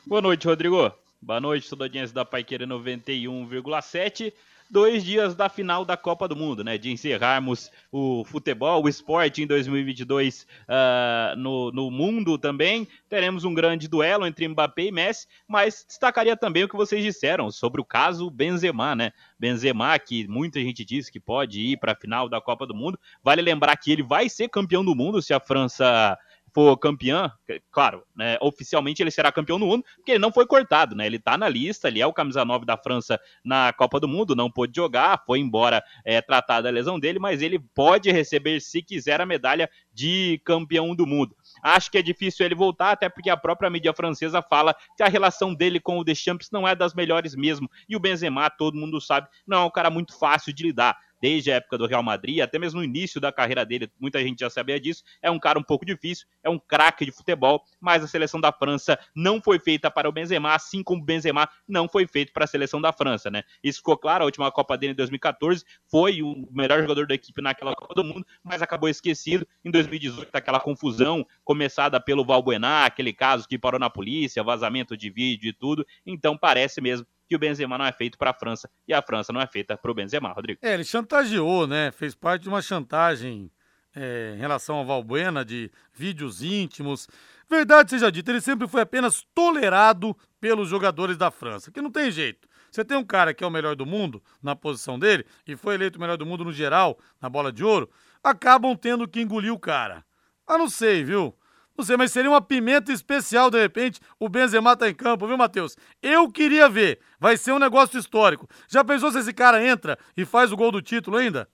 Boa 0.07 0.21
noite, 0.21 0.47
Rodrigo. 0.47 0.93
Boa 1.21 1.41
noite, 1.41 1.69
toda 1.71 1.85
a 1.85 1.87
audiência 1.87 2.15
da 2.15 2.25
Paiqueira 2.25 2.67
91,7 2.67 4.33
dois 4.73 5.05
dias 5.05 5.35
da 5.35 5.51
final 5.51 5.85
da 5.85 5.99
Copa 5.99 6.27
do 6.27 6.35
Mundo, 6.35 6.65
né? 6.65 6.79
De 6.79 6.91
encerrarmos 6.91 7.71
o 7.93 8.25
futebol, 8.25 8.83
o 8.83 8.89
esporte 8.89 9.43
em 9.43 9.47
2022 9.47 10.47
uh, 10.63 11.37
no, 11.37 11.71
no 11.71 11.91
mundo 11.91 12.39
também. 12.39 12.89
Teremos 13.07 13.45
um 13.45 13.53
grande 13.53 13.87
duelo 13.87 14.27
entre 14.27 14.49
Mbappé 14.49 14.85
e 14.85 14.91
Messi, 14.91 15.27
mas 15.47 15.85
destacaria 15.87 16.35
também 16.35 16.65
o 16.65 16.69
que 16.69 16.75
vocês 16.75 17.05
disseram 17.05 17.51
sobre 17.51 17.83
o 17.83 17.85
caso 17.85 18.31
Benzema, 18.31 18.97
né? 18.97 19.13
Benzema, 19.39 19.99
que 19.99 20.27
muita 20.27 20.59
gente 20.59 20.87
disse 20.87 21.13
que 21.13 21.21
pode 21.21 21.61
ir 21.61 21.77
para 21.77 21.93
a 21.93 21.97
final 21.97 22.27
da 22.27 22.41
Copa 22.41 22.67
do 22.67 22.75
Mundo. 22.75 22.99
Vale 23.23 23.43
lembrar 23.43 23.77
que 23.77 23.93
ele 23.93 24.03
vai 24.03 24.31
ser 24.31 24.49
campeão 24.49 24.83
do 24.83 24.95
mundo 24.95 25.21
se 25.21 25.35
a 25.35 25.41
França 25.41 26.19
for 26.55 26.77
campeão, 26.77 27.31
claro, 27.71 28.03
né, 28.15 28.37
oficialmente 28.41 29.03
ele 29.03 29.11
será 29.11 29.33
campeão 29.33 29.59
do 29.59 29.67
mundo, 29.67 29.85
porque 29.97 30.13
ele 30.13 30.19
não 30.19 30.33
foi 30.33 30.47
cortado, 30.47 30.95
né? 30.95 31.07
Ele 31.07 31.19
tá 31.19 31.39
na 31.39 31.49
lista, 31.49 31.89
ele 31.89 32.01
é 32.01 32.07
o 32.07 32.13
camisa 32.13 32.45
9 32.45 32.67
da 32.67 32.77
França 32.77 33.19
na 33.45 33.73
Copa 33.73 33.99
do 33.99 34.07
Mundo, 34.07 34.37
não 34.37 34.51
pôde 34.51 34.73
jogar, 34.77 35.23
foi 35.27 35.39
embora 35.39 35.83
é, 36.05 36.21
tratada 36.21 36.69
a 36.69 36.73
lesão 36.73 37.01
dele, 37.01 37.19
mas 37.19 37.41
ele 37.41 37.59
pode 37.59 38.11
receber, 38.11 38.61
se 38.61 38.83
quiser, 38.83 39.21
a 39.21 39.27
medalha 39.27 39.69
de 39.93 40.41
campeão 40.45 40.95
do 40.95 41.07
mundo. 41.07 41.35
Acho 41.63 41.91
que 41.91 41.99
é 41.99 42.03
difícil 42.03 42.45
ele 42.45 42.55
voltar, 42.55 42.93
até 42.93 43.09
porque 43.09 43.31
a 43.31 43.37
própria 43.37 43.71
mídia 43.71 43.93
francesa 43.93 44.43
fala 44.43 44.75
que 44.97 45.03
a 45.03 45.09
relação 45.09 45.55
dele 45.55 45.81
com 45.81 45.99
o 45.99 46.05
Deschamps 46.05 46.51
não 46.51 46.67
é 46.67 46.75
das 46.75 46.95
melhores 46.95 47.35
mesmo. 47.35 47.71
E 47.89 47.97
o 47.97 48.01
Benzema, 48.01 48.51
todo 48.51 48.77
mundo 48.77 49.01
sabe, 49.01 49.29
não 49.47 49.63
é 49.63 49.65
um 49.65 49.71
cara 49.71 49.91
muito 49.91 50.19
fácil 50.19 50.53
de 50.53 50.63
lidar 50.63 50.97
desde 51.23 51.53
a 51.53 51.55
época 51.55 51.79
do 51.79 51.87
Real 51.87 52.03
Madrid, 52.03 52.41
até 52.41 52.59
mesmo 52.59 52.81
no 52.81 52.85
início 52.85 53.21
da 53.21 53.31
carreira 53.31 53.65
dele, 53.65 53.89
muita 54.01 54.21
gente 54.21 54.41
já 54.41 54.51
sabia 54.51 54.81
disso. 54.81 55.05
É 55.23 55.31
um 55.31 55.39
cara 55.39 55.57
um 55.57 55.63
pouco 55.63 55.87
difícil, 55.87 56.27
é 56.43 56.51
um 56.51 56.59
craque 56.59 57.05
de 57.05 57.13
futebol, 57.13 57.63
mas 57.81 58.03
a 58.03 58.09
seleção 58.09 58.41
da 58.41 58.51
França 58.51 58.99
não 59.15 59.41
foi 59.41 59.61
feita 59.61 59.89
para 59.89 60.09
o 60.09 60.13
Benzema, 60.13 60.53
assim 60.53 60.83
como 60.83 61.01
o 61.01 61.05
Benzema 61.05 61.49
não 61.69 61.89
foi 61.89 62.09
feito 62.09 62.33
para 62.33 62.43
a 62.43 62.49
seleção 62.49 62.81
da 62.81 62.93
França, 62.93 63.31
né? 63.31 63.45
Isso 63.63 63.79
ficou 63.79 63.97
claro, 63.97 64.25
a 64.25 64.27
última 64.27 64.51
Copa 64.51 64.77
dele 64.77 64.95
em 64.95 64.97
2014 64.97 65.65
foi 65.89 66.23
o 66.23 66.49
melhor 66.51 66.81
jogador 66.81 67.07
da 67.07 67.15
equipe 67.15 67.41
naquela 67.41 67.77
Copa 67.77 67.95
do 67.95 68.03
Mundo, 68.03 68.27
mas 68.43 68.61
acabou 68.61 68.89
esquecido 68.89 69.47
em 69.65 69.71
2018, 69.71 70.29
aquela 70.35 70.59
confusão 70.59 71.25
começada 71.45 72.01
pelo 72.01 72.25
Valbuena, 72.25 72.85
aquele 72.85 73.13
caso 73.13 73.47
que 73.47 73.57
parou 73.57 73.79
na 73.79 73.89
polícia, 73.89 74.43
vazamento 74.43 74.97
de 74.97 75.09
vídeo 75.09 75.49
e 75.49 75.53
tudo. 75.53 75.87
Então 76.05 76.37
parece 76.37 76.81
mesmo 76.81 77.07
que 77.33 77.37
o 77.37 77.39
Benzema 77.39 77.79
não 77.79 77.87
é 77.87 77.93
feito 77.93 78.19
para 78.19 78.31
a 78.31 78.35
França 78.35 78.71
e 78.87 78.93
a 78.93 79.01
França 79.01 79.33
não 79.33 79.41
é 79.41 79.47
feita 79.47 79.75
para 79.75 79.91
o 79.91 79.95
Benzema, 79.95 80.31
Rodrigo. 80.33 80.61
É, 80.63 80.75
ele 80.75 80.85
chantageou, 80.85 81.67
né? 81.67 81.91
Fez 81.91 82.15
parte 82.15 82.43
de 82.43 82.49
uma 82.51 82.61
chantagem 82.61 83.51
é, 83.97 84.35
em 84.37 84.39
relação 84.39 84.77
ao 84.77 84.85
Valbuena 84.85 85.43
de 85.43 85.71
vídeos 85.95 86.43
íntimos. 86.43 87.09
Verdade 87.49 87.89
seja 87.89 88.13
dita, 88.13 88.31
ele 88.31 88.43
sempre 88.43 88.69
foi 88.69 88.83
apenas 88.83 89.27
tolerado 89.35 90.15
pelos 90.39 90.69
jogadores 90.69 91.17
da 91.17 91.31
França, 91.31 91.71
que 91.71 91.81
não 91.81 91.91
tem 91.91 92.11
jeito. 92.11 92.47
Você 92.71 92.85
tem 92.85 92.99
um 92.99 93.05
cara 93.05 93.33
que 93.33 93.43
é 93.43 93.47
o 93.47 93.51
melhor 93.51 93.77
do 93.77 93.87
mundo 93.87 94.23
na 94.43 94.55
posição 94.55 94.99
dele 94.99 95.25
e 95.47 95.57
foi 95.57 95.75
eleito 95.75 95.97
o 95.97 96.01
melhor 96.03 96.19
do 96.19 96.27
mundo 96.27 96.45
no 96.45 96.53
geral, 96.53 96.99
na 97.19 97.31
bola 97.31 97.51
de 97.51 97.65
ouro, 97.65 97.89
acabam 98.23 98.77
tendo 98.77 99.09
que 99.09 99.23
engolir 99.23 99.53
o 99.53 99.59
cara. 99.59 100.05
Ah, 100.47 100.59
não 100.59 100.69
sei, 100.69 101.03
viu? 101.03 101.35
Não 101.83 101.87
sei, 101.87 101.97
mas 101.97 102.13
seria 102.13 102.31
uma 102.31 102.41
pimenta 102.41 102.93
especial, 102.93 103.51
de 103.51 103.61
repente, 103.61 103.99
o 104.21 104.29
Benzema 104.29 104.77
tá 104.77 104.89
em 104.89 104.95
campo, 104.95 105.27
viu, 105.27 105.37
Matheus? 105.37 105.77
Eu 106.01 106.31
queria 106.31 106.69
ver. 106.69 107.01
Vai 107.19 107.37
ser 107.37 107.51
um 107.51 107.59
negócio 107.59 107.99
histórico. 107.99 108.49
Já 108.69 108.85
pensou 108.85 109.11
se 109.11 109.19
esse 109.19 109.33
cara 109.33 109.67
entra 109.67 109.99
e 110.17 110.25
faz 110.25 110.53
o 110.53 110.57
gol 110.57 110.71
do 110.71 110.81
título 110.81 111.17
ainda? 111.17 111.49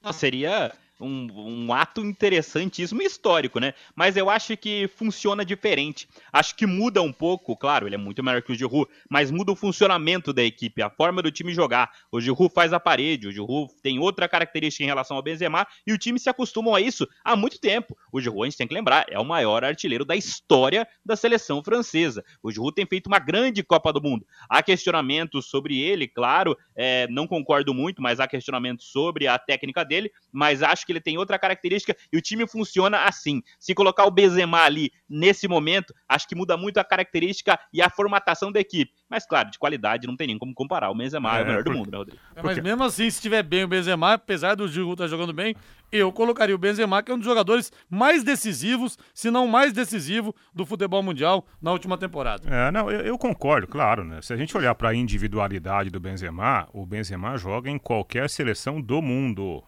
Não, 0.00 0.12
seria 0.12 0.70
um, 1.00 1.28
um, 1.66 1.72
ato 1.72 2.04
interessantíssimo 2.04 3.02
histórico, 3.02 3.58
né? 3.58 3.74
Mas 3.94 4.16
eu 4.16 4.28
acho 4.28 4.56
que 4.56 4.88
funciona 4.96 5.44
diferente. 5.44 6.08
Acho 6.32 6.54
que 6.54 6.66
muda 6.66 7.02
um 7.02 7.12
pouco, 7.12 7.56
claro, 7.56 7.86
ele 7.86 7.94
é 7.94 7.98
muito 7.98 8.22
melhor 8.22 8.42
que 8.42 8.52
o 8.52 8.54
Giroud, 8.54 8.90
mas 9.08 9.30
muda 9.30 9.52
o 9.52 9.56
funcionamento 9.56 10.32
da 10.32 10.42
equipe, 10.42 10.82
a 10.82 10.90
forma 10.90 11.22
do 11.22 11.30
time 11.30 11.54
jogar. 11.54 11.90
O 12.12 12.20
Giroud 12.20 12.52
faz 12.52 12.72
a 12.72 12.80
parede, 12.80 13.28
o 13.28 13.32
Giroud 13.32 13.72
tem 13.82 13.98
outra 13.98 14.28
característica 14.28 14.84
em 14.84 14.86
relação 14.86 15.16
ao 15.16 15.22
Benzema 15.22 15.66
e 15.86 15.92
o 15.92 15.98
time 15.98 16.18
se 16.18 16.28
acostumam 16.28 16.74
a 16.74 16.80
isso 16.80 17.08
há 17.24 17.34
muito 17.34 17.58
tempo. 17.58 17.96
O 18.12 18.20
Giroud, 18.20 18.42
a 18.42 18.44
gente 18.50 18.58
tem 18.58 18.68
que 18.68 18.74
lembrar, 18.74 19.06
é 19.08 19.18
o 19.18 19.24
maior 19.24 19.64
artilheiro 19.64 20.04
da 20.04 20.16
história 20.16 20.86
da 21.04 21.16
seleção 21.16 21.62
francesa. 21.62 22.24
O 22.42 22.50
Giroud 22.50 22.74
tem 22.74 22.86
feito 22.86 23.06
uma 23.06 23.18
grande 23.18 23.62
Copa 23.62 23.92
do 23.92 24.02
Mundo. 24.02 24.26
Há 24.48 24.62
questionamentos 24.62 25.46
sobre 25.46 25.80
ele, 25.80 26.06
claro, 26.06 26.56
é, 26.76 27.06
não 27.08 27.26
concordo 27.26 27.72
muito, 27.72 28.02
mas 28.02 28.20
há 28.20 28.28
questionamentos 28.28 28.86
sobre 28.86 29.26
a 29.26 29.38
técnica 29.38 29.84
dele, 29.84 30.10
mas 30.32 30.62
acho 30.62 30.86
que 30.86 30.89
que 30.90 30.92
ele 30.92 31.00
tem 31.00 31.16
outra 31.16 31.38
característica 31.38 31.96
e 32.12 32.16
o 32.16 32.20
time 32.20 32.46
funciona 32.46 33.04
assim. 33.04 33.42
Se 33.58 33.74
colocar 33.74 34.04
o 34.04 34.10
Benzema 34.10 34.62
ali 34.62 34.90
nesse 35.08 35.46
momento, 35.46 35.94
acho 36.08 36.26
que 36.26 36.34
muda 36.34 36.56
muito 36.56 36.78
a 36.78 36.84
característica 36.84 37.58
e 37.72 37.80
a 37.80 37.88
formatação 37.88 38.50
da 38.50 38.58
equipe. 38.58 38.92
Mas 39.08 39.24
claro, 39.24 39.50
de 39.50 39.58
qualidade 39.58 40.06
não 40.06 40.16
tem 40.16 40.26
nem 40.26 40.38
como 40.38 40.52
comparar. 40.52 40.90
O 40.90 40.94
Benzema 40.94 41.36
é, 41.36 41.40
é 41.40 41.42
o 41.42 41.46
melhor 41.46 41.62
porque... 41.62 41.70
do 41.70 41.78
mundo, 41.78 41.90
né, 41.90 41.98
Rodrigo? 41.98 42.20
É, 42.34 42.42
mas 42.42 42.58
mesmo 42.58 42.84
assim, 42.84 43.08
se 43.10 43.16
estiver 43.16 43.42
bem 43.42 43.64
o 43.64 43.68
Benzema, 43.68 44.14
apesar 44.14 44.54
do 44.54 44.66
Giroud 44.66 44.92
estar 44.92 45.04
tá 45.04 45.08
jogando 45.08 45.32
bem, 45.32 45.54
eu 45.92 46.12
colocaria 46.12 46.54
o 46.54 46.58
Benzema, 46.58 47.02
que 47.02 47.10
é 47.10 47.14
um 47.14 47.18
dos 47.18 47.26
jogadores 47.26 47.72
mais 47.88 48.22
decisivos, 48.22 48.98
se 49.14 49.30
não 49.30 49.46
mais 49.46 49.72
decisivo, 49.72 50.34
do 50.54 50.64
futebol 50.64 51.02
mundial 51.02 51.46
na 51.60 51.72
última 51.72 51.98
temporada. 51.98 52.48
É, 52.48 52.70
não, 52.70 52.90
eu, 52.90 53.00
eu 53.00 53.18
concordo, 53.18 53.66
claro, 53.66 54.04
né? 54.04 54.20
Se 54.22 54.32
a 54.32 54.36
gente 54.36 54.56
olhar 54.56 54.74
para 54.74 54.90
a 54.90 54.94
individualidade 54.94 55.90
do 55.90 56.00
Benzema, 56.00 56.68
o 56.72 56.86
Benzema 56.86 57.36
joga 57.36 57.70
em 57.70 57.78
qualquer 57.78 58.28
seleção 58.28 58.80
do 58.80 59.02
mundo 59.02 59.62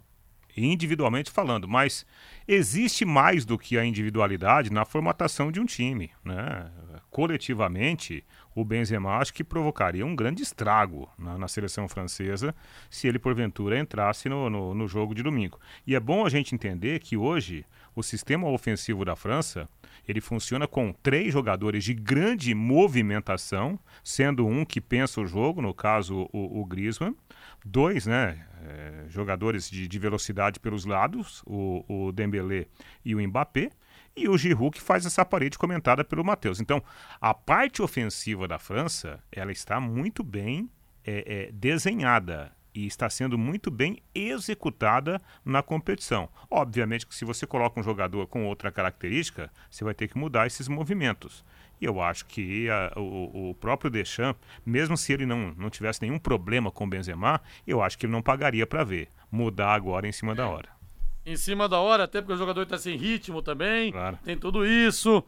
individualmente 0.56 1.30
falando, 1.30 1.66
mas 1.66 2.04
existe 2.46 3.04
mais 3.04 3.44
do 3.44 3.58
que 3.58 3.78
a 3.78 3.84
individualidade 3.84 4.72
na 4.72 4.84
formatação 4.84 5.50
de 5.50 5.60
um 5.60 5.64
time. 5.64 6.10
Né? 6.24 6.70
Coletivamente, 7.10 8.24
o 8.54 8.64
Benzema 8.64 9.16
acho 9.16 9.32
que 9.32 9.44
provocaria 9.44 10.04
um 10.04 10.14
grande 10.14 10.42
estrago 10.42 11.08
na, 11.18 11.38
na 11.38 11.48
seleção 11.48 11.88
francesa 11.88 12.54
se 12.90 13.08
ele 13.08 13.18
porventura 13.18 13.78
entrasse 13.78 14.28
no, 14.28 14.50
no, 14.50 14.74
no, 14.74 14.88
jogo 14.88 15.14
de 15.14 15.22
domingo. 15.22 15.58
E 15.86 15.94
é 15.94 16.00
bom 16.00 16.26
a 16.26 16.28
gente 16.28 16.54
entender 16.54 17.00
que 17.00 17.16
hoje 17.16 17.64
o 17.94 18.02
sistema 18.02 18.48
ofensivo 18.48 19.04
da 19.04 19.14
França 19.14 19.68
ele 20.06 20.20
funciona 20.20 20.66
com 20.66 20.92
três 20.92 21.32
jogadores 21.32 21.84
de 21.84 21.94
grande 21.94 22.54
movimentação, 22.54 23.78
sendo 24.02 24.46
um 24.46 24.64
que 24.64 24.80
pensa 24.80 25.20
o 25.20 25.26
jogo, 25.26 25.62
no 25.62 25.72
caso 25.72 26.28
o, 26.32 26.60
o 26.60 26.64
Griezmann, 26.64 27.14
dois 27.64 28.06
né, 28.06 28.44
é, 28.64 29.04
jogadores 29.08 29.70
de, 29.70 29.86
de, 29.86 29.98
velocidade 29.98 30.58
pelos 30.58 30.84
lados, 30.84 31.42
o, 31.46 31.84
o 31.88 32.12
Dembélé 32.12 32.66
e 33.04 33.14
o 33.14 33.28
Mbappé, 33.28 33.70
e 34.16 34.28
o 34.28 34.36
Giroud 34.36 34.76
que 34.76 34.82
faz 34.82 35.06
essa 35.06 35.24
parede 35.24 35.56
comentada 35.56 36.04
pelo 36.04 36.24
Matheus. 36.24 36.60
Então, 36.60 36.82
a 37.20 37.32
parte 37.32 37.80
ofensiva 37.80 38.48
da 38.48 38.58
França, 38.58 39.22
ela 39.30 39.52
está 39.52 39.80
muito 39.80 40.22
bem 40.22 40.68
é, 41.04 41.48
é, 41.48 41.52
desenhada 41.52 42.52
e 42.74 42.86
está 42.86 43.08
sendo 43.10 43.36
muito 43.36 43.70
bem 43.70 44.02
executada 44.14 45.20
na 45.44 45.62
competição. 45.62 46.28
Obviamente 46.50 47.06
que 47.06 47.14
se 47.14 47.24
você 47.24 47.46
coloca 47.46 47.78
um 47.78 47.82
jogador 47.82 48.26
com 48.26 48.46
outra 48.46 48.70
característica, 48.70 49.50
você 49.70 49.84
vai 49.84 49.94
ter 49.94 50.08
que 50.08 50.18
mudar 50.18 50.46
esses 50.46 50.68
movimentos. 50.68 51.44
E 51.80 51.84
eu 51.84 52.00
acho 52.00 52.24
que 52.26 52.70
a, 52.70 52.92
o, 52.96 53.50
o, 53.50 53.54
próprio 53.54 53.90
Deschamps, 53.90 54.40
mesmo 54.64 54.96
se 54.96 55.12
ele 55.12 55.26
não, 55.26 55.52
não 55.56 55.68
tivesse 55.68 56.00
nenhum 56.00 56.18
problema 56.18 56.70
com 56.70 56.84
o 56.84 56.88
Benzema, 56.88 57.40
eu 57.66 57.82
acho 57.82 57.98
que 57.98 58.06
ele 58.06 58.12
não 58.12 58.22
pagaria 58.22 58.66
para 58.66 58.84
ver. 58.84 59.08
Mudar 59.30 59.74
agora 59.74 60.06
em 60.06 60.12
cima 60.12 60.34
da 60.34 60.48
hora. 60.48 60.68
Em 61.26 61.36
cima 61.36 61.68
da 61.68 61.78
hora, 61.78 62.04
até 62.04 62.20
porque 62.20 62.34
o 62.34 62.36
jogador 62.36 62.62
está 62.62 62.78
sem 62.78 62.96
ritmo 62.96 63.42
também. 63.42 63.90
Claro. 63.90 64.18
Tem 64.24 64.36
tudo 64.36 64.64
isso. 64.64 65.24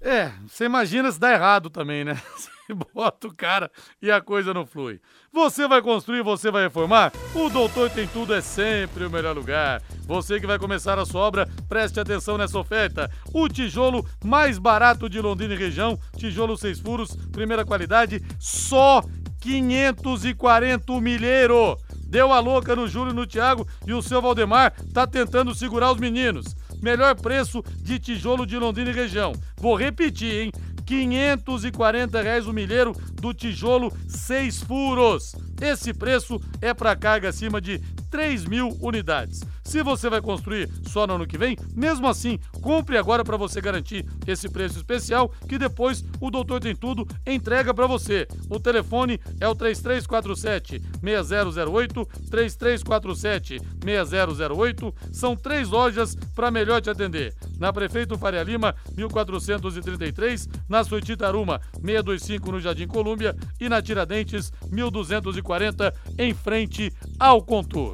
É, 0.00 0.32
você 0.46 0.64
imagina 0.64 1.10
se 1.10 1.18
dá 1.18 1.32
errado 1.32 1.70
também, 1.70 2.04
né? 2.04 2.20
Bota 2.94 3.28
o 3.28 3.34
cara 3.34 3.70
e 4.00 4.10
a 4.10 4.20
coisa 4.20 4.52
não 4.54 4.66
flui. 4.66 5.00
Você 5.32 5.66
vai 5.68 5.82
construir, 5.82 6.22
você 6.22 6.50
vai 6.50 6.64
reformar? 6.64 7.12
O 7.34 7.48
Doutor 7.48 7.90
Tem 7.90 8.06
Tudo 8.06 8.34
é 8.34 8.40
sempre 8.40 9.04
o 9.04 9.10
melhor 9.10 9.36
lugar. 9.36 9.82
Você 10.06 10.40
que 10.40 10.46
vai 10.46 10.58
começar 10.58 10.98
a 10.98 11.06
sua 11.06 11.22
obra, 11.22 11.48
preste 11.68 12.00
atenção 12.00 12.38
nessa 12.38 12.58
oferta. 12.58 13.10
O 13.32 13.48
tijolo 13.48 14.06
mais 14.24 14.58
barato 14.58 15.08
de 15.08 15.20
Londrina 15.20 15.54
e 15.54 15.58
região, 15.58 15.98
tijolo 16.16 16.56
seis 16.56 16.80
furos, 16.80 17.14
primeira 17.32 17.64
qualidade, 17.64 18.22
só 18.38 19.02
540 19.40 21.00
milheiro. 21.00 21.76
Deu 22.08 22.32
a 22.32 22.40
louca 22.40 22.74
no 22.74 22.88
Júlio 22.88 23.12
no 23.12 23.26
Thiago 23.26 23.68
e 23.86 23.92
o 23.92 24.00
seu 24.00 24.22
Valdemar 24.22 24.72
tá 24.94 25.06
tentando 25.06 25.54
segurar 25.54 25.92
os 25.92 26.00
meninos. 26.00 26.56
Melhor 26.80 27.14
preço 27.14 27.62
de 27.82 27.98
tijolo 27.98 28.46
de 28.46 28.56
Londrina 28.56 28.90
e 28.90 28.94
região. 28.94 29.32
Vou 29.56 29.74
repetir, 29.74 30.32
hein? 30.32 30.52
540 30.88 32.22
reais 32.22 32.46
o 32.46 32.52
milheiro 32.52 32.96
do 33.20 33.34
tijolo 33.34 33.92
6 34.08 34.62
furos. 34.62 35.36
Esse 35.60 35.92
preço 35.92 36.40
é 36.62 36.72
para 36.72 36.96
carga 36.96 37.28
acima 37.28 37.60
de 37.60 37.78
3 38.10 38.46
mil 38.46 38.74
unidades. 38.80 39.42
Se 39.68 39.82
você 39.82 40.08
vai 40.08 40.22
construir 40.22 40.66
só 40.88 41.06
no 41.06 41.16
ano 41.16 41.26
que 41.26 41.36
vem, 41.36 41.54
mesmo 41.76 42.08
assim, 42.08 42.38
compre 42.62 42.96
agora 42.96 43.22
para 43.22 43.36
você 43.36 43.60
garantir 43.60 44.02
esse 44.26 44.48
preço 44.48 44.78
especial 44.78 45.30
que 45.46 45.58
depois 45.58 46.02
o 46.18 46.30
Doutor 46.30 46.58
Tem 46.58 46.74
Tudo 46.74 47.06
entrega 47.26 47.74
para 47.74 47.86
você. 47.86 48.26
O 48.48 48.58
telefone 48.58 49.20
é 49.38 49.46
o 49.46 49.54
3347 49.54 50.80
6008, 51.02 52.08
3347 52.30 53.60
6008. 53.84 54.94
São 55.12 55.36
três 55.36 55.68
lojas 55.68 56.16
para 56.34 56.50
melhor 56.50 56.80
te 56.80 56.88
atender. 56.88 57.34
Na 57.58 57.70
Prefeito 57.70 58.16
Faria 58.16 58.42
Lima, 58.42 58.74
1433, 58.96 60.48
na 60.66 60.82
Suetitaruma, 60.82 61.60
625 61.74 62.52
no 62.52 62.58
Jardim 62.58 62.86
Colúmbia 62.86 63.36
e 63.60 63.68
na 63.68 63.82
Tiradentes, 63.82 64.50
1240 64.70 65.92
em 66.16 66.32
frente 66.32 66.90
ao 67.18 67.42
Contour. 67.42 67.92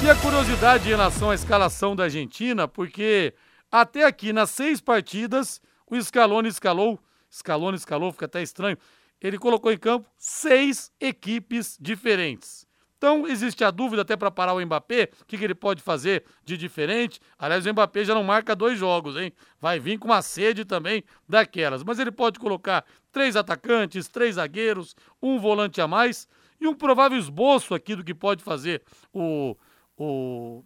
E 0.00 0.08
a 0.08 0.14
curiosidade 0.14 0.86
em 0.86 0.90
relação 0.90 1.30
à 1.30 1.34
escalação 1.34 1.96
da 1.96 2.04
Argentina, 2.04 2.68
porque 2.68 3.34
até 3.70 4.04
aqui 4.04 4.32
nas 4.32 4.50
seis 4.50 4.80
partidas 4.80 5.60
o 5.90 6.00
Scaloni 6.00 6.48
escalou, 6.48 7.00
Scaloni 7.30 7.76
escalou, 7.76 8.12
fica 8.12 8.26
até 8.26 8.40
estranho, 8.40 8.78
ele 9.20 9.36
colocou 9.36 9.72
em 9.72 9.76
campo 9.76 10.08
seis 10.16 10.92
equipes 11.00 11.76
diferentes. 11.80 12.64
Então 12.96 13.26
existe 13.26 13.64
a 13.64 13.72
dúvida 13.72 14.02
até 14.02 14.16
para 14.16 14.30
parar 14.30 14.54
o 14.54 14.64
Mbappé, 14.64 15.10
o 15.20 15.24
que, 15.24 15.36
que, 15.36 15.44
ele 15.44 15.54
pode 15.54 15.82
fazer 15.82 16.24
de 16.44 16.56
diferente. 16.56 17.20
Aliás, 17.36 17.66
o 17.66 17.72
Mbappé 17.72 18.04
já 18.04 18.14
não 18.14 18.22
marca 18.22 18.54
dois 18.54 18.78
jogos, 18.78 19.16
hein? 19.16 19.32
Vai 19.60 19.80
vir 19.80 19.98
com 19.98 20.06
uma 20.06 20.22
sede 20.22 20.64
também 20.64 21.02
daquelas. 21.28 21.82
Mas 21.82 21.98
ele 21.98 22.12
pode 22.12 22.38
colocar 22.38 22.84
três 23.12 23.34
atacantes, 23.34 24.08
três 24.08 24.36
zagueiros, 24.36 24.94
um 25.20 25.38
volante 25.40 25.80
a 25.80 25.88
mais 25.88 26.28
e 26.60 26.66
um 26.66 26.74
provável 26.74 27.18
esboço 27.18 27.74
aqui 27.74 27.94
do 27.94 28.04
que 28.04 28.14
pode 28.14 28.42
fazer 28.42 28.82
o 29.12 29.56
o 29.98 30.64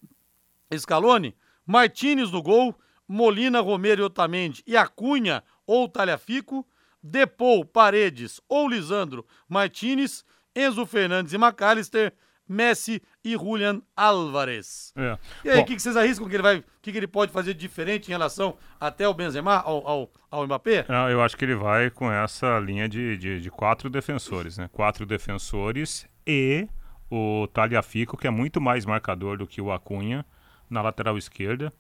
Scaloni, 0.76 1.34
Martinez 1.66 2.30
no 2.30 2.42
gol, 2.42 2.74
Molina, 3.08 3.60
Romero 3.60 4.02
e 4.02 4.04
Otamendi 4.04 4.62
e 4.66 4.76
Acunha 4.76 5.42
ou 5.66 5.88
Talhafico, 5.88 6.66
Depou, 7.02 7.64
Paredes 7.64 8.40
ou 8.48 8.68
Lisandro 8.68 9.26
Martinez, 9.48 10.24
Enzo 10.54 10.86
Fernandes 10.86 11.32
e 11.32 11.36
McAllister, 11.36 12.12
Messi 12.48 13.02
e 13.24 13.32
Julian 13.32 13.80
Álvares. 13.96 14.92
É. 14.96 15.18
E 15.44 15.50
aí, 15.50 15.60
o 15.60 15.64
que, 15.64 15.74
que, 15.74 15.82
vocês 15.82 15.96
arriscam 15.96 16.28
que 16.28 16.36
ele 16.36 16.42
vai, 16.42 16.64
que, 16.82 16.92
que 16.92 16.98
ele 16.98 17.06
pode 17.06 17.32
fazer 17.32 17.54
de 17.54 17.60
diferente 17.60 18.08
em 18.08 18.10
relação 18.10 18.56
até 18.78 19.08
o 19.08 19.14
Benzema, 19.14 19.56
ao, 19.56 19.86
ao, 19.86 20.12
ao 20.30 20.44
Mbappé? 20.44 20.84
Não, 20.88 21.08
eu 21.08 21.22
acho 21.22 21.36
que 21.36 21.44
ele 21.44 21.54
vai 21.54 21.90
com 21.90 22.10
essa 22.10 22.58
linha 22.58 22.88
de, 22.88 23.16
de, 23.16 23.40
de 23.40 23.50
quatro 23.50 23.88
defensores, 23.88 24.58
né? 24.58 24.68
Quatro 24.72 25.06
defensores 25.06 26.06
e 26.26 26.68
o 27.14 27.46
Taliafico, 27.46 28.16
que 28.16 28.26
é 28.26 28.30
muito 28.30 28.58
mais 28.58 28.86
marcador 28.86 29.36
do 29.36 29.46
que 29.46 29.60
o 29.60 29.70
Acunha 29.70 30.24
na 30.70 30.80
lateral 30.80 31.18
esquerda, 31.18 31.70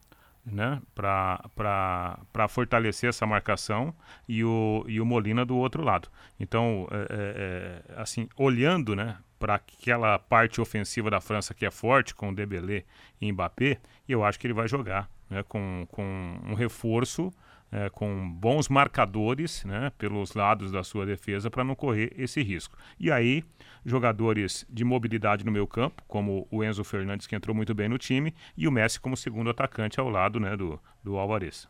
né, 0.44 0.82
para 0.94 2.48
fortalecer 2.50 3.08
essa 3.08 3.24
marcação 3.24 3.94
e 4.28 4.44
o, 4.44 4.84
e 4.86 5.00
o 5.00 5.06
Molina 5.06 5.42
do 5.42 5.56
outro 5.56 5.82
lado. 5.82 6.08
Então, 6.38 6.86
é, 6.90 7.06
é, 7.08 7.94
é 7.96 8.00
assim, 8.02 8.28
olhando 8.36 8.94
né, 8.94 9.16
para 9.38 9.54
aquela 9.54 10.18
parte 10.18 10.60
ofensiva 10.60 11.08
da 11.08 11.20
França 11.20 11.54
que 11.54 11.64
é 11.64 11.70
forte, 11.70 12.14
com 12.14 12.28
o 12.28 12.34
Dembélé 12.34 12.84
e 13.18 13.32
Mbappé, 13.32 13.80
eu 14.06 14.22
acho 14.22 14.38
que 14.38 14.46
ele 14.46 14.52
vai 14.52 14.68
jogar 14.68 15.08
né, 15.30 15.42
com, 15.44 15.86
com 15.90 16.40
um 16.44 16.52
reforço 16.52 17.32
é, 17.72 17.88
com 17.88 18.30
bons 18.30 18.68
marcadores 18.68 19.64
né, 19.64 19.90
pelos 19.96 20.34
lados 20.34 20.70
da 20.70 20.84
sua 20.84 21.06
defesa 21.06 21.50
para 21.50 21.64
não 21.64 21.74
correr 21.74 22.12
esse 22.18 22.42
risco. 22.42 22.76
E 23.00 23.10
aí, 23.10 23.42
jogadores 23.84 24.66
de 24.68 24.84
mobilidade 24.84 25.44
no 25.44 25.50
meio 25.50 25.66
campo, 25.66 26.02
como 26.06 26.46
o 26.50 26.62
Enzo 26.62 26.84
Fernandes, 26.84 27.26
que 27.26 27.34
entrou 27.34 27.56
muito 27.56 27.74
bem 27.74 27.88
no 27.88 27.96
time, 27.96 28.34
e 28.54 28.68
o 28.68 28.72
Messi 28.72 29.00
como 29.00 29.16
segundo 29.16 29.48
atacante 29.48 29.98
ao 29.98 30.10
lado 30.10 30.38
né, 30.38 30.54
do, 30.54 30.78
do 31.02 31.16
Alvarez. 31.16 31.66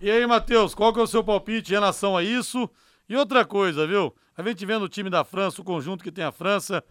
E 0.00 0.10
aí, 0.10 0.26
Matheus, 0.26 0.74
qual 0.74 0.92
que 0.92 0.98
é 0.98 1.02
o 1.02 1.06
seu 1.06 1.22
palpite 1.22 1.72
em 1.72 1.74
relação 1.74 2.16
a 2.16 2.22
isso? 2.24 2.68
E 3.06 3.14
outra 3.14 3.44
coisa, 3.44 3.86
viu? 3.86 4.14
A 4.36 4.42
gente 4.42 4.64
vendo 4.64 4.84
o 4.84 4.88
time 4.88 5.10
da 5.10 5.24
França, 5.24 5.60
o 5.60 5.64
conjunto 5.64 6.02
que 6.02 6.10
tem 6.10 6.24
a 6.24 6.32
França, 6.32 6.82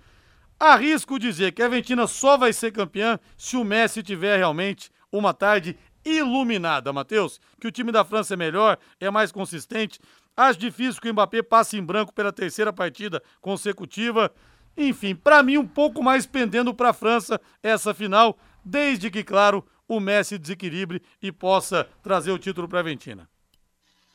arrisco 0.59 1.19
dizer 1.19 1.51
que 1.51 1.61
a 1.61 1.65
Argentina 1.65 2.05
só 2.07 2.37
vai 2.37 2.53
ser 2.53 2.71
campeã 2.71 3.19
se 3.35 3.57
o 3.57 3.63
Messi 3.63 4.03
tiver 4.03 4.37
realmente 4.37 4.91
uma 5.11 5.33
tarde 5.33 5.77
iluminada, 6.05 6.91
Matheus, 6.91 7.39
que 7.59 7.67
o 7.67 7.71
time 7.71 7.91
da 7.91 8.03
França 8.03 8.33
é 8.33 8.37
melhor, 8.37 8.77
é 8.99 9.09
mais 9.09 9.31
consistente. 9.31 9.99
Acho 10.35 10.59
difícil 10.59 11.01
que 11.01 11.09
o 11.09 11.13
Mbappé 11.13 11.41
passe 11.41 11.77
em 11.77 11.83
branco 11.83 12.13
pela 12.13 12.31
terceira 12.31 12.73
partida 12.73 13.21
consecutiva. 13.39 14.33
Enfim, 14.75 15.15
para 15.15 15.43
mim 15.43 15.57
um 15.57 15.67
pouco 15.67 16.03
mais 16.03 16.25
pendendo 16.25 16.73
para 16.73 16.89
a 16.89 16.93
França 16.93 17.39
essa 17.61 17.93
final, 17.93 18.37
desde 18.65 19.11
que, 19.11 19.23
claro, 19.23 19.65
o 19.87 19.99
Messi 19.99 20.37
desequilibre 20.37 21.01
e 21.21 21.31
possa 21.31 21.87
trazer 22.01 22.31
o 22.31 22.39
título 22.39 22.67
para 22.67 22.79
a 22.79 22.81
Argentina. 22.81 23.29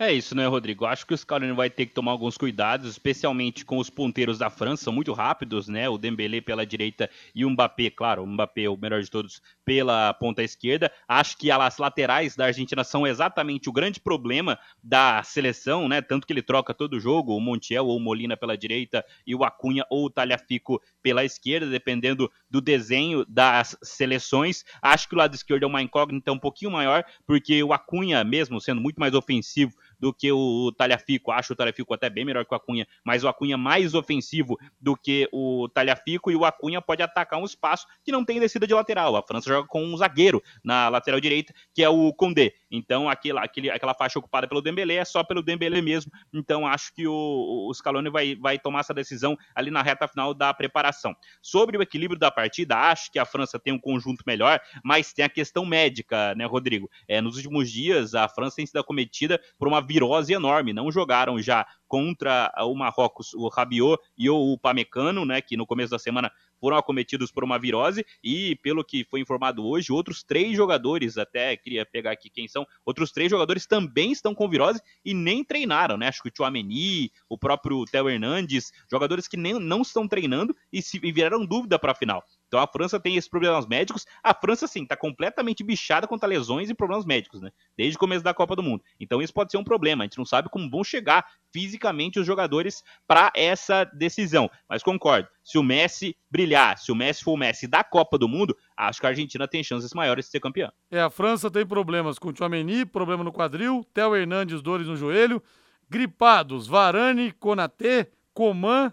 É 0.01 0.12
isso, 0.12 0.32
né, 0.32 0.46
Rodrigo? 0.46 0.86
Acho 0.86 1.05
que 1.05 1.12
o 1.12 1.18
Scaloni 1.18 1.51
vai 1.53 1.68
ter 1.68 1.84
que 1.86 1.92
tomar 1.92 2.12
alguns 2.12 2.38
cuidados, 2.38 2.88
especialmente 2.88 3.64
com 3.64 3.78
os 3.78 3.90
ponteiros 3.90 4.38
da 4.38 4.49
França, 4.49 4.84
são 4.84 4.92
muito 4.92 5.12
rápidos, 5.12 5.66
né? 5.66 5.88
O 5.88 5.99
Dembélé 5.99 6.40
pela 6.40 6.64
direita 6.64 7.11
e 7.34 7.44
o 7.44 7.51
Mbappé, 7.51 7.90
claro, 7.90 8.22
o 8.22 8.26
Mbappé 8.28 8.68
o 8.68 8.76
melhor 8.76 9.03
de 9.03 9.11
todos 9.11 9.42
pela 9.64 10.14
ponta 10.14 10.40
esquerda. 10.40 10.92
Acho 11.09 11.36
que 11.36 11.51
as 11.51 11.78
laterais 11.78 12.36
da 12.36 12.44
Argentina 12.46 12.84
são 12.84 13.05
exatamente 13.09 13.68
o 13.68 13.72
grande 13.72 13.99
problema 13.99 14.57
da 14.80 15.20
seleção, 15.24 15.88
né? 15.88 16.01
Tanto 16.01 16.28
que 16.28 16.32
ele 16.32 16.42
troca 16.42 16.72
todo 16.72 16.94
o 16.94 17.01
jogo, 17.01 17.36
o 17.36 17.40
Montiel 17.40 17.86
ou 17.86 17.96
o 17.96 18.01
Molina 18.01 18.36
pela 18.36 18.57
direita 18.57 19.05
e 19.26 19.34
o 19.34 19.42
Acunha 19.42 19.84
ou 19.90 20.05
o 20.05 20.11
Talhafico 20.11 20.80
pela 21.03 21.24
esquerda, 21.24 21.66
dependendo 21.68 22.30
do 22.49 22.61
desenho 22.61 23.24
das 23.28 23.76
seleções. 23.82 24.64
Acho 24.80 25.09
que 25.09 25.16
o 25.16 25.18
lado 25.18 25.34
esquerdo 25.34 25.64
é 25.64 25.66
uma 25.66 25.82
incógnita 25.82 26.30
um 26.30 26.38
pouquinho 26.38 26.70
maior, 26.70 27.05
porque 27.26 27.61
o 27.64 27.72
Acunha, 27.72 28.22
mesmo 28.22 28.61
sendo 28.61 28.80
muito 28.80 28.99
mais 28.99 29.12
ofensivo, 29.12 29.72
do 29.99 30.12
que 30.12 30.30
o 30.32 30.72
Talhafico. 30.76 31.30
Acho 31.30 31.53
o 31.53 31.57
Talhafico 31.57 31.94
até 31.94 32.09
bem 32.09 32.24
melhor 32.24 32.44
que 32.44 32.53
o 32.53 32.57
Acunha, 32.57 32.86
mas 33.05 33.24
o 33.24 33.28
Acunha 33.28 33.57
mais 33.57 33.94
ofensivo 33.94 34.59
do 34.80 34.96
que 34.96 35.28
o 35.32 35.68
Talhafico 35.68 36.30
e 36.30 36.36
o 36.36 36.44
Acunha 36.44 36.80
pode 36.80 37.03
atacar 37.03 37.40
um 37.40 37.44
espaço 37.44 37.86
que 38.05 38.12
não 38.12 38.24
tem 38.24 38.40
descida 38.40 38.66
de 38.66 38.74
lateral. 38.74 39.16
A 39.16 39.22
França 39.22 39.49
joga 39.49 39.66
com 39.66 39.84
um 39.84 39.96
zagueiro 39.96 40.42
na 40.62 40.88
lateral 40.88 41.20
direita, 41.20 41.53
que 41.74 41.82
é 41.82 41.88
o 41.88 42.12
Condé. 42.12 42.53
Então, 42.70 43.08
aquela, 43.08 43.42
aquele, 43.42 43.70
aquela 43.70 43.94
faixa 43.94 44.18
ocupada 44.18 44.46
pelo 44.46 44.60
Dembélé 44.60 44.96
é 44.96 45.04
só 45.04 45.24
pelo 45.24 45.42
Dembélé 45.42 45.80
mesmo. 45.80 46.12
Então, 46.32 46.66
acho 46.66 46.92
que 46.94 47.06
o, 47.06 47.68
o 47.68 47.74
Scaloni 47.74 48.10
vai, 48.10 48.34
vai 48.34 48.58
tomar 48.58 48.80
essa 48.80 48.94
decisão 48.94 49.36
ali 49.54 49.70
na 49.70 49.82
reta 49.82 50.06
final 50.06 50.34
da 50.34 50.52
preparação. 50.52 51.14
Sobre 51.40 51.76
o 51.76 51.82
equilíbrio 51.82 52.18
da 52.18 52.30
partida, 52.30 52.76
acho 52.76 53.10
que 53.10 53.18
a 53.18 53.24
França 53.24 53.58
tem 53.58 53.72
um 53.72 53.78
conjunto 53.78 54.22
melhor, 54.26 54.60
mas 54.84 55.12
tem 55.12 55.24
a 55.24 55.28
questão 55.28 55.64
médica, 55.64 56.34
né, 56.34 56.44
Rodrigo? 56.44 56.90
É, 57.06 57.20
nos 57.20 57.36
últimos 57.36 57.70
dias, 57.70 58.14
a 58.14 58.28
França 58.28 58.56
tem 58.56 58.66
sido 58.66 58.78
acometida 58.78 59.40
por 59.58 59.68
uma 59.68 59.80
virose 59.80 60.32
enorme. 60.32 60.72
Não 60.72 60.90
jogaram 60.90 61.40
já 61.40 61.66
contra 61.88 62.52
o 62.58 62.74
Marrocos, 62.74 63.32
o 63.34 63.48
Rabiot 63.48 64.00
e 64.16 64.28
o 64.28 64.58
Pamecano, 64.58 65.24
né, 65.24 65.40
que 65.40 65.56
no 65.56 65.66
começo 65.66 65.90
da 65.90 65.98
semana 65.98 66.30
foram 66.61 66.76
acometidos 66.76 67.30
por 67.30 67.44
uma 67.44 67.59
virose 67.59 68.04
e, 68.22 68.56
pelo 68.62 68.84
que 68.84 69.04
foi 69.04 69.20
informado 69.20 69.66
hoje, 69.66 69.92
outros 69.92 70.22
três 70.22 70.56
jogadores, 70.56 71.18
até 71.18 71.56
queria 71.56 71.84
pegar 71.86 72.12
aqui 72.12 72.30
quem 72.30 72.48
são, 72.48 72.66
outros 72.84 73.12
três 73.12 73.30
jogadores 73.30 73.66
também 73.66 74.12
estão 74.12 74.34
com 74.34 74.48
virose 74.48 74.80
e 75.04 75.14
nem 75.14 75.44
treinaram, 75.44 75.96
né? 75.96 76.09
Acho 76.09 76.22
que 76.22 76.28
o 76.28 76.32
Chouameni, 76.36 77.11
o 77.28 77.38
próprio 77.38 77.84
Theo 77.84 78.09
Hernandes, 78.09 78.72
jogadores 78.90 79.28
que 79.28 79.36
nem, 79.36 79.54
não 79.54 79.82
estão 79.82 80.06
treinando 80.06 80.54
e, 80.72 80.82
se, 80.82 81.00
e 81.02 81.12
viraram 81.12 81.44
dúvida 81.44 81.78
para 81.78 81.92
a 81.92 81.94
final. 81.94 82.24
Então 82.49 82.59
a 82.59 82.66
França 82.66 82.99
tem 82.99 83.16
esses 83.16 83.28
problemas 83.28 83.66
médicos. 83.66 84.07
A 84.22 84.34
França, 84.34 84.66
sim, 84.66 84.82
está 84.82 84.96
completamente 84.96 85.62
bichada 85.62 86.07
contra 86.07 86.28
lesões 86.28 86.68
e 86.70 86.74
problemas 86.74 87.05
médicos, 87.05 87.40
né? 87.40 87.51
Desde 87.76 87.96
o 87.96 88.01
começo 88.01 88.24
da 88.24 88.34
Copa 88.34 88.57
do 88.57 88.62
Mundo. 88.62 88.82
Então 88.99 89.22
isso 89.22 89.32
pode 89.32 89.53
ser 89.53 89.59
um 89.59 89.64
problema. 89.64 90.03
A 90.03 90.07
gente 90.07 90.18
não 90.18 90.24
sabe 90.24 90.49
como 90.49 90.68
vão 90.68 90.82
chegar 90.82 91.26
fisicamente 91.53 92.18
os 92.18 92.26
jogadores 92.26 92.82
para 93.07 93.30
essa 93.36 93.84
decisão. 93.84 94.51
Mas 94.68 94.82
concordo. 94.82 95.28
Se 95.44 95.59
o 95.59 95.62
Messi 95.62 96.16
brilhar, 96.30 96.78
se 96.78 96.90
o 96.90 96.94
Messi 96.94 97.22
for 97.22 97.32
o 97.32 97.36
Messi 97.36 97.66
da 97.66 97.84
Copa 97.84 98.18
do 98.18 98.28
Mundo, 98.28 98.57
acho 98.76 99.01
que 99.01 99.07
a 99.07 99.11
Argentina 99.11 99.46
tem 99.46 99.62
chances 99.62 99.92
maiores 99.92 100.24
de 100.24 100.30
ser 100.30 100.40
campeã. 100.40 100.72
É, 100.90 101.01
a 101.01 101.11
França 101.11 101.51
tem 101.51 101.66
problemas 101.66 102.18
com 102.18 102.30
o 102.30 102.36
Chouameni, 102.36 102.84
problema 102.84 103.22
no 103.22 103.32
quadril, 103.32 103.84
Theo 103.92 104.16
Hernandes, 104.16 104.62
dores 104.62 104.86
no 104.86 104.96
joelho, 104.96 105.42
gripados, 105.88 106.66
Varane, 106.66 107.32
Konaté, 107.32 108.11
Coman. 108.32 108.92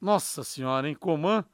Nossa 0.00 0.44
senhora, 0.44 0.88
hein? 0.88 0.94
Coman 0.94 1.44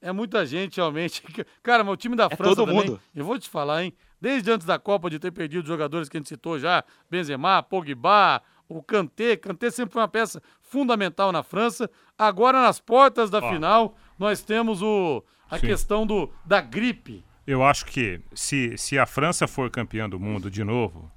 é 0.00 0.12
muita 0.12 0.44
gente, 0.46 0.76
realmente. 0.76 1.22
Cara, 1.62 1.84
mas 1.84 1.94
o 1.94 1.96
time 1.96 2.16
da 2.16 2.24
é 2.30 2.36
França 2.36 2.56
todo 2.56 2.66
também, 2.66 2.88
mundo. 2.90 3.00
eu 3.14 3.24
vou 3.24 3.38
te 3.38 3.48
falar, 3.48 3.84
hein? 3.84 3.92
Desde 4.20 4.50
antes 4.50 4.66
da 4.66 4.78
Copa 4.78 5.08
de 5.08 5.18
ter 5.18 5.30
perdido 5.30 5.66
jogadores 5.66 6.08
que 6.08 6.16
a 6.16 6.20
gente 6.20 6.28
citou 6.28 6.58
já, 6.58 6.84
Benzema, 7.10 7.62
Pogba, 7.62 8.42
o 8.68 8.82
Kanté. 8.82 9.36
Kanté 9.36 9.70
sempre 9.70 9.92
foi 9.94 10.02
uma 10.02 10.08
peça 10.08 10.42
fundamental 10.60 11.32
na 11.32 11.42
França. 11.42 11.90
Agora, 12.18 12.60
nas 12.62 12.80
portas 12.80 13.30
da 13.30 13.38
Ó. 13.38 13.52
final, 13.52 13.96
nós 14.18 14.42
temos 14.42 14.82
o, 14.82 15.24
a 15.50 15.58
Sim. 15.58 15.66
questão 15.66 16.06
do, 16.06 16.30
da 16.44 16.60
gripe. 16.60 17.24
Eu 17.46 17.64
acho 17.64 17.86
que 17.86 18.20
se, 18.34 18.76
se 18.76 18.98
a 18.98 19.06
França 19.06 19.48
for 19.48 19.70
campeã 19.70 20.08
do 20.08 20.20
mundo 20.20 20.50
de 20.50 20.62
novo, 20.62 21.10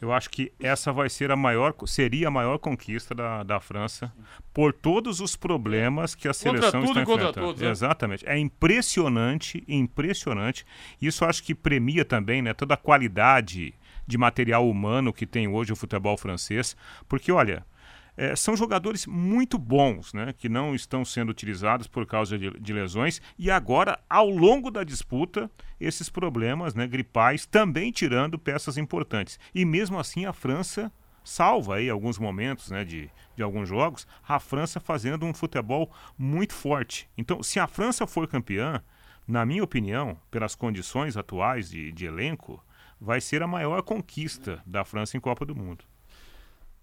eu 0.00 0.12
acho 0.12 0.30
que 0.30 0.52
essa 0.60 0.92
vai 0.92 1.08
ser 1.08 1.30
a 1.30 1.36
maior, 1.36 1.74
seria 1.86 2.28
a 2.28 2.30
maior 2.30 2.58
conquista 2.58 3.14
da, 3.14 3.42
da 3.42 3.60
França 3.60 4.12
por 4.54 4.72
todos 4.72 5.20
os 5.20 5.34
problemas 5.34 6.14
que 6.14 6.28
a 6.28 6.32
seleção 6.32 6.84
está 6.84 7.02
enfrentando. 7.02 7.32
Todos, 7.32 7.60
né? 7.60 7.70
Exatamente. 7.70 8.28
É 8.28 8.38
impressionante, 8.38 9.64
impressionante. 9.66 10.64
Isso 11.00 11.24
acho 11.24 11.42
que 11.42 11.54
premia 11.54 12.04
também, 12.04 12.40
né, 12.40 12.54
toda 12.54 12.74
a 12.74 12.76
qualidade 12.76 13.74
de 14.06 14.16
material 14.16 14.68
humano 14.68 15.12
que 15.12 15.26
tem 15.26 15.48
hoje 15.48 15.72
o 15.72 15.76
futebol 15.76 16.16
francês, 16.16 16.76
porque 17.08 17.30
olha, 17.30 17.66
é, 18.18 18.34
são 18.34 18.56
jogadores 18.56 19.06
muito 19.06 19.56
bons, 19.56 20.12
né, 20.12 20.34
que 20.36 20.48
não 20.48 20.74
estão 20.74 21.04
sendo 21.04 21.30
utilizados 21.30 21.86
por 21.86 22.04
causa 22.04 22.36
de, 22.36 22.50
de, 22.58 22.72
lesões 22.72 23.22
e 23.38 23.48
agora, 23.48 23.96
ao 24.10 24.28
longo 24.28 24.72
da 24.72 24.82
disputa, 24.82 25.48
esses 25.78 26.10
problemas 26.10 26.74
né, 26.74 26.84
gripais 26.88 27.46
também 27.46 27.92
tirando 27.92 28.36
peças 28.36 28.76
importantes. 28.76 29.38
E 29.54 29.64
mesmo 29.64 30.00
assim 30.00 30.26
a 30.26 30.32
França 30.32 30.92
salva 31.22 31.76
aí 31.76 31.88
alguns 31.88 32.18
momentos 32.18 32.70
né, 32.70 32.84
de, 32.84 33.08
de 33.36 33.42
alguns 33.42 33.68
jogos, 33.68 34.04
a 34.26 34.40
França 34.40 34.80
fazendo 34.80 35.24
um 35.24 35.32
futebol 35.32 35.88
muito 36.18 36.54
forte. 36.54 37.08
Então, 37.16 37.40
se 37.40 37.60
a 37.60 37.68
França 37.68 38.04
for 38.04 38.26
campeã, 38.26 38.82
na 39.28 39.46
minha 39.46 39.62
opinião, 39.62 40.18
pelas 40.28 40.56
condições 40.56 41.16
atuais 41.16 41.70
de, 41.70 41.92
de 41.92 42.06
elenco, 42.06 42.64
vai 43.00 43.20
ser 43.20 43.44
a 43.44 43.46
maior 43.46 43.80
conquista 43.82 44.60
da 44.66 44.84
França 44.84 45.16
em 45.16 45.20
Copa 45.20 45.46
do 45.46 45.54
Mundo. 45.54 45.84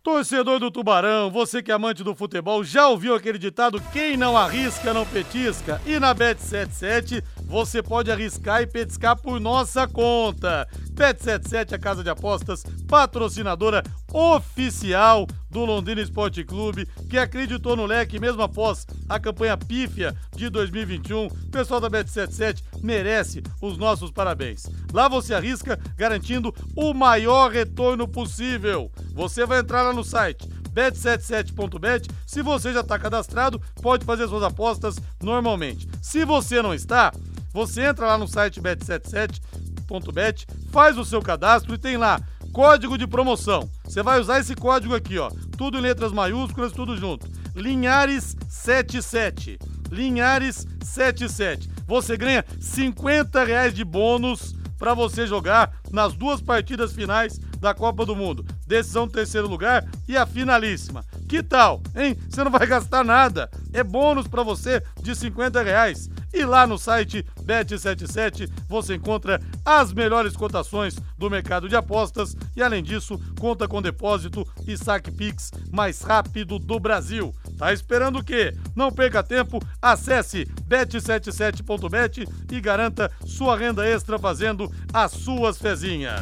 Torcedor 0.05 0.59
do 0.59 0.69
Tubarão, 0.69 1.31
você 1.31 1.63
que 1.63 1.71
é 1.71 1.73
amante 1.73 2.03
do 2.03 2.13
futebol, 2.13 2.63
já 2.63 2.87
ouviu 2.87 3.15
aquele 3.15 3.39
ditado: 3.39 3.81
quem 3.91 4.15
não 4.15 4.37
arrisca 4.37 4.93
não 4.93 5.03
petisca? 5.03 5.81
E 5.83 5.99
na 5.99 6.13
Bet77 6.13 7.23
você 7.45 7.81
pode 7.81 8.11
arriscar 8.11 8.61
e 8.61 8.67
petiscar 8.67 9.15
por 9.15 9.39
nossa 9.39 9.87
conta. 9.87 10.67
Bet77, 10.93 11.73
a 11.73 11.79
casa 11.79 12.03
de 12.03 12.09
apostas, 12.09 12.63
patrocinadora 12.87 13.83
oficial 14.11 15.27
do 15.49 15.65
Londrina 15.65 16.01
Esporte 16.01 16.43
Clube, 16.43 16.87
que 17.09 17.17
acreditou 17.17 17.75
no 17.75 17.85
leque 17.85 18.19
mesmo 18.19 18.41
após 18.41 18.85
a 19.07 19.19
campanha 19.19 19.57
pífia 19.57 20.15
de 20.35 20.49
2021. 20.49 21.27
O 21.27 21.51
pessoal 21.51 21.79
da 21.79 21.89
Bet77 21.89 22.63
merece 22.81 23.43
os 23.61 23.77
nossos 23.77 24.11
parabéns. 24.11 24.65
Lá 24.93 25.07
você 25.07 25.33
arrisca 25.33 25.79
garantindo 25.95 26.53
o 26.75 26.93
maior 26.93 27.51
retorno 27.51 28.07
possível. 28.07 28.91
Você 29.13 29.45
vai 29.45 29.59
entrar 29.59 29.83
lá 29.83 29.93
no 29.93 30.03
site 30.03 30.47
bet77.bet. 30.75 32.09
Se 32.27 32.41
você 32.41 32.73
já 32.73 32.81
está 32.81 32.99
cadastrado, 32.99 33.61
pode 33.81 34.05
fazer 34.05 34.27
suas 34.27 34.43
apostas 34.43 34.97
normalmente. 35.23 35.87
Se 36.01 36.25
você 36.25 36.61
não 36.61 36.73
está, 36.73 37.13
você 37.55 37.85
entra 37.85 38.05
lá 38.05 38.17
no 38.17 38.27
site 38.27 38.59
bet77.bet, 38.59 40.45
faz 40.73 40.97
o 40.97 41.05
seu 41.05 41.21
cadastro 41.21 41.73
e 41.73 41.77
tem 41.77 41.95
lá 41.95 42.19
código 42.51 42.97
de 42.97 43.07
promoção. 43.07 43.69
Você 43.85 44.03
vai 44.03 44.19
usar 44.19 44.41
esse 44.41 44.55
código 44.55 44.93
aqui, 44.93 45.17
ó. 45.17 45.31
Tudo 45.57 45.77
em 45.77 45.81
letras 45.81 46.11
maiúsculas, 46.11 46.73
tudo 46.73 46.97
junto. 46.97 47.25
Linhares77. 47.55 49.57
Linhares77. 49.89 51.69
Você 51.87 52.17
ganha 52.17 52.43
50 52.59 53.45
reais 53.45 53.73
de 53.73 53.85
bônus 53.85 54.53
para 54.77 54.93
você 54.93 55.25
jogar 55.25 55.71
nas 55.93 56.13
duas 56.13 56.41
partidas 56.41 56.91
finais 56.91 57.39
da 57.61 57.73
Copa 57.73 58.05
do 58.05 58.17
Mundo. 58.17 58.45
Decisão 58.67 59.07
terceiro 59.07 59.47
lugar 59.47 59.87
e 60.09 60.17
a 60.17 60.25
finalíssima. 60.25 61.05
Que 61.29 61.41
tal, 61.41 61.81
hein? 61.95 62.17
Você 62.29 62.43
não 62.43 62.51
vai 62.51 62.67
gastar 62.67 63.03
nada. 63.03 63.49
É 63.73 63.81
bônus 63.81 64.27
para 64.27 64.43
você 64.43 64.83
de 65.01 65.15
50 65.15 65.63
reais. 65.63 66.09
E 66.35 66.43
lá 66.43 66.67
no 66.67 66.77
site 66.77 67.25
Bet77 67.45 68.51
você 68.67 68.95
encontra 68.95 69.39
as 69.63 69.93
melhores 69.93 70.35
cotações 70.35 70.97
do 71.17 71.29
mercado 71.29 71.69
de 71.69 71.77
apostas 71.77 72.35
e, 72.53 72.61
além 72.61 72.83
disso, 72.83 73.17
conta 73.39 73.69
com 73.69 73.81
depósito 73.81 74.45
e 74.67 74.77
saque 74.77 75.09
Pix 75.11 75.49
mais 75.71 76.01
rápido 76.01 76.59
do 76.59 76.77
Brasil. 76.77 77.33
Tá 77.57 77.71
esperando 77.71 78.19
o 78.19 78.23
quê? 78.23 78.53
Não 78.75 78.91
perca 78.91 79.23
tempo, 79.23 79.61
acesse 79.81 80.45
bet77.bet 80.67 82.27
e 82.51 82.59
garanta 82.59 83.09
sua 83.25 83.55
renda 83.57 83.87
extra 83.87 84.19
fazendo 84.19 84.69
as 84.91 85.13
suas 85.13 85.57
fezinhas. 85.57 86.21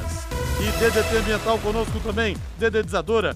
E 0.59 0.71
DDT 0.79 1.17
Ambiental 1.17 1.57
conosco 1.57 1.99
também, 2.01 2.37
dedetizadora, 2.59 3.35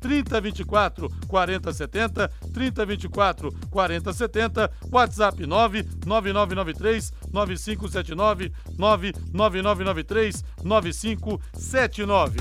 3024 0.00 1.08
4070 1.28 2.28
3024 2.52 3.52
4070 3.70 4.70
WhatsApp 4.90 5.46
99993 5.46 7.12
9579 7.32 8.52
99993 8.76 10.44
9579. 10.64 12.40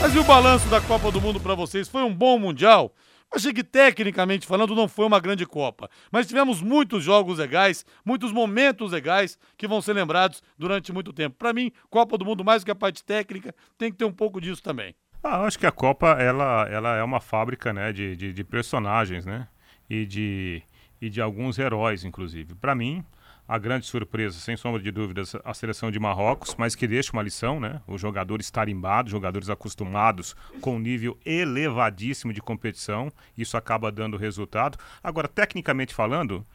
Mas 0.00 0.14
e 0.14 0.18
o 0.18 0.24
balanço 0.24 0.68
da 0.68 0.80
Copa 0.80 1.10
do 1.10 1.20
Mundo 1.20 1.40
para 1.40 1.54
vocês? 1.54 1.88
Foi 1.88 2.02
um 2.02 2.14
bom 2.14 2.38
mundial? 2.38 2.94
Achei 3.34 3.52
que, 3.52 3.64
tecnicamente 3.64 4.46
falando, 4.46 4.76
não 4.76 4.86
foi 4.86 5.06
uma 5.06 5.18
grande 5.18 5.44
Copa. 5.44 5.90
Mas 6.12 6.28
tivemos 6.28 6.62
muitos 6.62 7.02
jogos 7.02 7.38
legais, 7.38 7.84
muitos 8.04 8.30
momentos 8.30 8.92
legais 8.92 9.36
que 9.56 9.66
vão 9.66 9.82
ser 9.82 9.94
lembrados 9.94 10.40
durante 10.56 10.92
muito 10.92 11.12
tempo. 11.12 11.36
Para 11.36 11.52
mim, 11.52 11.72
Copa 11.90 12.16
do 12.16 12.24
Mundo, 12.24 12.44
mais 12.44 12.62
do 12.62 12.66
que 12.66 12.70
a 12.70 12.76
parte 12.76 13.02
técnica, 13.02 13.52
tem 13.76 13.90
que 13.90 13.98
ter 13.98 14.04
um 14.04 14.12
pouco 14.12 14.40
disso 14.40 14.62
também. 14.62 14.94
Ah, 15.24 15.38
eu 15.38 15.44
acho 15.44 15.58
que 15.58 15.66
a 15.66 15.72
Copa 15.72 16.08
ela, 16.20 16.68
ela 16.70 16.96
é 16.96 17.02
uma 17.02 17.18
fábrica 17.18 17.72
né, 17.72 17.90
de, 17.92 18.14
de, 18.14 18.30
de 18.30 18.44
personagens, 18.44 19.24
né? 19.24 19.48
E 19.88 20.04
de, 20.04 20.62
e 21.00 21.08
de 21.08 21.18
alguns 21.18 21.58
heróis, 21.58 22.04
inclusive. 22.04 22.54
Para 22.54 22.74
mim, 22.74 23.02
a 23.48 23.56
grande 23.56 23.86
surpresa, 23.86 24.38
sem 24.38 24.54
sombra 24.54 24.82
de 24.82 24.90
dúvidas, 24.90 25.34
a 25.42 25.54
seleção 25.54 25.90
de 25.90 25.98
Marrocos, 25.98 26.54
mas 26.58 26.74
que 26.74 26.86
deixa 26.86 27.10
uma 27.14 27.22
lição, 27.22 27.58
né? 27.58 27.80
Os 27.86 28.02
jogadores 28.02 28.50
tarimbados, 28.50 29.10
jogadores 29.10 29.48
acostumados 29.48 30.36
com 30.60 30.76
um 30.76 30.78
nível 30.78 31.18
elevadíssimo 31.24 32.30
de 32.30 32.42
competição, 32.42 33.10
isso 33.36 33.56
acaba 33.56 33.90
dando 33.90 34.18
resultado. 34.18 34.78
Agora, 35.02 35.26
tecnicamente 35.26 35.94
falando, 35.94 36.46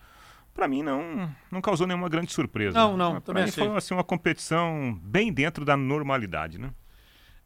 para 0.54 0.68
mim 0.68 0.84
não, 0.84 1.28
não 1.52 1.60
causou 1.60 1.88
nenhuma 1.88 2.08
grande 2.08 2.32
surpresa. 2.32 2.78
Não, 2.78 2.96
não, 2.96 3.12
pra 3.14 3.22
também 3.22 3.44
mim 3.44 3.50
achei. 3.50 3.66
foi 3.66 3.78
assim, 3.78 3.94
uma 3.96 4.04
competição 4.04 5.00
bem 5.02 5.34
dentro 5.34 5.66
da 5.66 5.76
normalidade, 5.76 6.60
né? 6.60 6.72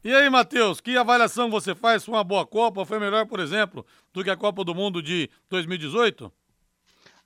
E 0.04 0.14
aí, 0.14 0.28
Matheus, 0.28 0.82
que 0.82 0.98
avaliação 0.98 1.50
você 1.50 1.74
faz? 1.74 2.04
Foi 2.04 2.12
uma 2.12 2.22
boa 2.22 2.46
Copa? 2.46 2.84
Foi 2.84 2.98
melhor, 2.98 3.24
por 3.24 3.40
exemplo, 3.40 3.86
do 4.12 4.22
que 4.22 4.28
a 4.28 4.36
Copa 4.36 4.62
do 4.62 4.74
Mundo 4.74 5.02
de 5.02 5.30
2018? 5.48 6.30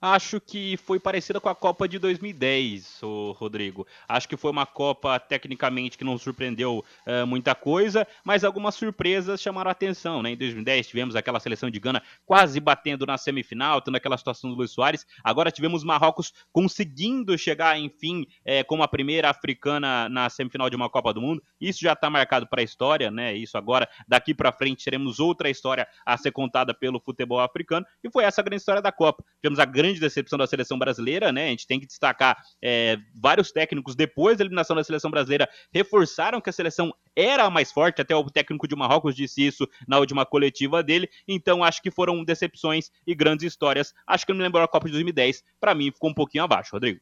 Acho 0.01 0.39
que 0.39 0.77
foi 0.77 0.97
parecida 0.97 1.41
com 1.41 1.49
a 1.49 1.55
Copa 1.55 1.85
de 1.85 1.99
2010, 1.99 3.03
o 3.03 3.33
Rodrigo. 3.33 3.85
Acho 4.07 4.29
que 4.29 4.37
foi 4.37 4.49
uma 4.49 4.65
Copa 4.65 5.19
tecnicamente 5.19 5.97
que 5.97 6.05
não 6.05 6.17
surpreendeu 6.17 6.85
uh, 7.05 7.27
muita 7.27 7.53
coisa, 7.53 8.07
mas 8.23 8.45
algumas 8.45 8.75
surpresas 8.75 9.41
chamaram 9.41 9.67
a 9.67 9.73
atenção, 9.73 10.23
né? 10.23 10.31
Em 10.31 10.37
2010 10.37 10.87
tivemos 10.87 11.17
aquela 11.17 11.37
seleção 11.37 11.69
de 11.69 11.81
Gana 11.81 12.01
quase 12.25 12.61
batendo 12.61 13.05
na 13.05 13.17
semifinal, 13.17 13.81
tendo 13.81 13.97
aquela 13.97 14.17
situação 14.17 14.49
do 14.49 14.55
Luiz 14.55 14.71
Soares. 14.71 15.05
Agora 15.21 15.51
tivemos 15.51 15.83
Marrocos 15.83 16.31
conseguindo 16.53 17.37
chegar, 17.37 17.77
enfim, 17.77 18.25
é, 18.45 18.63
como 18.63 18.83
a 18.83 18.87
primeira 18.87 19.29
africana 19.29 20.07
na 20.07 20.29
semifinal 20.29 20.69
de 20.69 20.77
uma 20.77 20.89
Copa 20.89 21.13
do 21.13 21.19
Mundo. 21.19 21.43
Isso 21.59 21.81
já 21.81 21.91
está 21.91 22.09
marcado 22.09 22.47
para 22.47 22.61
a 22.61 22.63
história, 22.63 23.11
né? 23.11 23.35
Isso 23.35 23.57
agora, 23.57 23.85
daqui 24.07 24.33
para 24.33 24.53
frente, 24.53 24.85
teremos 24.85 25.19
outra 25.19 25.49
história 25.49 25.85
a 26.05 26.15
ser 26.15 26.31
contada 26.31 26.73
pelo 26.73 27.01
futebol 27.01 27.41
africano. 27.41 27.85
E 28.01 28.09
foi 28.09 28.23
essa 28.23 28.39
a 28.39 28.43
grande 28.45 28.61
história 28.61 28.81
da 28.81 28.93
Copa. 28.93 29.25
Tivemos 29.41 29.59
a 29.59 29.65
grande 29.65 29.88
grande 29.89 29.99
decepção 29.99 30.37
da 30.37 30.47
seleção 30.47 30.77
brasileira, 30.77 31.31
né? 31.31 31.47
A 31.47 31.49
gente 31.49 31.67
tem 31.67 31.79
que 31.79 31.87
destacar 31.87 32.37
é, 32.63 32.97
vários 33.15 33.51
técnicos 33.51 33.95
depois 33.95 34.37
da 34.37 34.43
eliminação 34.43 34.75
da 34.75 34.83
seleção 34.83 35.09
brasileira 35.09 35.49
reforçaram 35.73 36.39
que 36.39 36.49
a 36.49 36.53
seleção 36.53 36.93
era 37.15 37.43
a 37.43 37.49
mais 37.49 37.71
forte, 37.71 38.01
até 38.01 38.15
o 38.15 38.29
técnico 38.29 38.67
de 38.67 38.75
Marrocos 38.75 39.15
disse 39.15 39.45
isso 39.45 39.67
na 39.87 39.97
última 39.99 40.25
coletiva 40.25 40.83
dele. 40.83 41.09
Então 41.27 41.63
acho 41.63 41.81
que 41.81 41.91
foram 41.91 42.23
decepções 42.23 42.89
e 43.05 43.15
grandes 43.15 43.45
histórias. 43.45 43.93
Acho 44.07 44.25
que 44.25 44.31
eu 44.31 44.35
me 44.35 44.43
lembro 44.43 44.61
a 44.61 44.67
Copa 44.67 44.87
de 44.87 44.93
2010, 44.93 45.43
para 45.59 45.73
mim 45.73 45.91
ficou 45.91 46.09
um 46.09 46.13
pouquinho 46.13 46.43
abaixo, 46.43 46.71
Rodrigo. 46.73 46.99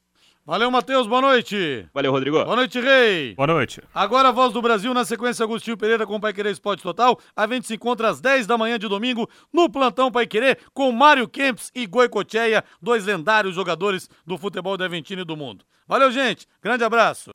Valeu, 0.48 0.72
Matheus, 0.72 1.06
boa 1.06 1.20
noite. 1.20 1.86
Valeu, 1.94 2.10
Rodrigo. 2.10 2.42
Boa 2.42 2.56
noite, 2.56 2.80
Rei. 2.80 3.36
Boa 3.36 3.48
noite. 3.48 3.82
Agora 3.94 4.30
a 4.30 4.32
voz 4.32 4.54
do 4.54 4.62
Brasil, 4.62 4.94
na 4.94 5.04
sequência, 5.04 5.44
Agostinho 5.44 5.76
Pereira 5.76 6.08
com 6.08 6.16
o 6.16 6.22
Pai 6.22 6.32
Querer 6.32 6.52
Esporte 6.52 6.82
Total. 6.82 7.20
A 7.36 7.46
gente 7.46 7.68
se 7.68 7.74
encontra 7.74 8.08
às 8.08 8.22
10 8.22 8.48
da 8.48 8.58
manhã 8.58 8.80
de 8.80 8.88
domingo 8.88 9.30
no 9.52 9.70
Plantão 9.70 10.10
Pai 10.10 10.26
Querer 10.26 10.58
com 10.74 10.90
Mário 10.94 11.28
Kempis 11.28 11.70
e 11.76 11.86
Goicocheia, 11.86 12.64
dois 12.82 13.04
lendários 13.04 13.56
jogadores 13.56 14.10
do 14.26 14.38
futebol 14.38 14.78
da 14.78 14.86
Aventino 14.86 15.24
e 15.24 15.26
do 15.26 15.36
mundo. 15.36 15.66
Valeu, 15.86 16.10
gente. 16.12 16.48
Grande 16.64 16.86
abraço. 16.86 17.32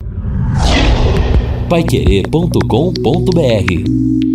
Paiquerê.com.br 1.69 4.32